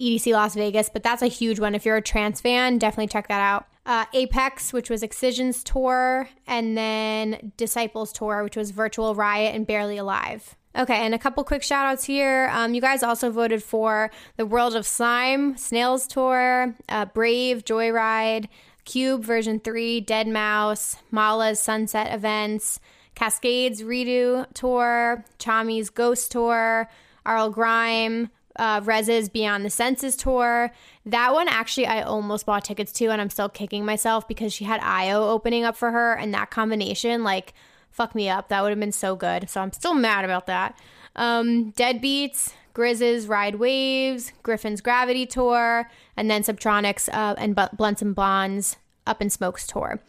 EDC 0.01 0.32
Las 0.32 0.57
Vegas, 0.57 0.90
but 0.93 1.05
that's 1.05 1.22
a 1.22 1.28
huge 1.28 1.61
one. 1.61 1.76
If 1.76 1.86
you're 1.86 1.97
a 1.97 2.03
trance 2.03 2.40
fan, 2.40 2.78
definitely 2.78 3.07
check 3.07 3.28
that 3.28 3.40
out. 3.40 3.66
Uh, 3.86 4.07
Apex, 4.12 4.72
which 4.72 4.90
was 4.90 5.05
Excision's 5.05 5.62
tour, 5.62 6.28
and 6.45 6.76
then 6.76 7.53
Disciples 7.57 8.12
tour, 8.12 8.43
which 8.43 8.57
was 8.57 8.72
Virtual 8.72 9.14
Riot 9.14 9.55
and 9.55 9.68
Barely 9.68 9.99
Alive. 9.99 10.57
Okay, 10.77 11.05
and 11.05 11.14
a 11.14 11.18
couple 11.18 11.45
quick 11.45 11.62
shout 11.62 11.85
outs 11.85 12.05
here. 12.05 12.49
Um, 12.53 12.73
you 12.73 12.81
guys 12.81 13.03
also 13.03 13.31
voted 13.31 13.62
for 13.62 14.11
the 14.37 14.47
World 14.47 14.75
of 14.75 14.87
Slime, 14.87 15.57
Snails 15.59 16.07
Tour, 16.07 16.75
uh, 16.89 17.05
Brave, 17.07 17.64
Joyride, 17.64 18.49
Cube 18.85 19.23
version 19.23 19.61
3, 19.61 20.01
Dead 20.01 20.27
Mouse, 20.27 20.97
Malaa's 21.11 21.61
Sunset 21.61 22.14
Events, 22.14 22.81
Kaskade's 23.14 23.83
Redo 23.83 24.47
Tour, 24.55 25.25
Chami's 25.39 25.91
Ghost 25.91 26.33
Tour, 26.33 26.89
RL 27.27 27.51
Grime, 27.51 28.31
uh, 28.57 28.81
Rezz's 28.83 29.29
Beyond 29.29 29.64
the 29.64 29.70
Senses 29.70 30.16
tour. 30.16 30.73
That 31.07 31.33
one 31.33 31.49
actually 31.49 31.87
I 31.87 32.03
almost 32.03 32.47
bought 32.47 32.64
tickets 32.64 32.93
to, 32.93 33.07
and 33.07 33.20
I'm 33.20 33.31
still 33.31 33.49
kicking 33.49 33.85
myself 33.85 34.27
because 34.27 34.53
she 34.53 34.64
had 34.64 34.81
IO 34.81 35.29
opening 35.29 35.64
up 35.64 35.77
for 35.77 35.91
her, 35.91 36.14
and 36.14 36.35
that 36.35 36.51
combination, 36.51 37.25
like, 37.25 37.55
fuck 37.93 38.14
me 38.14 38.28
up. 38.28 38.49
That 38.49 38.62
would 38.62 38.70
have 38.70 38.80
been 38.80 38.93
so 38.93 39.14
good. 39.14 39.49
So 39.49 39.61
I'm 39.61 39.72
still 39.72 39.95
mad 39.95 40.24
about 40.24 40.47
that. 40.47 40.76
Um, 41.14 41.72
Deadbeats, 41.72 42.55
Grizz's 42.74 43.26
Ride 43.26 43.57
Waves, 43.57 44.32
Gryffin's 44.43 44.80
Gravity 44.80 45.26
Tour, 45.26 45.88
and 46.16 46.30
then 46.30 46.43
Subtronics 46.43 47.09
uh, 47.12 47.34
and 47.38 47.55
B- 47.55 47.64
Blunts 47.74 48.03
and 48.03 48.14
Bonds 48.14 48.76
Up 49.07 49.20
in 49.20 49.30
Smokes 49.30 49.66
Tour. 49.66 50.01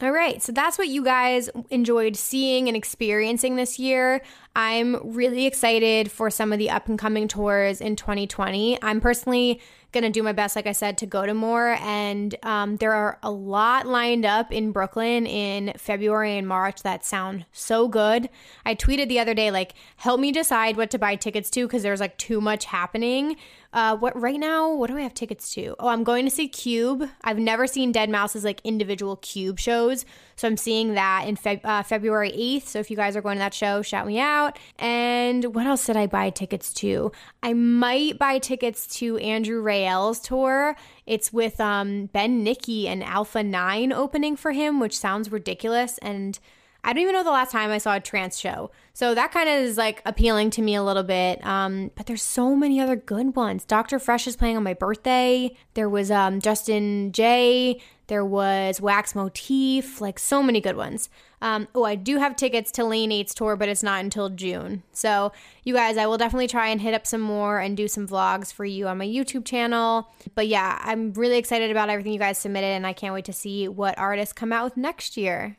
All 0.00 0.12
right, 0.12 0.40
so 0.40 0.52
that's 0.52 0.78
what 0.78 0.86
you 0.86 1.02
guys 1.02 1.50
enjoyed 1.70 2.14
seeing 2.14 2.68
and 2.68 2.76
experiencing 2.76 3.56
this 3.56 3.80
year. 3.80 4.22
I'm 4.54 4.96
really 5.02 5.44
excited 5.44 6.08
for 6.12 6.30
some 6.30 6.52
of 6.52 6.60
the 6.60 6.70
up 6.70 6.86
and 6.88 6.96
coming 6.96 7.26
tours 7.26 7.80
in 7.80 7.96
2020. 7.96 8.80
I'm 8.80 9.00
personally 9.00 9.60
going 9.92 10.04
to 10.04 10.10
do 10.10 10.22
my 10.22 10.32
best, 10.32 10.54
like 10.54 10.66
I 10.66 10.72
said, 10.72 10.98
to 10.98 11.06
go 11.06 11.24
to 11.24 11.34
more. 11.34 11.76
And 11.80 12.34
um, 12.42 12.76
there 12.76 12.92
are 12.92 13.18
a 13.22 13.30
lot 13.30 13.86
lined 13.86 14.26
up 14.26 14.52
in 14.52 14.72
Brooklyn 14.72 15.26
in 15.26 15.72
February 15.76 16.36
and 16.36 16.46
March 16.46 16.82
that 16.82 17.04
sound 17.04 17.46
so 17.52 17.88
good. 17.88 18.28
I 18.64 18.74
tweeted 18.74 19.08
the 19.08 19.20
other 19.20 19.34
day, 19.34 19.50
like, 19.50 19.74
help 19.96 20.20
me 20.20 20.32
decide 20.32 20.76
what 20.76 20.90
to 20.90 20.98
buy 20.98 21.16
tickets 21.16 21.50
to 21.50 21.66
because 21.66 21.82
there's 21.82 22.00
like 22.00 22.18
too 22.18 22.40
much 22.40 22.66
happening. 22.66 23.36
Uh, 23.70 23.94
what 23.96 24.18
right 24.18 24.40
now? 24.40 24.72
What 24.72 24.88
do 24.88 24.96
I 24.96 25.02
have 25.02 25.12
tickets 25.12 25.52
to? 25.54 25.76
Oh, 25.78 25.88
I'm 25.88 26.02
going 26.02 26.24
to 26.24 26.30
see 26.30 26.48
Cube. 26.48 27.08
I've 27.22 27.38
never 27.38 27.66
seen 27.66 27.92
Deadmau5's 27.92 28.44
like 28.44 28.62
individual 28.64 29.16
Cube 29.16 29.58
shows, 29.58 30.06
so 30.36 30.48
I'm 30.48 30.56
seeing 30.56 30.94
that 30.94 31.26
in 31.26 31.38
uh, 31.64 31.82
February 31.82 32.32
8th. 32.32 32.66
So 32.66 32.78
if 32.78 32.90
you 32.90 32.96
guys 32.96 33.14
are 33.14 33.20
going 33.20 33.36
to 33.36 33.40
that 33.40 33.52
show, 33.52 33.82
shout 33.82 34.06
me 34.06 34.18
out. 34.18 34.58
And 34.78 35.54
what 35.54 35.66
else 35.66 35.84
did 35.84 35.98
I 35.98 36.06
buy 36.06 36.30
tickets 36.30 36.72
to? 36.74 37.12
I 37.42 37.52
might 37.52 38.18
buy 38.18 38.38
tickets 38.38 38.86
to 38.98 39.18
Andrew 39.18 39.60
Rayel's 39.60 40.20
tour. 40.20 40.74
It's 41.04 41.30
with 41.30 41.60
um, 41.60 42.06
Ben 42.06 42.42
Nicky 42.42 42.88
and 42.88 43.04
Alpha 43.04 43.42
Nine 43.42 43.92
opening 43.92 44.36
for 44.36 44.52
him, 44.52 44.80
which 44.80 44.96
sounds 44.96 45.30
ridiculous 45.30 45.98
and 45.98 46.38
I 46.84 46.92
don't 46.92 47.02
even 47.02 47.14
know 47.14 47.24
the 47.24 47.30
last 47.30 47.50
time 47.50 47.70
I 47.70 47.78
saw 47.78 47.96
a 47.96 48.00
trance 48.00 48.38
show. 48.38 48.70
So 48.98 49.14
that 49.14 49.30
kind 49.30 49.48
of 49.48 49.60
is 49.60 49.76
like 49.76 50.02
appealing 50.04 50.50
to 50.50 50.60
me 50.60 50.74
a 50.74 50.82
little 50.82 51.04
bit. 51.04 51.38
Um, 51.46 51.92
but 51.94 52.06
there's 52.06 52.20
so 52.20 52.56
many 52.56 52.80
other 52.80 52.96
good 52.96 53.36
ones. 53.36 53.64
Dr. 53.64 54.00
Fresch 54.00 54.26
is 54.26 54.34
playing 54.34 54.56
on 54.56 54.64
my 54.64 54.74
birthday. 54.74 55.56
There 55.74 55.88
was 55.88 56.10
um, 56.10 56.40
Justin 56.40 57.12
Jay 57.12 57.80
There 58.08 58.24
was 58.24 58.80
Wax 58.80 59.14
Motif. 59.14 60.00
Like 60.00 60.18
so 60.18 60.42
many 60.42 60.60
good 60.60 60.74
ones. 60.74 61.10
Um, 61.40 61.68
oh, 61.76 61.84
I 61.84 61.94
do 61.94 62.18
have 62.18 62.34
tickets 62.34 62.72
to 62.72 62.84
Lane 62.84 63.10
8's 63.12 63.34
tour, 63.34 63.54
but 63.54 63.68
it's 63.68 63.84
not 63.84 64.02
until 64.02 64.30
June. 64.30 64.82
So 64.92 65.30
you 65.62 65.74
guys, 65.74 65.96
I 65.96 66.06
will 66.06 66.18
definitely 66.18 66.48
try 66.48 66.66
and 66.66 66.80
hit 66.80 66.92
up 66.92 67.06
some 67.06 67.20
more 67.20 67.60
and 67.60 67.76
do 67.76 67.86
some 67.86 68.08
vlogs 68.08 68.52
for 68.52 68.64
you 68.64 68.88
on 68.88 68.98
my 68.98 69.06
YouTube 69.06 69.44
channel. 69.44 70.10
But 70.34 70.48
yeah, 70.48 70.76
I'm 70.82 71.12
really 71.12 71.38
excited 71.38 71.70
about 71.70 71.88
everything 71.88 72.14
you 72.14 72.18
guys 72.18 72.38
submitted, 72.38 72.66
and 72.66 72.84
I 72.84 72.94
can't 72.94 73.14
wait 73.14 73.26
to 73.26 73.32
see 73.32 73.68
what 73.68 73.96
artists 73.96 74.32
come 74.32 74.52
out 74.52 74.64
with 74.64 74.76
next 74.76 75.16
year. 75.16 75.56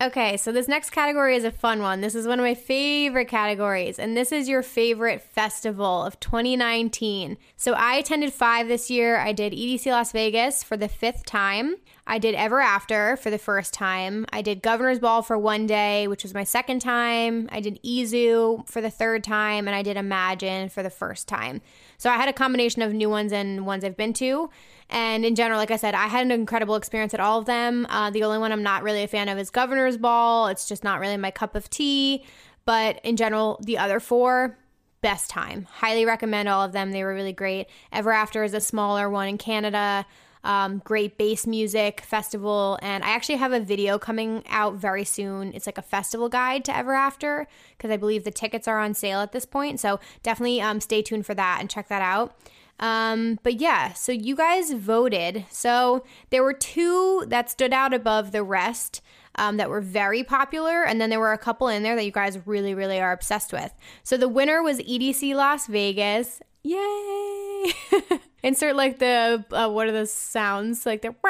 Okay, 0.00 0.36
so 0.36 0.52
this 0.52 0.68
next 0.68 0.90
category 0.90 1.34
is 1.34 1.42
a 1.42 1.50
fun 1.50 1.82
one. 1.82 2.02
This 2.02 2.14
is 2.14 2.24
one 2.24 2.38
of 2.38 2.44
my 2.44 2.54
favorite 2.54 3.26
categories, 3.26 3.98
and 3.98 4.16
this 4.16 4.30
is 4.30 4.48
your 4.48 4.62
favorite 4.62 5.20
festival 5.20 6.04
of 6.04 6.20
2019. 6.20 7.36
So 7.56 7.72
I 7.72 7.94
attended 7.94 8.32
five 8.32 8.68
this 8.68 8.92
year. 8.92 9.18
I 9.18 9.32
did 9.32 9.52
EDC 9.52 9.86
Las 9.86 10.12
Vegas 10.12 10.62
for 10.62 10.76
the 10.76 10.86
fifth 10.86 11.26
time. 11.26 11.78
I 12.06 12.20
did 12.20 12.36
Ever 12.36 12.60
After 12.60 13.16
for 13.16 13.30
the 13.30 13.38
first 13.38 13.74
time. 13.74 14.24
I 14.32 14.40
did 14.40 14.62
Governor's 14.62 15.00
Ball 15.00 15.20
for 15.22 15.36
one 15.36 15.66
day, 15.66 16.06
which 16.06 16.22
was 16.22 16.32
my 16.32 16.44
second 16.44 16.78
time. 16.78 17.48
I 17.50 17.58
did 17.58 17.80
EZoo 17.82 18.68
for 18.68 18.80
the 18.80 18.90
third 18.90 19.24
time, 19.24 19.66
and 19.66 19.74
I 19.74 19.82
did 19.82 19.96
Imagine 19.96 20.68
for 20.68 20.84
the 20.84 20.90
first 20.90 21.26
time. 21.26 21.60
So 21.98 22.08
I 22.08 22.14
had 22.14 22.28
a 22.28 22.32
combination 22.32 22.80
of 22.82 22.92
new 22.92 23.10
ones 23.10 23.32
and 23.32 23.66
ones 23.66 23.84
I've 23.84 23.96
been 23.96 24.12
to. 24.14 24.48
And 24.88 25.24
in 25.24 25.34
general, 25.34 25.58
like 25.58 25.72
I 25.72 25.76
said, 25.76 25.94
I 25.94 26.06
had 26.06 26.24
an 26.24 26.30
incredible 26.30 26.76
experience 26.76 27.12
at 27.12 27.20
all 27.20 27.40
of 27.40 27.46
them. 27.46 27.86
Uh, 27.90 28.10
the 28.10 28.22
only 28.22 28.38
one 28.38 28.52
I'm 28.52 28.62
not 28.62 28.84
really 28.84 29.02
a 29.02 29.08
fan 29.08 29.28
of 29.28 29.36
is 29.36 29.50
Governor's 29.50 29.96
Ball. 29.96 30.46
It's 30.46 30.68
just 30.68 30.84
not 30.84 31.00
really 31.00 31.16
my 31.16 31.32
cup 31.32 31.56
of 31.56 31.68
tea. 31.68 32.24
But 32.64 33.00
in 33.04 33.16
general, 33.16 33.60
the 33.62 33.78
other 33.78 33.98
four, 33.98 34.56
best 35.00 35.28
time. 35.28 35.66
Highly 35.70 36.04
recommend 36.04 36.48
all 36.48 36.62
of 36.62 36.72
them. 36.72 36.92
They 36.92 37.02
were 37.02 37.14
really 37.14 37.32
great. 37.32 37.66
Ever 37.92 38.12
After 38.12 38.44
is 38.44 38.54
a 38.54 38.60
smaller 38.60 39.10
one 39.10 39.28
in 39.28 39.38
Canada. 39.38 40.06
Um, 40.48 40.78
great 40.78 41.18
bass 41.18 41.46
music 41.46 42.00
festival. 42.00 42.78
And 42.80 43.04
I 43.04 43.10
actually 43.10 43.36
have 43.36 43.52
a 43.52 43.60
video 43.60 43.98
coming 43.98 44.42
out 44.48 44.76
very 44.76 45.04
soon. 45.04 45.52
It's 45.52 45.66
like 45.66 45.76
a 45.76 45.82
festival 45.82 46.30
guide 46.30 46.64
to 46.64 46.74
Ever 46.74 46.94
After 46.94 47.46
because 47.76 47.90
I 47.90 47.98
believe 47.98 48.24
the 48.24 48.30
tickets 48.30 48.66
are 48.66 48.80
on 48.80 48.94
sale 48.94 49.20
at 49.20 49.32
this 49.32 49.44
point. 49.44 49.78
So 49.78 50.00
definitely 50.22 50.62
um, 50.62 50.80
stay 50.80 51.02
tuned 51.02 51.26
for 51.26 51.34
that 51.34 51.58
and 51.60 51.68
check 51.68 51.88
that 51.88 52.00
out. 52.00 52.34
Um, 52.80 53.38
but 53.42 53.60
yeah, 53.60 53.92
so 53.92 54.10
you 54.10 54.34
guys 54.34 54.72
voted. 54.72 55.44
So 55.50 56.06
there 56.30 56.42
were 56.42 56.54
two 56.54 57.24
that 57.26 57.50
stood 57.50 57.74
out 57.74 57.92
above 57.92 58.32
the 58.32 58.42
rest. 58.42 59.02
Um, 59.34 59.56
that 59.58 59.70
were 59.70 59.80
very 59.80 60.24
popular, 60.24 60.82
and 60.82 61.00
then 61.00 61.10
there 61.10 61.20
were 61.20 61.32
a 61.32 61.38
couple 61.38 61.68
in 61.68 61.84
there 61.84 61.94
that 61.94 62.04
you 62.04 62.10
guys 62.10 62.44
really, 62.44 62.74
really 62.74 62.98
are 62.98 63.12
obsessed 63.12 63.52
with. 63.52 63.72
So 64.02 64.16
the 64.16 64.28
winner 64.28 64.64
was 64.64 64.80
EDC 64.80 65.32
Las 65.36 65.68
Vegas. 65.68 66.40
Yay! 66.64 67.47
Insert 68.42 68.76
like 68.76 68.98
the 68.98 69.44
uh, 69.50 69.68
what 69.68 69.88
are 69.88 69.92
the 69.92 70.06
sounds 70.06 70.86
like 70.86 71.02
the 71.02 71.14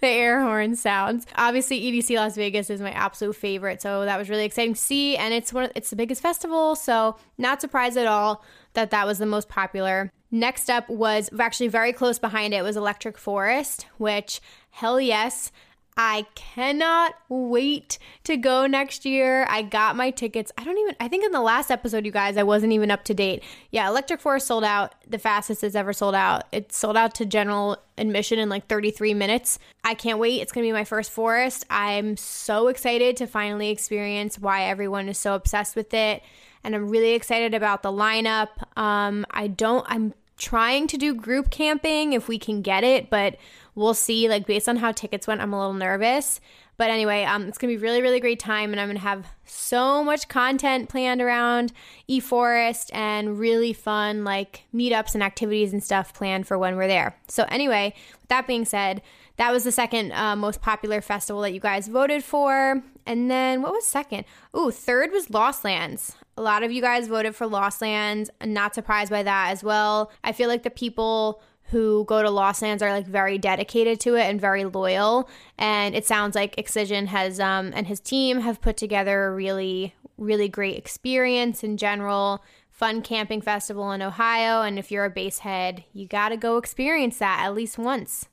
the 0.00 0.06
air 0.06 0.40
horn 0.40 0.74
sounds. 0.74 1.26
Obviously, 1.36 1.80
EDC 1.80 2.16
Las 2.16 2.34
Vegas 2.34 2.70
is 2.70 2.80
my 2.80 2.92
absolute 2.92 3.36
favorite, 3.36 3.82
so 3.82 4.06
that 4.06 4.16
was 4.16 4.30
really 4.30 4.44
exciting 4.44 4.74
to 4.74 4.80
see. 4.80 5.16
And 5.16 5.34
it's 5.34 5.52
one 5.52 5.64
of, 5.64 5.72
it's 5.74 5.90
the 5.90 5.96
biggest 5.96 6.22
festival, 6.22 6.76
so 6.76 7.16
not 7.36 7.60
surprised 7.60 7.98
at 7.98 8.06
all 8.06 8.42
that 8.72 8.90
that 8.90 9.06
was 9.06 9.18
the 9.18 9.26
most 9.26 9.48
popular. 9.48 10.10
Next 10.30 10.70
up 10.70 10.88
was 10.88 11.28
actually 11.38 11.68
very 11.68 11.92
close 11.92 12.18
behind 12.18 12.54
it 12.54 12.62
was 12.62 12.76
Electric 12.76 13.18
Forest, 13.18 13.86
which 13.98 14.40
hell 14.70 15.00
yes, 15.00 15.52
I 15.96 16.26
cannot 16.34 17.14
wait 17.30 17.98
to 18.24 18.36
go 18.36 18.66
next 18.66 19.06
year. 19.06 19.46
I 19.48 19.62
got 19.62 19.96
my 19.96 20.10
tickets. 20.10 20.52
I 20.58 20.64
don't 20.64 20.76
even, 20.76 20.94
I 21.00 21.08
think 21.08 21.24
in 21.24 21.32
the 21.32 21.40
last 21.40 21.70
episode, 21.70 22.04
you 22.04 22.12
guys, 22.12 22.36
I 22.36 22.42
wasn't 22.42 22.74
even 22.74 22.90
up 22.90 23.04
to 23.04 23.14
date. 23.14 23.42
Yeah, 23.70 23.88
Electric 23.88 24.20
Forest 24.20 24.46
sold 24.46 24.64
out 24.64 24.94
the 25.08 25.18
fastest 25.18 25.64
it's 25.64 25.74
ever 25.74 25.94
sold 25.94 26.14
out. 26.14 26.44
It 26.52 26.70
sold 26.70 26.98
out 26.98 27.14
to 27.14 27.24
general 27.24 27.78
admission 27.96 28.38
in 28.38 28.50
like 28.50 28.66
33 28.66 29.14
minutes. 29.14 29.58
I 29.84 29.94
can't 29.94 30.18
wait. 30.18 30.42
It's 30.42 30.52
going 30.52 30.64
to 30.64 30.68
be 30.68 30.72
my 30.72 30.84
first 30.84 31.10
forest. 31.10 31.64
I'm 31.70 32.18
so 32.18 32.68
excited 32.68 33.16
to 33.16 33.26
finally 33.26 33.70
experience 33.70 34.38
why 34.38 34.64
everyone 34.64 35.08
is 35.08 35.16
so 35.16 35.34
obsessed 35.34 35.76
with 35.76 35.94
it. 35.94 36.22
And 36.62 36.74
I'm 36.74 36.90
really 36.90 37.14
excited 37.14 37.54
about 37.54 37.82
the 37.82 37.92
lineup. 37.92 38.48
Um, 38.76 39.24
I 39.30 39.46
don't, 39.46 39.86
I'm 39.88 40.12
trying 40.36 40.86
to 40.88 40.98
do 40.98 41.14
group 41.14 41.50
camping 41.50 42.12
if 42.12 42.28
we 42.28 42.38
can 42.38 42.62
get 42.62 42.84
it, 42.84 43.10
but 43.10 43.36
we'll 43.74 43.94
see. 43.94 44.28
Like 44.28 44.46
based 44.46 44.68
on 44.68 44.76
how 44.76 44.92
tickets 44.92 45.26
went, 45.26 45.40
I'm 45.40 45.52
a 45.52 45.58
little 45.58 45.74
nervous. 45.74 46.40
But 46.78 46.90
anyway, 46.90 47.24
um, 47.24 47.48
it's 47.48 47.56
gonna 47.56 47.72
be 47.72 47.78
really, 47.78 48.02
really 48.02 48.20
great 48.20 48.38
time, 48.38 48.70
and 48.70 48.80
I'm 48.80 48.88
gonna 48.88 48.98
have 48.98 49.26
so 49.46 50.04
much 50.04 50.28
content 50.28 50.90
planned 50.90 51.22
around 51.22 51.72
eForest 52.08 52.90
and 52.92 53.38
really 53.38 53.72
fun 53.72 54.24
like 54.24 54.64
meetups 54.74 55.14
and 55.14 55.22
activities 55.22 55.72
and 55.72 55.82
stuff 55.82 56.12
planned 56.12 56.46
for 56.46 56.58
when 56.58 56.76
we're 56.76 56.86
there. 56.86 57.16
So 57.28 57.46
anyway, 57.48 57.94
with 58.20 58.28
that 58.28 58.46
being 58.46 58.66
said, 58.66 59.00
that 59.36 59.52
was 59.52 59.64
the 59.64 59.72
second 59.72 60.12
uh, 60.12 60.36
most 60.36 60.60
popular 60.60 61.00
festival 61.00 61.42
that 61.42 61.52
you 61.52 61.60
guys 61.60 61.88
voted 61.88 62.24
for. 62.24 62.82
And 63.06 63.30
then 63.30 63.62
what 63.62 63.72
was 63.72 63.86
second? 63.86 64.24
Ooh, 64.56 64.70
third 64.70 65.12
was 65.12 65.30
Lost 65.30 65.64
Lands. 65.64 66.16
A 66.36 66.42
lot 66.42 66.62
of 66.62 66.70
you 66.70 66.82
guys 66.82 67.08
voted 67.08 67.34
for 67.34 67.46
Lost 67.46 67.80
Lands. 67.80 68.28
I'm 68.40 68.52
not 68.52 68.74
surprised 68.74 69.10
by 69.10 69.22
that 69.22 69.52
as 69.52 69.64
well. 69.64 70.10
I 70.22 70.32
feel 70.32 70.48
like 70.48 70.64
the 70.64 70.70
people 70.70 71.40
who 71.70 72.04
go 72.04 72.22
to 72.22 72.30
Lost 72.30 72.62
Lands 72.62 72.82
are 72.82 72.92
like 72.92 73.06
very 73.06 73.38
dedicated 73.38 74.00
to 74.00 74.16
it 74.16 74.24
and 74.24 74.40
very 74.40 74.64
loyal. 74.64 75.28
And 75.58 75.94
it 75.94 76.06
sounds 76.06 76.34
like 76.34 76.58
Excision 76.58 77.06
has 77.06 77.40
um, 77.40 77.72
and 77.74 77.86
his 77.86 78.00
team 78.00 78.40
have 78.40 78.60
put 78.60 78.76
together 78.76 79.26
a 79.26 79.34
really, 79.34 79.94
really 80.18 80.48
great 80.48 80.76
experience 80.76 81.64
in 81.64 81.76
general. 81.76 82.44
Fun 82.70 83.00
camping 83.00 83.40
festival 83.40 83.90
in 83.92 84.02
Ohio. 84.02 84.60
And 84.60 84.78
if 84.78 84.92
you're 84.92 85.06
a 85.06 85.10
basehead, 85.10 85.84
you 85.94 86.06
got 86.06 86.28
to 86.28 86.36
go 86.36 86.58
experience 86.58 87.18
that 87.18 87.40
at 87.42 87.54
least 87.54 87.78
once. 87.78 88.26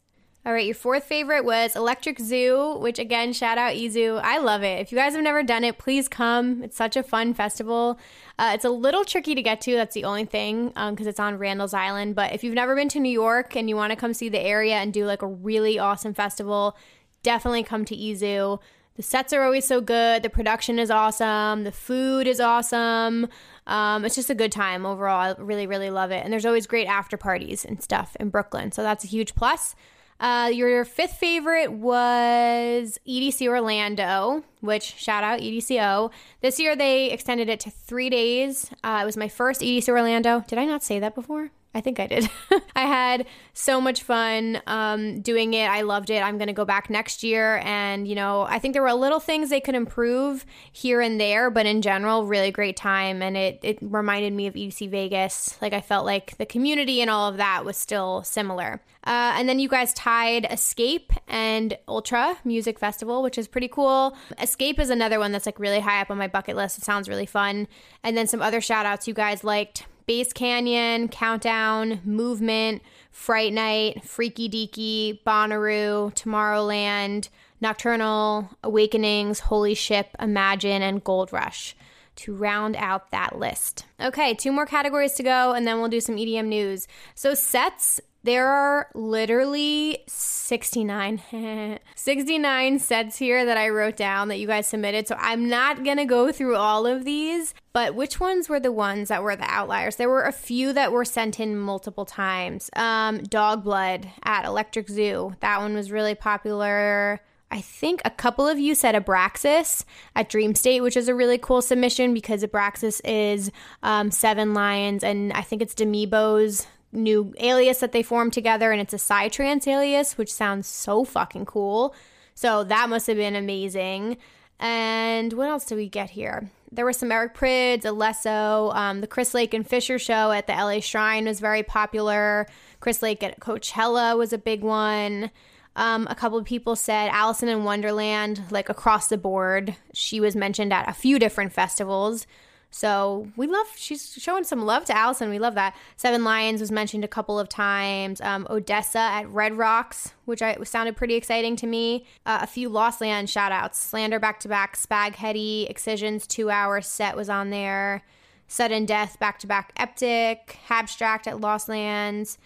All 0.46 0.52
right, 0.52 0.66
your 0.66 0.76
fourth 0.76 1.06
favorite 1.06 1.46
was 1.46 1.74
Electric 1.74 2.20
Zoo, 2.20 2.78
which 2.80 3.00
again, 3.00 3.32
shout 3.32 3.58
out 3.58 3.76
EZoo. 3.76 4.20
I 4.22 4.40
love 4.40 4.62
it. 4.62 4.82
If 4.82 4.92
you 4.92 4.98
guys 4.98 5.14
have 5.14 5.24
never 5.24 5.42
done 5.42 5.64
it, 5.64 5.78
please 5.78 6.10
come. 6.10 6.62
It's 6.64 6.76
such 6.76 6.98
a 6.98 7.04
fun 7.04 7.34
festival. 7.34 7.98
Uh, 8.38 8.52
it's 8.54 8.66
a 8.66 8.70
little 8.70 9.06
tricky 9.06 9.36
to 9.36 9.42
get 9.42 9.62
to. 9.62 9.76
That's 9.76 9.94
the 9.94 10.04
only 10.04 10.26
thing 10.26 10.68
because 10.68 10.76
um, 10.78 11.08
it's 11.08 11.20
on 11.20 11.38
Randall's 11.38 11.74
Island. 11.74 12.16
But 12.16 12.34
if 12.34 12.44
you've 12.44 12.56
never 12.56 12.76
been 12.76 12.90
to 12.90 13.00
New 13.00 13.10
York 13.10 13.56
and 13.56 13.70
you 13.70 13.78
want 13.78 13.92
to 13.92 13.96
come 13.96 14.14
see 14.14 14.28
the 14.28 14.42
area 14.42 14.76
and 14.76 14.92
do 14.92 15.06
like 15.06 15.22
a 15.22 15.28
really 15.28 15.80
awesome 15.80 16.14
festival, 16.14 16.76
definitely 17.24 17.64
come 17.64 17.86
to 17.86 17.96
EZoo. 17.96 18.60
The 18.96 19.02
sets 19.02 19.32
are 19.32 19.44
always 19.44 19.66
so 19.66 19.80
good. 19.80 20.24
The 20.24 20.30
production 20.30 20.78
is 20.78 20.92
awesome. 20.92 21.64
The 21.64 21.72
food 21.72 22.28
is 22.28 22.42
awesome. 22.42 23.30
Um, 23.66 24.04
it's 24.04 24.16
just 24.16 24.30
a 24.30 24.36
good 24.36 24.52
time 24.52 24.86
overall. 24.86 25.36
I 25.40 25.42
really, 25.42 25.68
really 25.68 25.90
love 25.90 26.12
it. 26.12 26.22
And 26.22 26.34
there's 26.34 26.46
always 26.46 26.68
great 26.68 26.86
after 26.86 27.16
parties 27.16 27.64
and 27.64 27.82
stuff 27.82 28.18
in 28.20 28.28
Brooklyn. 28.28 28.74
So 28.74 28.84
that's 28.84 29.06
a 29.06 29.08
huge 29.08 29.36
plus. 29.36 29.74
Uh, 30.20 30.50
your 30.54 30.86
fifth 30.86 31.14
favorite 31.18 31.72
was 31.72 33.00
EDC 33.08 33.48
Orlando, 33.48 34.44
which 34.62 34.96
shout 34.96 35.24
out 35.24 35.40
EDCO. 35.40 36.12
This 36.42 36.60
year 36.60 36.76
they 36.76 37.12
extended 37.12 37.50
it 37.50 37.60
to 37.62 37.70
three 37.70 38.10
days. 38.10 38.70
Uh, 38.84 39.00
it 39.02 39.06
was 39.06 39.18
my 39.18 39.28
first 39.28 39.62
EDC 39.62 39.90
Orlando. 39.90 40.44
Did 40.48 40.60
I 40.60 40.66
not 40.66 40.84
say 40.84 41.00
that 41.00 41.16
before? 41.16 41.52
I 41.76 41.82
think 41.82 42.00
I 42.00 42.08
did. 42.08 42.30
I 42.76 42.82
had 42.82 43.26
so 43.54 43.82
much 43.82 44.04
fun 44.04 44.62
um, 44.68 45.22
doing 45.22 45.54
it. 45.54 45.66
I 45.66 45.82
loved 45.82 46.10
it. 46.10 46.22
I'm 46.22 46.38
going 46.38 46.48
to 46.48 46.54
go 46.54 46.66
back 46.66 46.90
next 46.90 47.24
year. 47.24 47.62
And, 47.64 48.08
you 48.08 48.14
know, 48.14 48.44
I 48.44 48.60
think 48.60 48.74
there 48.74 48.84
were 48.84 48.94
little 48.94 49.20
things 49.20 49.50
they 49.50 49.60
could 49.60 49.74
improve 49.74 50.46
here 50.72 51.02
and 51.02 51.20
there, 51.20 51.50
but 51.50 51.66
in 51.66 51.82
general, 51.82 52.26
really 52.26 52.52
great 52.52 52.78
time. 52.78 53.22
And 53.22 53.36
it, 53.36 53.60
it 53.64 53.80
reminded 53.82 54.34
me 54.34 54.46
of 54.46 54.54
EDC 54.54 54.90
Vegas. 54.90 55.58
Like, 55.62 55.74
I 55.74 55.82
felt 55.82 56.06
like 56.06 56.38
the 56.38 56.46
community 56.46 57.02
and 57.02 57.10
all 57.10 57.28
of 57.28 57.38
that 57.38 57.66
was 57.66 57.76
still 57.76 58.24
similar. 58.24 58.82
Uh, 59.06 59.34
and 59.36 59.50
then 59.50 59.60
you 59.60 59.68
guys 59.68 59.94
tied 59.94 60.48
Escape 60.50 61.12
and 61.28 61.78
Ultra 61.88 62.38
Music 62.46 62.80
Festival, 62.80 63.22
which 63.22 63.38
is 63.38 63.48
pretty 63.48 63.68
cool. 63.68 64.16
Escape 64.40 64.80
is 64.80 64.90
another 64.90 65.20
one 65.20 65.32
that's 65.32 65.46
like 65.46 65.60
really 65.60 65.80
high 65.80 66.00
up 66.02 66.10
on 66.10 66.18
my 66.18 66.28
bucket 66.28 66.56
list. 66.56 66.78
It 66.78 66.86
sounds 66.86 67.10
really 67.10 67.26
fun. 67.26 67.68
And 68.04 68.16
then 68.16 68.28
some 68.28 68.42
other 68.42 68.62
shout 68.62 68.86
outs 68.86 69.08
you 69.08 69.14
guys 69.14 69.44
liked 69.44 69.86
Bass 70.06 70.34
Canyon, 70.34 71.08
Countdown, 71.08 72.02
Movement, 72.04 72.82
Fright 73.12 73.54
Night, 73.54 74.04
Freaky 74.04 74.50
Deaky, 74.50 75.20
Bonnaroo, 75.26 76.14
Tomorrowland, 76.14 77.30
Nocturnal, 77.62 78.50
Awakenings, 78.64 79.40
Holy 79.42 79.74
Ship, 79.74 80.08
Imagine, 80.20 80.82
and 80.82 81.04
Gold 81.04 81.32
Rush. 81.32 81.76
To 82.18 82.34
round 82.34 82.76
out 82.76 83.12
that 83.12 83.38
list. 83.38 83.86
Okay, 84.02 84.34
two 84.34 84.52
more 84.52 84.66
categories 84.66 85.14
to 85.14 85.24
go, 85.24 85.54
and 85.54 85.68
then 85.68 85.80
we'll 85.80 85.90
do 85.90 86.02
some 86.02 86.16
EDM 86.16 86.48
news. 86.48 86.88
So, 87.16 87.34
sets 87.34 88.00
there 88.24 88.48
are 88.48 88.88
literally 88.94 90.00
69 90.08 91.22
69 91.96 92.80
sets 92.80 93.18
here 93.18 93.46
that 93.46 93.58
I 93.58 93.68
wrote 93.68 93.98
down 93.98 94.30
that 94.30 94.40
you 94.40 94.48
guys 94.48 94.66
submitted. 94.66 95.08
So 95.10 95.16
I'm 95.20 95.50
not 95.50 95.84
going 95.84 95.98
to 95.98 96.06
go 96.06 96.32
through 96.32 96.56
all 96.56 96.88
of 96.88 97.04
these, 97.04 97.54
but 97.74 97.96
which 97.96 98.22
ones 98.22 98.48
were 98.48 98.62
the 98.62 98.72
ones 98.72 99.10
that 99.10 99.24
were 99.24 99.36
the 99.36 99.44
outliers? 99.44 99.98
There 99.98 100.10
were 100.10 100.24
a 100.24 100.32
few 100.32 100.72
that 100.72 100.94
were 100.94 101.04
sent 101.04 101.40
in 101.40 101.58
multiple 101.58 102.06
times. 102.06 102.70
Um, 102.78 103.24
Dog 103.24 103.66
Blood 103.66 104.10
at 104.24 104.46
Electric 104.46 104.90
Zoo. 104.90 105.36
That 105.42 105.60
one 105.60 105.74
was 105.74 105.92
really 105.92 106.16
popular. 106.16 107.22
I 107.54 107.62
think 107.62 108.02
a 108.04 108.10
couple 108.10 108.48
of 108.48 108.58
you 108.58 108.74
said 108.74 108.96
Abraxas 108.96 109.86
at 110.16 110.28
Dream 110.28 110.56
State, 110.56 110.82
which 110.82 110.98
is 110.98 111.08
a 111.08 111.14
really 111.14 111.38
cool 111.38 111.62
submission 111.62 112.12
because 112.12 112.44
Abraxas 112.44 113.00
is 113.06 113.52
um, 113.84 114.10
Seven 114.10 114.56
Lions, 114.56 115.04
and 115.04 115.32
I 115.34 115.42
think 115.42 115.62
it's 115.62 115.76
Demibo's 115.76 116.66
new 116.92 117.32
alias 117.38 117.78
that 117.78 117.92
they 117.92 118.02
formed 118.02 118.34
together, 118.34 118.72
and 118.72 118.82
it's 118.82 118.94
a 118.96 118.98
Psytrance 118.98 119.68
alias, 119.68 120.18
which 120.18 120.34
sounds 120.34 120.66
so 120.66 121.04
fucking 121.04 121.46
cool. 121.46 121.94
So 122.34 122.64
that 122.64 122.90
must 122.90 123.06
have 123.06 123.18
been 123.18 123.36
amazing. 123.36 124.18
And 124.60 125.32
what 125.34 125.50
else 125.50 125.66
did 125.66 125.76
we 125.76 125.88
get 125.88 126.10
here? 126.10 126.50
There 126.72 126.86
were 126.86 126.92
some 126.92 127.12
Eric 127.12 127.36
Prydz, 127.36 127.84
Alesso, 127.84 128.76
um, 128.76 129.02
the 129.02 129.08
Chris 129.08 129.36
Lake 129.36 129.54
and 129.54 129.68
Fisher 129.68 130.00
show 130.00 130.32
at 130.32 130.48
the 130.48 130.54
LA 130.54 130.80
Shrine 130.80 131.26
was 131.26 131.40
very 131.40 131.62
popular. 131.62 132.48
Chris 132.80 133.04
Lake 133.04 133.22
at 133.22 133.40
Coachella 133.40 134.18
was 134.18 134.34
a 134.34 134.40
big 134.40 134.64
one. 134.64 135.30
Um, 135.76 136.08
a 136.10 136.16
couple 136.16 136.38
of 136.38 136.46
people 136.46 136.76
said 136.76 137.10
Alison 137.10 137.50
in 137.50 137.64
Wonderland, 137.64 138.44
like 138.52 138.70
across 138.70 139.08
the 139.08 139.18
board. 139.18 139.76
She 139.94 140.20
was 140.20 140.36
mentioned 140.36 140.72
at 140.72 140.88
a 140.88 140.94
few 140.94 141.18
different 141.20 141.54
festivals. 141.54 142.28
So 142.70 143.28
we 143.38 143.46
love, 143.46 143.68
she's 143.76 144.14
showing 144.14 144.44
some 144.44 144.66
love 144.66 144.86
to 144.86 144.98
Alison. 144.98 145.30
We 145.30 145.38
love 145.38 145.54
that. 145.54 145.76
Seven 145.96 146.24
Lions 146.24 146.60
was 146.60 146.72
mentioned 146.72 147.04
a 147.04 147.08
couple 147.08 147.40
of 147.40 147.48
times. 147.48 148.20
Um, 148.20 148.48
ODESZA 148.50 148.96
at 148.96 149.30
Red 149.30 149.56
Rocks, 149.60 150.14
which 150.26 150.42
I 150.42 150.58
sounded 150.64 150.98
pretty 150.98 151.14
exciting 151.14 151.56
to 151.58 151.68
me. 151.68 152.08
Uh, 152.26 152.40
a 152.42 152.48
few 152.48 152.70
Lost 152.70 153.00
Land 153.00 153.30
shout 153.30 153.52
outs. 153.52 153.80
Slander 153.80 154.20
back 154.20 154.40
to 154.40 154.48
back, 154.48 154.76
Spag 154.76 155.16
Heddy, 155.16 155.70
Excision's 155.70 156.26
two 156.26 156.50
hour 156.50 156.82
set 156.82 157.16
was 157.16 157.30
on 157.30 157.52
there. 157.52 158.02
Sudden 158.48 158.86
Death 158.86 159.20
back 159.20 159.38
to 159.40 159.48
back 159.48 159.76
Eptic, 159.76 160.56
Abstract 160.70 161.28
at 161.28 161.40
Lost 161.40 161.70
Lands. 161.70 162.40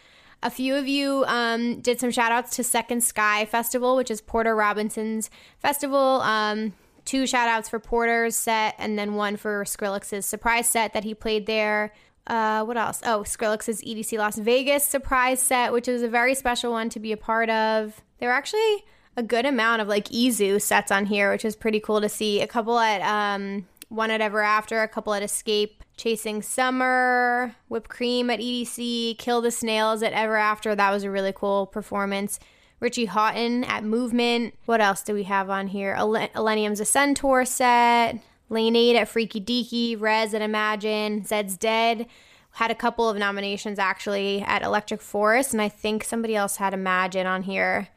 A 0.43 0.51
few 0.51 0.75
of 0.75 0.88
you 0.88 1.23
um, 1.25 1.81
did 1.81 1.99
some 1.99 2.11
shout 2.11 2.31
outs 2.31 2.55
to 2.57 2.63
Second 2.63 3.03
Sky 3.03 3.45
Festival, 3.45 3.95
which 3.95 4.11
is 4.11 4.21
Porter 4.21 4.55
Robinson's 4.55 5.29
festival. 5.59 6.21
Um, 6.21 6.73
two 7.05 7.25
shout 7.25 7.47
outs 7.47 7.69
for 7.69 7.79
Porter's 7.79 8.35
set 8.35 8.75
and 8.77 8.99
then 8.99 9.15
one 9.15 9.38
for 9.38 9.63
Skrillex's 9.63 10.25
surprise 10.25 10.69
set 10.69 10.93
that 10.93 11.03
he 11.03 11.15
played 11.15 11.47
there. 11.47 11.93
Uh, 12.27 12.63
what 12.65 12.77
else? 12.77 13.01
Oh, 13.05 13.21
Skrillex's 13.21 13.81
EDC 13.81 14.17
Las 14.17 14.38
Vegas 14.38 14.83
surprise 14.83 15.41
set, 15.41 15.71
which 15.71 15.88
is 15.88 16.03
a 16.03 16.09
very 16.09 16.35
special 16.35 16.71
one 16.71 16.89
to 16.89 16.99
be 16.99 17.11
a 17.13 17.17
part 17.17 17.49
of. 17.49 18.01
There 18.19 18.29
were 18.29 18.35
actually 18.35 18.85
a 19.15 19.23
good 19.23 19.45
amount 19.45 19.81
of 19.81 19.88
like 19.88 20.09
EZoo 20.09 20.61
sets 20.61 20.91
on 20.91 21.05
here, 21.05 21.31
which 21.31 21.45
is 21.45 21.55
pretty 21.55 21.79
cool 21.79 22.01
to 22.01 22.09
see. 22.09 22.41
A 22.41 22.47
couple 22.47 22.77
at 22.77 23.01
um, 23.01 23.65
one 23.89 24.11
at 24.11 24.21
Ever 24.21 24.41
After, 24.41 24.81
a 24.81 24.88
couple 24.88 25.13
at 25.13 25.23
Escape, 25.23 25.83
Chasing 25.95 26.41
Summer, 26.41 27.55
Whipped 27.69 27.89
Cream 27.89 28.29
at 28.29 28.39
EDC, 28.39 29.17
Kill 29.17 29.41
the 29.41 29.51
Snails 29.51 30.03
at 30.03 30.13
Ever 30.13 30.38
After. 30.38 30.75
That 30.75 30.91
was 30.91 31.03
a 31.03 31.11
really 31.11 31.33
cool 31.33 31.65
performance. 31.67 32.39
Richie 32.79 33.07
Hawtin 33.07 33.67
at 33.67 33.83
Movement. 33.83 34.53
What 34.65 34.81
else 34.81 35.01
do 35.01 35.13
we 35.13 35.23
have 35.23 35.49
on 35.49 35.67
here? 35.67 35.95
Illenium's 35.97 36.79
Ascend 36.79 37.17
Tour 37.17 37.43
set. 37.45 38.19
Lane 38.49 38.75
8 38.75 38.95
at 38.97 39.07
Freaky 39.07 39.41
Deaky. 39.41 39.97
Rezz 39.97 40.33
at 40.33 40.41
Imagine. 40.41 41.21
Zeds 41.21 41.57
Dead. 41.57 42.05
Had 42.51 42.71
a 42.71 42.75
couple 42.75 43.09
of 43.09 43.17
nominations 43.17 43.79
actually 43.79 44.41
at 44.41 44.63
Electric 44.63 45.01
Forest, 45.01 45.53
and 45.53 45.61
I 45.61 45.69
think 45.69 46.03
somebody 46.03 46.35
else 46.35 46.57
had 46.57 46.73
Imagine 46.73 47.27
on 47.27 47.43
here. 47.43 47.89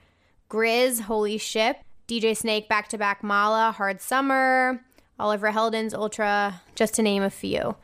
Grizz, 0.49 1.03
Holy 1.03 1.39
Ship. 1.39 1.77
DJ 2.09 2.37
Snake 2.37 2.69
back 2.69 2.89
to 2.89 2.99
back 2.99 3.23
Malaa, 3.23 3.73
Hard 3.73 4.01
Summer. 4.01 4.81
Oliver 5.21 5.53
Heldens, 5.53 5.95
Ultra, 5.95 6.63
just 6.75 6.95
to 6.95 7.03
name 7.03 7.23
a 7.23 7.31
few. 7.31 7.77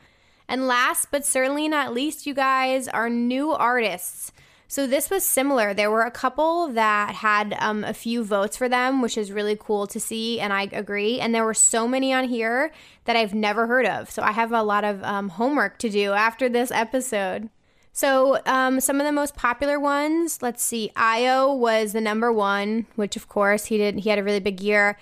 And 0.49 0.67
last 0.67 1.09
but 1.11 1.25
certainly 1.25 1.67
not 1.67 1.93
least, 1.93 2.25
you 2.25 2.33
guys, 2.33 2.87
are 2.87 3.09
new 3.09 3.51
artists. 3.51 4.31
So 4.69 4.85
this 4.85 5.09
was 5.09 5.23
similar. 5.23 5.73
There 5.73 5.89
were 5.89 6.01
a 6.01 6.11
couple 6.11 6.67
that 6.69 7.15
had 7.15 7.55
um, 7.59 7.85
a 7.85 7.93
few 7.93 8.23
votes 8.23 8.57
for 8.57 8.67
them, 8.67 9.01
which 9.01 9.17
is 9.17 9.31
really 9.31 9.57
cool 9.57 9.87
to 9.87 9.99
see, 9.99 10.41
and 10.41 10.51
I 10.51 10.63
agree. 10.73 11.21
And 11.21 11.33
there 11.33 11.45
were 11.45 11.53
so 11.53 11.87
many 11.87 12.11
on 12.11 12.25
here 12.25 12.73
that 13.05 13.15
I've 13.15 13.33
never 13.33 13.67
heard 13.67 13.85
of. 13.85 14.11
So 14.11 14.21
I 14.21 14.33
have 14.33 14.51
a 14.51 14.63
lot 14.63 14.83
of 14.83 15.01
um, 15.03 15.29
homework 15.29 15.79
to 15.79 15.89
do 15.89 16.11
after 16.11 16.49
this 16.49 16.69
episode. 16.71 17.49
So 17.93 18.39
um, 18.45 18.81
some 18.81 18.99
of 18.99 19.05
the 19.05 19.11
most 19.13 19.35
popular 19.35 19.79
ones, 19.79 20.41
let's 20.41 20.61
see. 20.61 20.91
Io 20.97 21.53
was 21.53 21.93
the 21.93 22.01
number 22.01 22.31
one, 22.31 22.87
which 22.95 23.15
of 23.15 23.29
course 23.29 23.65
he 23.65 23.77
did. 23.77 23.99
He 23.99 24.09
had 24.09 24.19
a 24.19 24.23
really 24.23 24.41
big 24.41 24.59
year. 24.59 24.97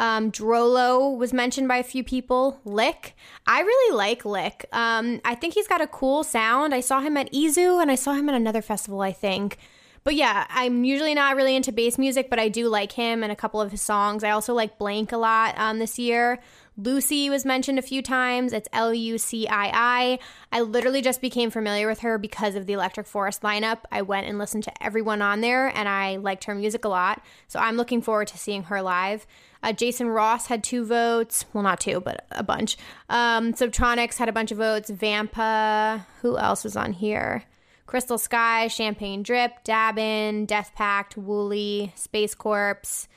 Um, 0.00 0.32
Droeloe 0.32 1.16
was 1.16 1.34
mentioned 1.34 1.68
by 1.68 1.76
a 1.76 1.82
few 1.82 2.02
people. 2.02 2.58
Lick. 2.64 3.14
I 3.46 3.60
really 3.60 3.96
like 3.96 4.24
Lick. 4.24 4.64
Um, 4.72 5.20
I 5.26 5.34
think 5.34 5.52
he's 5.52 5.68
got 5.68 5.82
a 5.82 5.86
cool 5.86 6.24
sound. 6.24 6.74
I 6.74 6.80
saw 6.80 7.00
him 7.00 7.18
at 7.18 7.30
EZoo 7.32 7.82
and 7.82 7.90
I 7.90 7.96
saw 7.96 8.14
him 8.14 8.28
at 8.30 8.34
another 8.34 8.62
festival, 8.62 9.02
I 9.02 9.12
think. 9.12 9.58
But 10.02 10.14
yeah, 10.14 10.46
I'm 10.48 10.84
usually 10.84 11.12
not 11.12 11.36
really 11.36 11.54
into 11.54 11.72
bass 11.72 11.98
music, 11.98 12.30
but 12.30 12.38
I 12.38 12.48
do 12.48 12.68
like 12.68 12.92
him 12.92 13.22
and 13.22 13.30
a 13.30 13.36
couple 13.36 13.60
of 13.60 13.70
his 13.70 13.82
songs. 13.82 14.24
I 14.24 14.30
also 14.30 14.54
like 14.54 14.78
Blank 14.78 15.12
a 15.12 15.18
lot 15.18 15.54
um, 15.58 15.78
this 15.78 15.98
year. 15.98 16.40
LUCII 16.78 17.28
was 17.28 17.44
mentioned 17.44 17.78
a 17.78 17.82
few 17.82 18.00
times. 18.00 18.54
It's 18.54 18.68
L 18.72 18.94
U 18.94 19.18
C 19.18 19.46
I 19.46 19.70
I. 19.74 20.18
I 20.50 20.62
literally 20.62 21.02
just 21.02 21.20
became 21.20 21.50
familiar 21.50 21.86
with 21.86 22.00
her 22.00 22.16
because 22.16 22.54
of 22.54 22.64
the 22.64 22.72
Electric 22.72 23.06
Forest 23.06 23.42
lineup. 23.42 23.80
I 23.92 24.00
went 24.00 24.26
and 24.26 24.38
listened 24.38 24.64
to 24.64 24.82
everyone 24.82 25.20
on 25.20 25.42
there 25.42 25.68
and 25.68 25.86
I 25.86 26.16
liked 26.16 26.44
her 26.44 26.54
music 26.54 26.86
a 26.86 26.88
lot. 26.88 27.22
So 27.48 27.58
I'm 27.58 27.76
looking 27.76 28.00
forward 28.00 28.28
to 28.28 28.38
seeing 28.38 28.62
her 28.64 28.80
live. 28.80 29.26
Uh, 29.62 29.72
Jason 29.72 30.08
Ross 30.08 30.46
had 30.46 30.64
two 30.64 30.84
votes. 30.84 31.44
Well, 31.52 31.62
not 31.62 31.80
two, 31.80 32.00
but 32.00 32.26
a 32.30 32.42
bunch. 32.42 32.76
Um, 33.08 33.52
Subtronics 33.52 34.16
had 34.16 34.28
a 34.28 34.32
bunch 34.32 34.50
of 34.50 34.58
votes. 34.58 34.90
Vampa. 34.90 36.06
Who 36.22 36.38
else 36.38 36.64
was 36.64 36.76
on 36.76 36.92
here? 36.92 37.44
Crystal 37.86 38.18
Sky, 38.18 38.68
Champagne 38.68 39.24
Drip, 39.24 39.64
Dabin, 39.64 40.46
Death 40.46 40.70
Pact, 40.76 41.16
Wooli, 41.16 41.90
Space 41.98 42.36
Corpse, 42.36 43.08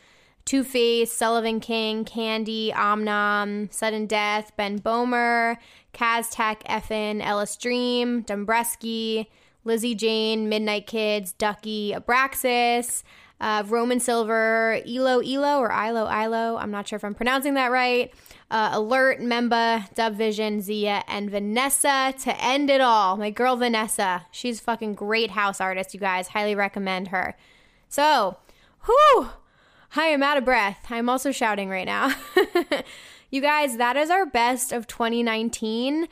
Two 0.46 0.64
Face, 0.64 1.14
Sullivan 1.14 1.60
King, 1.60 2.04
Candy, 2.06 2.72
Omnom, 2.72 3.72
Sudden 3.72 4.08
Death, 4.08 4.52
Ben 4.58 4.80
Bomer, 4.80 5.58
Kaztech, 5.94 6.64
Effin, 6.64 7.24
Ellis 7.24 7.56
Dream, 7.56 8.24
Dombresky, 8.24 9.28
Lizzie 9.64 9.94
Jane, 9.94 10.50
Midnight 10.50 10.88
Kids, 10.88 11.34
Ducky, 11.34 11.94
Abraxas, 11.96 13.04
uh, 13.40 13.64
Roman 13.68 14.00
Silver, 14.00 14.80
Elo 14.88 15.20
Elo 15.20 15.60
or 15.60 15.72
Ilo 15.72 16.08
Ilo. 16.08 16.58
I'm 16.58 16.72
not 16.72 16.88
sure 16.88 16.98
if 16.98 17.04
I'm 17.04 17.14
pronouncing 17.14 17.56
that 17.56 17.72
right. 17.72 18.14
Uh, 18.50 18.72
Alert, 18.74 19.20
Memba, 19.20 19.94
Dub 19.96 20.16
Vision, 20.16 20.62
Zia, 20.62 21.04
and 21.08 21.30
Vanessa 21.30 22.14
to 22.20 22.44
end 22.44 22.70
it 22.70 22.82
all. 22.82 23.18
My 23.18 23.32
girl 23.32 23.56
Vanessa. 23.56 24.26
She's 24.32 24.60
a 24.60 24.64
fucking 24.64 24.96
great 24.96 25.32
house 25.32 25.60
artist, 25.60 25.94
you 25.94 26.00
guys. 26.00 26.30
Highly 26.30 26.56
recommend 26.56 27.10
her. 27.10 27.36
So, 27.90 28.38
whew, 28.86 29.30
I 29.96 30.06
am 30.06 30.24
out 30.24 30.38
of 30.38 30.46
breath. 30.46 30.86
I'm 30.90 31.10
also 31.10 31.32
shouting 31.32 31.70
right 31.70 31.86
now. 31.86 32.16
you 33.32 33.42
guys, 33.42 33.78
that 33.78 33.98
is 33.98 34.10
our 34.10 34.26
best 34.26 34.72
of 34.72 34.88
2019 34.88 36.08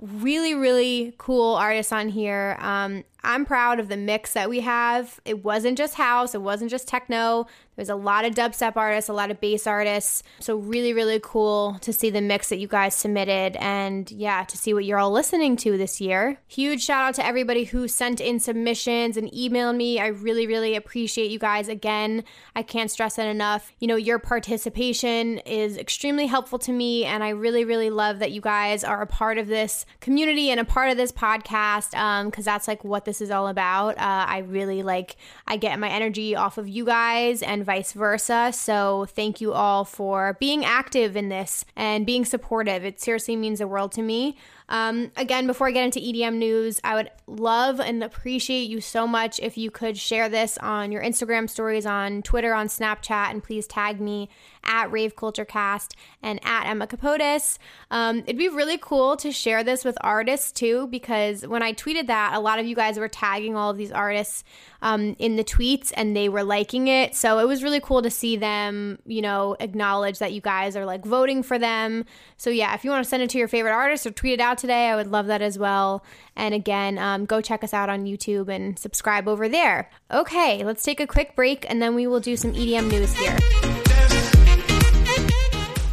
really 0.00 0.54
really 0.54 1.14
cool 1.18 1.54
artists 1.56 1.92
on 1.92 2.08
here 2.08 2.56
um, 2.60 3.04
I'm 3.22 3.44
proud 3.44 3.80
of 3.80 3.88
the 3.88 3.96
mix 3.96 4.32
that 4.32 4.48
we 4.48 4.60
have. 4.60 5.20
It 5.24 5.44
wasn't 5.44 5.78
just 5.78 5.94
house, 5.94 6.34
it 6.34 6.42
wasn't 6.42 6.70
just 6.70 6.88
techno. 6.88 7.46
There's 7.80 7.88
a 7.88 7.94
lot 7.94 8.26
of 8.26 8.34
dubstep 8.34 8.76
artists, 8.76 9.08
a 9.08 9.14
lot 9.14 9.30
of 9.30 9.40
bass 9.40 9.66
artists. 9.66 10.22
So, 10.40 10.56
really, 10.56 10.92
really 10.92 11.18
cool 11.22 11.78
to 11.80 11.94
see 11.94 12.10
the 12.10 12.20
mix 12.20 12.50
that 12.50 12.58
you 12.58 12.68
guys 12.68 12.94
submitted 12.94 13.56
and 13.56 14.10
yeah, 14.10 14.44
to 14.44 14.58
see 14.58 14.74
what 14.74 14.84
you're 14.84 14.98
all 14.98 15.10
listening 15.10 15.56
to 15.58 15.78
this 15.78 15.98
year. 15.98 16.38
Huge 16.46 16.84
shout 16.84 17.04
out 17.04 17.14
to 17.14 17.24
everybody 17.24 17.64
who 17.64 17.88
sent 17.88 18.20
in 18.20 18.38
submissions 18.38 19.16
and 19.16 19.32
emailed 19.32 19.76
me. 19.76 19.98
I 19.98 20.08
really, 20.08 20.46
really 20.46 20.76
appreciate 20.76 21.30
you 21.30 21.38
guys. 21.38 21.68
Again, 21.68 22.24
I 22.54 22.62
can't 22.62 22.90
stress 22.90 23.18
it 23.18 23.24
enough. 23.24 23.72
You 23.78 23.88
know, 23.88 23.96
your 23.96 24.18
participation 24.18 25.38
is 25.38 25.78
extremely 25.78 26.26
helpful 26.26 26.58
to 26.58 26.72
me, 26.72 27.06
and 27.06 27.24
I 27.24 27.30
really, 27.30 27.64
really 27.64 27.88
love 27.88 28.18
that 28.18 28.32
you 28.32 28.42
guys 28.42 28.84
are 28.84 29.00
a 29.00 29.06
part 29.06 29.38
of 29.38 29.46
this 29.46 29.86
community 30.00 30.50
and 30.50 30.60
a 30.60 30.66
part 30.66 30.90
of 30.90 30.98
this 30.98 31.12
podcast 31.12 31.92
because 32.26 32.46
um, 32.46 32.52
that's 32.52 32.68
like 32.68 32.84
what 32.84 33.06
this 33.10 33.20
is 33.20 33.32
all 33.32 33.48
about. 33.48 33.98
Uh, 33.98 34.24
I 34.28 34.38
really 34.46 34.84
like, 34.84 35.16
I 35.48 35.56
get 35.56 35.76
my 35.80 35.88
energy 35.88 36.36
off 36.36 36.58
of 36.58 36.68
you 36.68 36.84
guys 36.84 37.42
and 37.42 37.64
vice 37.64 37.92
versa. 37.92 38.52
So 38.54 39.06
thank 39.06 39.40
you 39.40 39.52
all 39.52 39.84
for 39.84 40.36
being 40.38 40.64
active 40.64 41.16
in 41.16 41.28
this 41.28 41.64
and 41.74 42.06
being 42.06 42.24
supportive. 42.24 42.84
It 42.84 43.00
seriously 43.00 43.34
means 43.34 43.58
the 43.58 43.66
world 43.66 43.90
to 43.92 44.02
me. 44.02 44.36
Um, 44.68 45.10
again, 45.16 45.48
before 45.48 45.66
I 45.66 45.72
get 45.72 45.84
into 45.84 45.98
EDM 45.98 46.36
news, 46.36 46.80
I 46.84 46.94
would 46.94 47.10
love 47.26 47.80
and 47.80 48.04
appreciate 48.04 48.70
you 48.70 48.80
so 48.80 49.08
much 49.08 49.40
if 49.40 49.58
you 49.58 49.72
could 49.72 49.98
share 49.98 50.28
this 50.28 50.56
on 50.58 50.92
your 50.92 51.02
Instagram 51.02 51.50
stories, 51.50 51.84
on 51.84 52.22
Twitter, 52.22 52.54
on 52.54 52.68
Snapchat, 52.68 53.32
and 53.32 53.42
please 53.42 53.66
tag 53.66 54.00
me 54.00 54.28
at 54.64 54.90
Rave 54.90 55.16
Culture 55.16 55.44
Cast 55.44 55.96
and 56.22 56.40
at 56.44 56.66
Emma 56.66 56.86
Kapotes. 56.86 57.58
Um, 57.90 58.18
it'd 58.20 58.38
be 58.38 58.48
really 58.48 58.78
cool 58.78 59.16
to 59.18 59.32
share 59.32 59.64
this 59.64 59.84
with 59.84 59.96
artists 60.00 60.52
too, 60.52 60.86
because 60.88 61.46
when 61.46 61.62
I 61.62 61.72
tweeted 61.72 62.06
that, 62.06 62.34
a 62.34 62.40
lot 62.40 62.58
of 62.58 62.66
you 62.66 62.74
guys 62.74 62.98
were 62.98 63.08
tagging 63.08 63.56
all 63.56 63.70
of 63.70 63.76
these 63.76 63.92
artists 63.92 64.44
um, 64.82 65.16
in 65.18 65.36
the 65.36 65.44
tweets 65.44 65.92
and 65.96 66.16
they 66.16 66.28
were 66.28 66.42
liking 66.42 66.88
it. 66.88 67.14
So 67.14 67.38
it 67.38 67.46
was 67.46 67.62
really 67.62 67.80
cool 67.80 68.02
to 68.02 68.10
see 68.10 68.36
them, 68.36 68.98
you 69.06 69.22
know, 69.22 69.56
acknowledge 69.60 70.18
that 70.18 70.32
you 70.32 70.40
guys 70.40 70.76
are 70.76 70.84
like 70.84 71.04
voting 71.04 71.42
for 71.42 71.58
them. 71.58 72.04
So 72.36 72.50
yeah, 72.50 72.74
if 72.74 72.84
you 72.84 72.90
want 72.90 73.04
to 73.04 73.08
send 73.08 73.22
it 73.22 73.30
to 73.30 73.38
your 73.38 73.48
favorite 73.48 73.72
artist 73.72 74.06
or 74.06 74.10
tweet 74.10 74.34
it 74.34 74.40
out 74.40 74.58
today, 74.58 74.88
I 74.88 74.96
would 74.96 75.08
love 75.08 75.26
that 75.26 75.42
as 75.42 75.58
well. 75.58 76.04
And 76.36 76.54
again, 76.54 76.98
um, 76.98 77.24
go 77.26 77.40
check 77.40 77.64
us 77.64 77.74
out 77.74 77.88
on 77.88 78.04
YouTube 78.04 78.48
and 78.48 78.78
subscribe 78.78 79.28
over 79.28 79.48
there. 79.48 79.90
Okay, 80.10 80.64
let's 80.64 80.82
take 80.82 81.00
a 81.00 81.06
quick 81.06 81.34
break 81.34 81.66
and 81.68 81.82
then 81.82 81.94
we 81.94 82.06
will 82.06 82.20
do 82.20 82.36
some 82.36 82.52
EDM 82.52 82.90
news 82.90 83.12
here. 83.14 83.79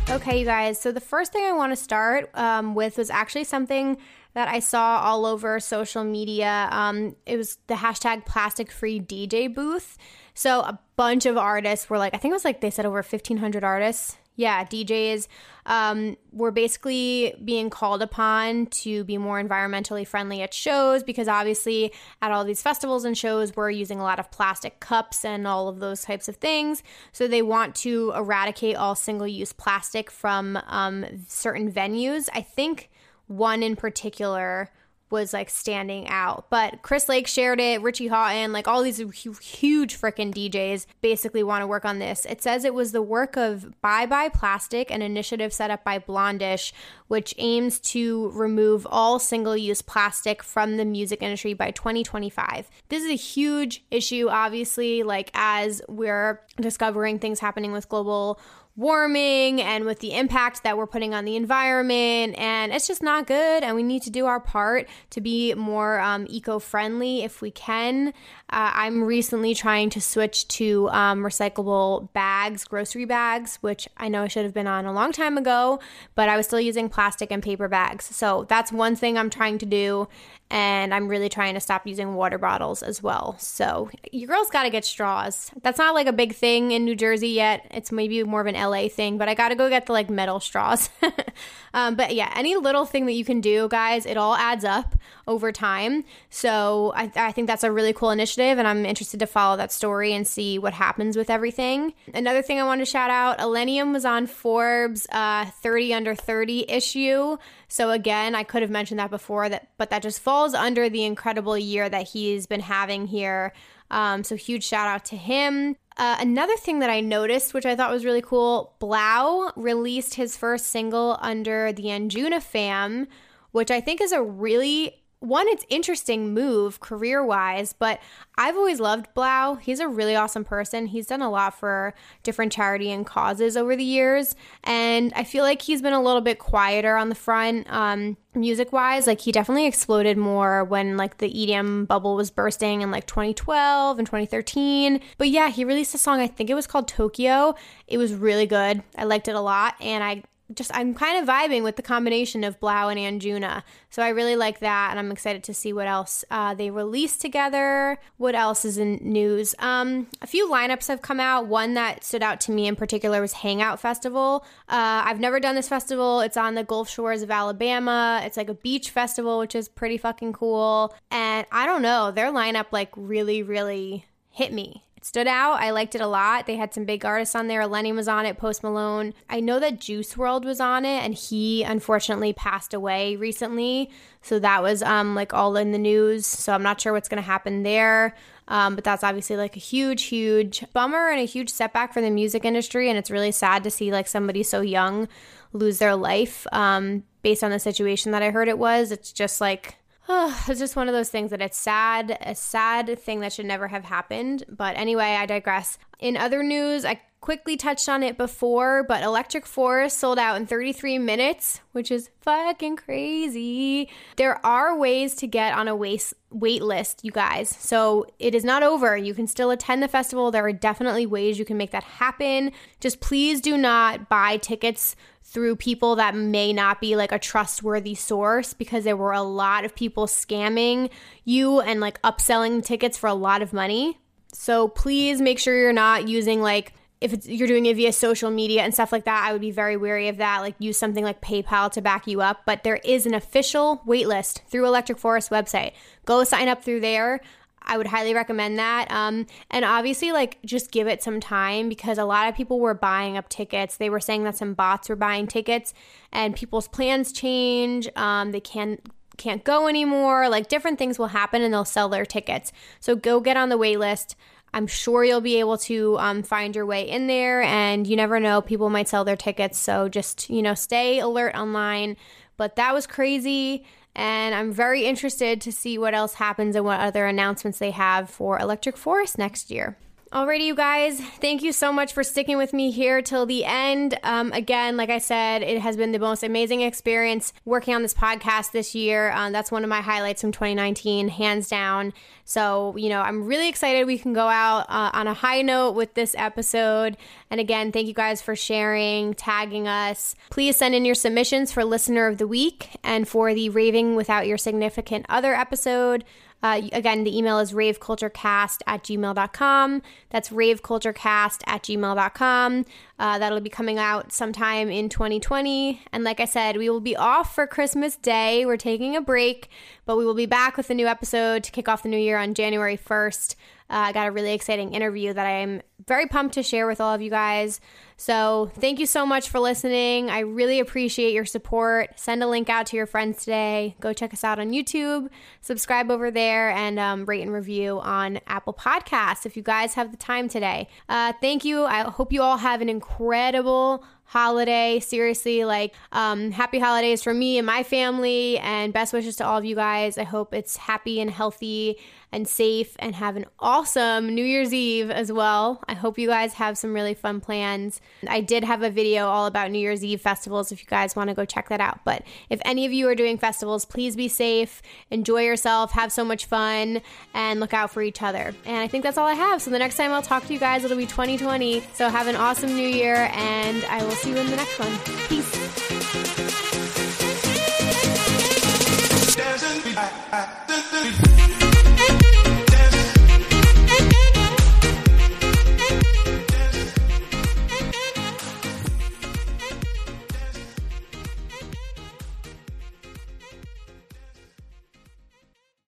Okay, 0.09 0.39
you 0.39 0.45
guys. 0.45 0.79
So 0.79 0.93
the 0.93 1.01
first 1.01 1.33
thing 1.33 1.43
I 1.43 1.51
want 1.51 1.73
to 1.73 1.75
start 1.75 2.29
um, 2.33 2.75
with 2.75 2.97
was 2.97 3.09
actually 3.09 3.43
something 3.43 3.97
that 4.35 4.47
I 4.47 4.59
saw 4.59 5.01
all 5.01 5.25
over 5.25 5.59
social 5.59 6.05
media. 6.05 6.69
Um, 6.71 7.17
it 7.25 7.35
was 7.35 7.57
the 7.67 7.73
hashtag 7.73 8.25
plastic 8.25 8.71
free 8.71 9.01
DJ 9.01 9.53
booth. 9.53 9.97
So 10.33 10.61
a 10.61 10.79
bunch 10.95 11.25
of 11.25 11.35
artists 11.35 11.89
were 11.89 11.97
like, 11.97 12.13
I 12.13 12.19
think 12.19 12.31
it 12.31 12.35
was 12.35 12.45
like 12.45 12.61
they 12.61 12.69
said 12.69 12.85
over 12.85 13.01
1,500 13.01 13.65
artists. 13.65 14.17
Yeah, 14.37 14.63
DJs 14.63 15.27
um, 15.65 16.15
were 16.31 16.51
basically 16.51 17.35
being 17.43 17.71
called 17.71 18.03
upon 18.03 18.67
to 18.67 19.03
be 19.03 19.17
more 19.17 19.43
environmentally 19.43 20.05
friendly 20.07 20.43
at 20.43 20.53
shows 20.53 21.03
because 21.03 21.27
obviously 21.27 21.91
at 22.21 22.31
all 22.31 22.45
these 22.45 22.61
festivals 22.61 23.03
and 23.03 23.17
shows 23.17 23.55
we're 23.55 23.71
using 23.71 23.99
a 23.99 24.03
lot 24.03 24.19
of 24.19 24.29
plastic 24.29 24.79
cups 24.79 25.25
and 25.25 25.47
all 25.47 25.67
of 25.67 25.79
those 25.79 26.03
types 26.03 26.29
of 26.29 26.35
things. 26.35 26.83
So 27.11 27.27
they 27.27 27.41
want 27.41 27.73
to 27.77 28.13
eradicate 28.15 28.75
all 28.75 28.93
single 28.93 29.27
use 29.27 29.53
plastic 29.53 30.11
from 30.11 30.57
um, 30.67 31.05
certain 31.27 31.71
venues. 31.71 32.29
I 32.31 32.41
think 32.41 32.91
one 33.25 33.63
in 33.63 33.75
particular 33.75 34.69
was 35.09 35.33
like 35.33 35.49
standing 35.49 36.07
out. 36.07 36.47
But 36.49 36.81
Chris 36.81 37.07
Lake 37.07 37.27
shared 37.27 37.59
it, 37.59 37.81
Richie 37.81 38.09
Hawtin, 38.09 38.51
like 38.51 38.67
all 38.67 38.83
these 38.83 38.97
huge 38.97 39.99
freaking 39.99 40.33
DJs 40.33 40.85
basically 41.01 41.43
want 41.43 41.61
to 41.61 41.67
work 41.67 41.85
on 41.85 41.99
this. 41.99 42.25
It 42.25 42.41
says 42.41 42.65
it 42.65 42.73
was 42.73 42.91
the 42.91 43.01
work 43.01 43.37
of 43.37 43.79
Bye 43.81 44.05
Bye 44.05 44.29
Plastic, 44.29 44.91
an 44.91 45.01
initiative 45.01 45.53
set 45.53 45.71
up 45.71 45.83
by 45.83 45.99
Blondish, 45.99 46.73
which 47.07 47.33
aims 47.37 47.79
to 47.79 48.29
remove 48.31 48.85
all 48.89 49.19
single 49.19 49.55
use 49.55 49.81
plastic 49.81 50.43
from 50.43 50.77
the 50.77 50.85
music 50.85 51.21
industry 51.21 51.53
by 51.53 51.71
2025. 51.71 52.69
This 52.89 53.03
is 53.03 53.09
a 53.09 53.15
huge 53.15 53.85
issue, 53.91 54.27
obviously, 54.29 55.03
like 55.03 55.31
as 55.33 55.81
we're 55.87 56.41
discovering 56.59 57.19
things 57.19 57.39
happening 57.39 57.71
with 57.71 57.87
global 57.89 58.39
warming 58.77 59.59
and 59.59 59.85
with 59.85 59.99
the 59.99 60.13
impact 60.13 60.61
that 60.61 60.77
we're 60.77 60.87
putting 60.87 61.13
on 61.13 61.25
the 61.25 61.35
environment. 61.35 62.37
And 62.37 62.71
it's 62.71 62.87
just 62.87 63.01
not 63.01 63.25
good. 63.25 63.63
And 63.63 63.75
we 63.75 63.81
need 63.81 64.03
to 64.03 64.11
do 64.11 64.27
our 64.27 64.39
part 64.39 64.87
to 65.09 65.19
be 65.19 65.55
more 65.55 65.99
um, 65.99 66.27
eco 66.29 66.59
friendly 66.59 67.23
if 67.23 67.41
we 67.41 67.49
can. 67.49 68.09
Uh, 68.49 68.71
I'm 68.73 69.03
recently 69.03 69.55
trying 69.55 69.89
to 69.89 69.99
switch 69.99 70.47
to 70.49 70.89
um, 70.89 71.23
recyclable 71.23 72.13
bags, 72.13 72.63
grocery 72.65 73.05
bags, 73.05 73.57
which 73.61 73.89
I 73.97 74.07
know 74.07 74.23
I 74.23 74.27
should 74.27 74.45
have 74.45 74.53
been 74.53 74.67
on 74.67 74.85
a 74.85 74.93
long 74.93 75.11
time 75.11 75.37
ago, 75.37 75.79
but 76.13 76.29
I 76.29 76.37
was 76.37 76.45
still 76.45 76.61
using 76.61 76.87
plastic 76.87 77.31
and 77.31 77.41
paper 77.41 77.67
bags. 77.67 78.05
So 78.05 78.45
that's 78.47 78.71
one 78.71 78.95
thing 78.95 79.17
I'm 79.17 79.31
trying 79.31 79.57
to 79.57 79.65
do 79.65 80.07
and 80.49 80.93
I'm 80.93 81.09
really 81.09 81.27
trying 81.27 81.55
to 81.55 81.59
stop 81.59 81.85
using 81.85 82.15
water 82.15 82.37
bottles 82.37 82.81
as 82.81 83.03
well. 83.03 83.35
So 83.37 83.89
your 84.11 84.27
girls 84.27 84.49
got 84.49 84.63
to 84.63 84.69
get 84.69 84.85
straws. 84.85 85.51
That's 85.61 85.77
not 85.77 85.93
like 85.93 86.07
a 86.07 86.13
big 86.13 86.33
thing 86.35 86.71
in 86.71 86.85
New 86.85 86.95
Jersey 86.95 87.29
yet. 87.29 87.67
It's 87.71 87.91
maybe 87.91 88.23
more 88.23 88.41
of 88.41 88.47
an 88.47 88.55
LA 88.55 88.87
thing, 88.87 89.17
but 89.17 89.27
I 89.27 89.33
got 89.33 89.49
to 89.49 89.55
go 89.55 89.69
get 89.69 89.87
the 89.87 89.93
like 89.93 90.09
metal 90.09 90.39
straws. 90.39 90.89
um, 91.73 91.95
but 91.95 92.15
yeah, 92.15 92.31
any 92.35 92.55
little 92.55 92.85
thing 92.85 93.05
that 93.07 93.13
you 93.13 93.25
can 93.25 93.41
do, 93.41 93.67
guys, 93.67 94.05
it 94.05 94.15
all 94.15 94.35
adds 94.35 94.63
up 94.63 94.95
over 95.27 95.51
time. 95.51 96.03
So 96.29 96.93
I, 96.95 97.11
I 97.15 97.31
think 97.31 97.47
that's 97.47 97.63
a 97.63 97.71
really 97.71 97.93
cool 97.93 98.11
initiative, 98.11 98.57
and 98.57 98.67
I'm 98.67 98.85
interested 98.85 99.19
to 99.19 99.27
follow 99.27 99.57
that 99.57 99.71
story 99.71 100.13
and 100.13 100.25
see 100.25 100.57
what 100.57 100.73
happens 100.73 101.17
with 101.17 101.29
everything. 101.29 101.93
Another 102.13 102.41
thing 102.41 102.59
I 102.59 102.63
want 102.63 102.81
to 102.81 102.85
shout 102.85 103.09
out: 103.09 103.39
Illenium 103.39 103.93
was 103.93 104.05
on 104.05 104.27
Forbes' 104.27 105.07
uh, 105.11 105.45
30 105.45 105.93
under 105.93 106.15
30 106.15 106.69
issue. 106.69 107.37
So 107.67 107.91
again, 107.91 108.35
I 108.35 108.43
could 108.43 108.61
have 108.61 108.71
mentioned 108.71 108.99
that 108.99 109.09
before, 109.09 109.49
that 109.49 109.69
but 109.77 109.89
that 109.89 110.01
just 110.01 110.21
falls 110.21 110.53
under 110.53 110.89
the 110.89 111.03
incredible 111.03 111.57
year 111.57 111.89
that 111.89 112.07
he's 112.07 112.47
been 112.47 112.61
having 112.61 113.07
here. 113.07 113.53
Um, 113.89 114.23
so 114.23 114.35
huge 114.35 114.63
shout 114.63 114.87
out 114.87 115.05
to 115.05 115.15
him. 115.15 115.75
Uh, 115.97 116.15
another 116.19 116.55
thing 116.57 116.79
that 116.79 116.89
I 116.89 116.99
noticed, 116.99 117.53
which 117.53 117.65
I 117.65 117.75
thought 117.75 117.91
was 117.91 118.05
really 118.05 118.21
cool, 118.21 118.75
3LAU 118.79 119.51
released 119.55 120.13
his 120.13 120.37
first 120.37 120.67
single 120.67 121.17
under 121.21 121.73
the 121.73 121.85
Anjuna 121.85 122.41
fam, 122.41 123.07
which 123.51 123.71
I 123.71 123.81
think 123.81 124.01
is 124.01 124.11
a 124.11 124.21
really 124.21 125.01
one, 125.19 125.47
it's 125.47 125.65
interesting 125.67 126.33
move 126.33 126.79
career 126.79 127.25
wise, 127.25 127.73
but 127.73 127.99
I've 128.37 128.55
always 128.55 128.79
loved 128.79 129.07
3LAU. 129.15 129.59
He's 129.59 129.79
a 129.79 129.87
really 129.87 130.15
awesome 130.15 130.43
person. 130.43 130.85
He's 130.85 131.07
done 131.07 131.23
a 131.23 131.29
lot 131.29 131.57
for 131.57 131.95
different 132.21 132.51
charity 132.51 132.91
and 132.91 133.05
causes 133.05 133.57
over 133.57 133.75
the 133.75 133.83
years, 133.83 134.35
and 134.63 135.11
I 135.15 135.23
feel 135.23 135.43
like 135.43 135.61
he's 135.63 135.81
been 135.81 135.93
a 135.93 136.01
little 136.01 136.21
bit 136.21 136.37
quieter 136.37 136.95
on 136.95 137.09
the 137.09 137.15
front, 137.15 137.65
um, 137.71 138.15
music 138.35 138.71
wise. 138.71 139.07
Like 139.07 139.21
he 139.21 139.31
definitely 139.31 139.65
exploded 139.65 140.17
more 140.17 140.63
when 140.63 140.97
like 140.97 141.17
the 141.17 141.31
EDM 141.31 141.87
bubble 141.87 142.15
was 142.15 142.29
bursting 142.29 142.81
in 142.81 142.91
like 142.91 143.07
2012 143.07 143.97
and 143.97 144.05
2013. 144.05 145.01
But 145.17 145.29
yeah, 145.29 145.49
he 145.49 145.63
released 145.65 145.95
a 145.95 145.97
song. 145.97 146.19
I 146.19 146.27
think 146.27 146.51
it 146.51 146.55
was 146.55 146.67
called 146.67 146.87
Tokyo. 146.87 147.55
It 147.87 147.97
was 147.97 148.13
really 148.13 148.45
good. 148.45 148.83
I 148.95 149.05
liked 149.05 149.27
it 149.27 149.35
a 149.35 149.41
lot, 149.41 149.73
and 149.81 150.03
I 150.03 150.23
just 150.53 150.71
I'm 150.73 150.93
kind 150.93 151.21
of 151.21 151.27
vibing 151.27 151.63
with 151.63 151.75
the 151.75 151.81
combination 151.81 152.43
of 152.43 152.59
3LAU 152.59 152.95
and 152.95 153.21
Anjuna. 153.21 153.63
So 153.89 154.01
I 154.01 154.09
really 154.09 154.35
like 154.35 154.59
that, 154.59 154.91
and 154.91 154.99
I'm 154.99 155.11
excited 155.11 155.43
to 155.45 155.53
see 155.53 155.73
what 155.73 155.87
else 155.87 156.23
uh, 156.31 156.53
they 156.53 156.69
release 156.69 157.17
together. 157.17 157.97
What 158.17 158.35
else 158.35 158.63
is 158.63 158.77
in 158.77 158.99
news? 159.01 159.55
Um, 159.59 160.07
a 160.21 160.27
few 160.27 160.49
lineups 160.49 160.87
have 160.87 161.01
come 161.01 161.19
out. 161.19 161.47
One 161.47 161.73
that 161.73 162.03
stood 162.03 162.23
out 162.23 162.39
to 162.41 162.51
me 162.51 162.67
in 162.67 162.75
particular 162.75 163.19
was 163.21 163.33
Hangout 163.33 163.79
Festival. 163.79 164.45
Uh, 164.69 165.03
I've 165.05 165.19
never 165.19 165.39
done 165.39 165.55
this 165.55 165.67
festival. 165.67 166.21
It's 166.21 166.37
on 166.37 166.55
the 166.55 166.63
Gulf 166.63 166.89
Shores 166.89 167.21
of 167.21 167.31
Alabama. 167.31 168.21
It's 168.23 168.37
like 168.37 168.49
a 168.49 168.53
beach 168.53 168.89
festival, 168.89 169.39
which 169.39 169.55
is 169.55 169.67
pretty 169.67 169.97
fucking 169.97 170.33
cool. 170.33 170.95
And 171.11 171.45
I 171.51 171.65
don't 171.65 171.81
know, 171.81 172.11
their 172.11 172.31
lineup 172.31 172.67
like 172.71 172.91
really, 172.95 173.43
really 173.43 174.05
hit 174.29 174.53
me 174.53 174.86
stood 175.01 175.27
out. 175.27 175.61
I 175.61 175.71
liked 175.71 175.95
it 175.95 176.01
a 176.01 176.07
lot. 176.07 176.45
They 176.45 176.55
had 176.55 176.73
some 176.73 176.85
big 176.85 177.05
artists 177.05 177.35
on 177.35 177.47
there. 177.47 177.65
Lenny 177.67 177.91
was 177.91 178.07
on 178.07 178.25
it, 178.25 178.37
Post 178.37 178.63
Malone. 178.63 179.13
I 179.29 179.39
know 179.39 179.59
that 179.59 179.79
Juice 179.79 180.13
WRLD 180.13 180.45
was 180.45 180.59
on 180.59 180.85
it, 180.85 181.03
and 181.03 181.13
he 181.13 181.63
unfortunately 181.63 182.33
passed 182.33 182.73
away 182.73 183.15
recently. 183.15 183.89
So 184.21 184.39
that 184.39 184.61
was 184.61 184.83
um 184.83 185.15
like 185.15 185.33
all 185.33 185.55
in 185.55 185.71
the 185.71 185.77
news. 185.77 186.25
So 186.25 186.53
I'm 186.53 186.63
not 186.63 186.81
sure 186.81 186.93
what's 186.93 187.09
gonna 187.09 187.21
happen 187.21 187.63
there. 187.63 188.15
Um, 188.49 188.75
but 188.75 188.83
that's 188.83 189.03
obviously 189.03 189.35
like 189.35 189.55
a 189.57 189.59
huge, 189.59 190.03
huge 190.03 190.63
bummer 190.73 191.09
and 191.09 191.19
a 191.19 191.25
huge 191.25 191.49
setback 191.49 191.93
for 191.93 192.01
the 192.01 192.09
music 192.09 192.45
industry. 192.45 192.89
And 192.89 192.97
it's 192.97 193.11
really 193.11 193.31
sad 193.31 193.63
to 193.65 193.71
see 193.71 193.91
like 193.91 194.07
somebody 194.07 194.41
so 194.43 194.61
young 194.61 195.07
lose 195.53 195.79
their 195.79 195.95
life 195.95 196.47
um, 196.51 197.03
based 197.23 197.43
on 197.43 197.51
the 197.51 197.59
situation 197.59 198.11
that 198.13 198.23
I 198.23 198.31
heard 198.31 198.47
it 198.47 198.57
was. 198.57 198.91
It's 198.91 199.11
just 199.11 199.41
like 199.41 199.75
Oh, 200.07 200.43
it's 200.47 200.59
just 200.59 200.75
one 200.75 200.87
of 200.87 200.93
those 200.93 201.09
things 201.09 201.31
that 201.31 201.41
it's 201.41 201.57
sad, 201.57 202.17
a 202.21 202.35
sad 202.35 202.99
thing 202.99 203.19
that 203.21 203.33
should 203.33 203.45
never 203.45 203.67
have 203.67 203.85
happened. 203.85 204.43
But 204.49 204.77
anyway, 204.77 205.17
I 205.19 205.25
digress. 205.25 205.77
In 205.99 206.17
other 206.17 206.43
news, 206.43 206.85
I 206.85 207.01
quickly 207.19 207.57
touched 207.57 207.89
on 207.89 208.03
it 208.03 208.17
before, 208.17 208.83
but 208.83 209.03
Electric 209.03 209.45
Forest 209.45 209.97
sold 209.97 210.19
out 210.19 210.37
in 210.37 210.45
33 210.45 210.99
minutes, 210.99 211.61
which 211.71 211.91
is 211.91 212.09
fucking 212.21 212.75
crazy. 212.77 213.89
There 214.15 214.45
are 214.45 214.77
ways 214.77 215.15
to 215.15 215.27
get 215.27 215.53
on 215.53 215.67
a 215.67 215.75
wait, 215.75 216.13
wait 216.29 216.61
list, 216.61 217.03
you 217.03 217.11
guys. 217.11 217.49
So 217.49 218.05
it 218.19 218.35
is 218.35 218.45
not 218.45 218.63
over. 218.63 218.95
You 218.95 219.13
can 219.13 219.27
still 219.27 219.49
attend 219.49 219.81
the 219.81 219.87
festival. 219.87 220.31
There 220.31 220.45
are 220.45 220.53
definitely 220.53 221.05
ways 221.05 221.39
you 221.39 221.45
can 221.45 221.57
make 221.57 221.71
that 221.71 221.83
happen. 221.83 222.51
Just 222.79 222.99
please 222.99 223.41
do 223.41 223.57
not 223.57 224.09
buy 224.09 224.37
tickets 224.37 224.95
through 225.29 225.57
people 225.57 225.97
that 225.97 226.15
may 226.15 226.53
not 226.53 226.79
be 226.79 226.95
like 226.95 227.11
a 227.11 227.19
trustworthy 227.19 227.93
source 227.93 228.53
because 228.53 228.85
there 228.85 228.95
were 228.95 229.11
a 229.11 229.21
lot 229.21 229.65
of 229.65 229.75
people 229.75 230.07
scamming 230.07 230.89
you 231.25 231.59
and 231.59 231.81
like 231.81 232.01
upselling 232.01 232.63
tickets 232.63 232.97
for 232.97 233.07
a 233.07 233.13
lot 233.13 233.41
of 233.41 233.51
money. 233.51 233.99
So 234.31 234.69
please 234.69 235.19
make 235.19 235.37
sure 235.37 235.59
you're 235.59 235.73
not 235.73 236.07
using 236.07 236.41
like 236.41 236.73
if 237.01 237.27
you're 237.27 237.47
doing 237.47 237.65
it 237.65 237.75
via 237.75 237.91
social 237.91 238.31
media 238.31 238.63
and 238.63 238.73
stuff 238.73 238.91
like 238.91 239.05
that, 239.05 239.23
I 239.23 239.31
would 239.31 239.41
be 239.41 239.51
very 239.51 239.77
wary 239.77 240.07
of 240.07 240.17
that. 240.17 240.39
Like 240.39 240.55
use 240.59 240.77
something 240.77 241.03
like 241.03 241.21
PayPal 241.21 241.71
to 241.73 241.81
back 241.81 242.07
you 242.07 242.21
up. 242.21 242.41
But 242.45 242.63
there 242.63 242.79
is 242.83 243.05
an 243.05 243.13
official 243.13 243.83
waitlist 243.85 244.41
through 244.47 244.65
Electric 244.65 244.97
Forest 244.97 245.29
website. 245.29 245.73
Go 246.05 246.23
sign 246.23 246.47
up 246.47 246.63
through 246.63 246.79
there. 246.79 247.21
I 247.61 247.77
would 247.77 247.87
highly 247.87 248.13
recommend 248.13 248.57
that. 248.59 248.89
Um, 248.89 249.25
and 249.51 249.65
obviously, 249.65 250.11
like, 250.11 250.37
just 250.45 250.71
give 250.71 250.87
it 250.87 251.03
some 251.03 251.19
time 251.19 251.69
because 251.69 251.97
a 251.97 252.05
lot 252.05 252.29
of 252.29 252.35
people 252.35 252.59
were 252.59 252.73
buying 252.73 253.17
up 253.17 253.29
tickets. 253.29 253.77
They 253.77 253.89
were 253.89 253.99
saying 253.99 254.23
that 254.23 254.37
some 254.37 254.53
bots 254.53 254.89
were 254.89 254.95
buying 254.95 255.27
tickets, 255.27 255.73
and 256.11 256.35
people's 256.35 256.67
plans 256.67 257.11
change. 257.11 257.89
Um, 257.95 258.31
they 258.31 258.39
can't 258.39 258.79
can't 259.17 259.43
go 259.43 259.67
anymore. 259.67 260.29
Like, 260.29 260.47
different 260.47 260.77
things 260.77 260.99
will 260.99 261.07
happen, 261.07 261.41
and 261.41 261.53
they'll 261.53 261.65
sell 261.65 261.89
their 261.89 262.05
tickets. 262.05 262.53
So 262.79 262.95
go 262.95 263.19
get 263.19 263.35
on 263.35 263.49
the 263.49 263.57
wait 263.57 263.79
list. 263.79 264.15
I'm 264.53 264.67
sure 264.67 265.03
you'll 265.03 265.21
be 265.21 265.39
able 265.39 265.57
to 265.59 265.97
um, 265.99 266.23
find 266.23 266.55
your 266.55 266.65
way 266.65 266.87
in 266.87 267.07
there, 267.07 267.41
and 267.41 267.85
you 267.85 267.95
never 267.95 268.19
know, 268.19 268.41
people 268.41 268.69
might 268.69 268.87
sell 268.87 269.03
their 269.03 269.17
tickets. 269.17 269.57
So 269.57 269.89
just 269.89 270.29
you 270.29 270.41
know, 270.41 270.53
stay 270.53 270.99
alert 270.99 271.35
online. 271.35 271.97
But 272.37 272.55
that 272.55 272.73
was 272.73 272.87
crazy 272.87 273.65
and 273.97 274.35
I'm 274.35 274.53
very 274.53 274.85
interested 274.85 275.41
to 275.41 275.51
see 275.51 275.77
what 275.77 275.95
else 275.95 276.13
happens 276.13 276.55
and 276.55 276.63
what 276.63 276.79
other 276.79 277.07
announcements 277.07 277.57
they 277.57 277.71
have 277.71 278.09
for 278.09 278.39
Electric 278.39 278.77
Forest 278.77 279.17
next 279.17 279.49
year. 279.49 279.75
Alrighty, 280.13 280.45
you 280.45 280.55
guys, 280.55 281.01
thank 281.01 281.43
you 281.43 281.51
so 281.51 281.73
much 281.73 281.91
for 281.91 282.01
sticking 282.01 282.37
with 282.37 282.53
me 282.53 282.71
here 282.71 283.01
till 283.01 283.25
the 283.25 283.43
end. 283.43 283.99
Um, 284.03 284.31
again, 284.31 284.77
like 284.77 284.89
I 284.89 284.99
said, 284.99 285.41
it 285.41 285.59
has 285.59 285.75
been 285.75 285.91
the 285.91 285.99
most 285.99 286.23
amazing 286.23 286.61
experience 286.61 287.33
working 287.43 287.75
on 287.75 287.81
this 287.81 287.93
podcast 287.93 288.51
this 288.51 288.73
year. 288.73 289.11
Um, 289.11 289.33
that's 289.33 289.51
one 289.51 289.65
of 289.65 289.69
my 289.69 289.81
highlights 289.81 290.21
from 290.21 290.31
2019, 290.31 291.09
hands 291.09 291.49
down. 291.49 291.91
So, 292.23 292.73
you 292.77 292.87
know, 292.87 293.01
I'm 293.01 293.25
really 293.25 293.49
excited 293.49 293.85
we 293.85 293.97
can 293.97 294.13
go 294.13 294.29
out 294.29 294.61
uh, 294.69 294.91
on 294.93 295.07
a 295.07 295.13
high 295.13 295.41
note 295.41 295.71
with 295.71 295.93
this 295.95 296.15
episode. 296.17 296.95
And 297.29 297.41
again, 297.41 297.73
thank 297.73 297.87
you 297.87 297.93
guys 297.93 298.21
for 298.21 298.33
sharing, 298.33 299.13
tagging 299.13 299.67
us. 299.67 300.15
Please 300.29 300.55
send 300.55 300.73
in 300.73 300.85
your 300.85 300.95
submissions 300.95 301.51
for 301.51 301.65
Listener 301.65 302.07
of 302.07 302.17
the 302.17 302.27
Week 302.27 302.77
and 302.81 303.09
for 303.09 303.33
the 303.33 303.49
Raving 303.49 303.95
Without 303.95 304.25
Your 304.25 304.37
Significant 304.37 305.05
Other 305.09 305.33
episode. 305.33 306.05
Uh, 306.43 306.61
again, 306.71 307.03
the 307.03 307.17
email 307.17 307.39
is 307.39 307.51
raveculturecast 307.51 308.61
at 308.67 308.83
gmail.com. 308.83 309.81
That's 310.09 310.29
raveculturecast 310.29 311.41
at 311.47 311.63
gmail.com. 311.63 312.65
Uh, 312.99 313.19
that'll 313.19 313.41
be 313.41 313.49
coming 313.49 313.79
out 313.79 314.11
sometime 314.11 314.69
in 314.69 314.89
2020. 314.89 315.81
And 315.91 316.03
like 316.03 316.19
I 316.19 316.25
said, 316.25 316.57
we 316.57 316.69
will 316.69 316.79
be 316.79 316.95
off 316.95 317.33
for 317.33 317.47
Christmas 317.47 317.95
Day. 317.95 318.45
We're 318.45 318.57
taking 318.57 318.95
a 318.95 319.01
break, 319.01 319.49
but 319.85 319.97
we 319.97 320.05
will 320.05 320.13
be 320.13 320.25
back 320.25 320.57
with 320.57 320.69
a 320.69 320.73
new 320.73 320.87
episode 320.87 321.43
to 321.43 321.51
kick 321.51 321.67
off 321.67 321.83
the 321.83 321.89
new 321.89 321.97
year 321.97 322.17
on 322.17 322.33
January 322.33 322.77
1st. 322.77 323.35
Uh, 323.69 323.87
I 323.87 323.91
got 323.91 324.07
a 324.07 324.11
really 324.11 324.33
exciting 324.33 324.73
interview 324.73 325.13
that 325.13 325.25
I'm 325.25 325.61
very 325.87 326.07
pumped 326.07 326.35
to 326.35 326.43
share 326.43 326.67
with 326.67 326.81
all 326.81 326.93
of 326.93 327.01
you 327.01 327.09
guys. 327.09 327.59
So, 327.97 328.51
thank 328.59 328.79
you 328.79 328.85
so 328.85 329.05
much 329.05 329.29
for 329.29 329.39
listening. 329.39 330.09
I 330.09 330.19
really 330.19 330.59
appreciate 330.59 331.13
your 331.13 331.25
support. 331.25 331.99
Send 331.99 332.23
a 332.23 332.27
link 332.27 332.49
out 332.49 332.67
to 332.67 332.77
your 332.77 332.85
friends 332.85 333.19
today. 333.19 333.75
Go 333.79 333.93
check 333.93 334.13
us 334.13 334.23
out 334.23 334.39
on 334.39 334.51
YouTube, 334.51 335.09
subscribe 335.41 335.89
over 335.91 336.11
there, 336.11 336.49
and 336.51 336.79
um, 336.79 337.05
rate 337.05 337.21
and 337.21 337.33
review 337.33 337.79
on 337.79 338.19
Apple 338.27 338.53
Podcasts 338.53 339.25
if 339.25 339.35
you 339.35 339.43
guys 339.43 339.73
have 339.73 339.91
the 339.91 339.97
time 339.97 340.29
today. 340.29 340.67
Uh, 340.87 341.13
thank 341.21 341.43
you. 341.43 341.65
I 341.65 341.83
hope 341.83 342.13
you 342.13 342.21
all 342.21 342.37
have 342.37 342.61
an 342.61 342.69
incredible 342.69 343.83
holiday. 344.07 344.79
Seriously, 344.79 345.45
like 345.45 345.73
um, 345.91 346.31
happy 346.31 346.59
holidays 346.59 347.03
for 347.03 347.13
me 347.13 347.37
and 347.37 347.45
my 347.45 347.63
family, 347.63 348.39
and 348.39 348.73
best 348.73 348.93
wishes 348.93 349.15
to 349.17 349.25
all 349.25 349.37
of 349.37 349.45
you 349.45 349.55
guys. 349.55 349.97
I 349.97 350.03
hope 350.03 350.33
it's 350.33 350.57
happy 350.57 350.99
and 350.99 351.11
healthy 351.11 351.77
and 352.11 352.27
safe 352.27 352.75
and 352.79 352.95
have 352.95 353.17
an 353.17 353.25
awesome 353.39 354.13
New 354.15 354.23
Year's 354.23 354.53
Eve 354.53 354.89
as 354.89 355.11
well. 355.11 355.61
I 355.67 355.73
hope 355.73 355.99
you 355.99 356.07
guys 356.07 356.33
have 356.35 356.57
some 356.57 356.73
really 356.73 356.93
fun 356.93 357.19
plans. 357.19 357.81
I 358.07 358.21
did 358.21 358.43
have 358.43 358.63
a 358.63 358.69
video 358.69 359.07
all 359.07 359.25
about 359.25 359.51
New 359.51 359.59
Year's 359.59 359.83
Eve 359.83 359.99
festivals 359.99 360.51
if 360.51 360.61
you 360.61 360.67
guys 360.67 360.95
want 360.95 361.09
to 361.09 361.13
go 361.13 361.25
check 361.25 361.49
that 361.49 361.59
out. 361.59 361.79
But 361.83 362.03
if 362.29 362.39
any 362.45 362.65
of 362.65 362.71
you 362.71 362.87
are 362.87 362.95
doing 362.95 363.17
festivals, 363.17 363.65
please 363.65 363.95
be 363.95 364.07
safe, 364.07 364.61
enjoy 364.89 365.23
yourself, 365.23 365.73
have 365.73 365.91
so 365.91 366.05
much 366.05 366.25
fun, 366.25 366.81
and 367.13 367.39
look 367.39 367.53
out 367.53 367.71
for 367.71 367.81
each 367.81 368.01
other. 368.01 368.33
And 368.45 368.57
I 368.57 368.67
think 368.67 368.83
that's 368.83 368.97
all 368.97 369.07
I 369.07 369.13
have. 369.13 369.41
So 369.41 369.51
the 369.51 369.59
next 369.59 369.75
time 369.75 369.91
I'll 369.91 370.01
talk 370.01 370.25
to 370.27 370.33
you 370.33 370.39
guys, 370.39 370.63
it'll 370.63 370.77
be 370.77 370.85
2020. 370.85 371.61
So 371.73 371.89
have 371.89 372.07
an 372.07 372.15
awesome 372.15 372.55
new 372.55 372.67
year, 372.67 373.09
and 373.13 373.65
I 373.65 373.83
will 373.83 373.91
see 373.97 374.11
you 374.11 374.17
in 374.17 374.27
the 374.27 374.35
next 374.35 374.59
one. 374.59 374.77
Peace. 375.07 375.57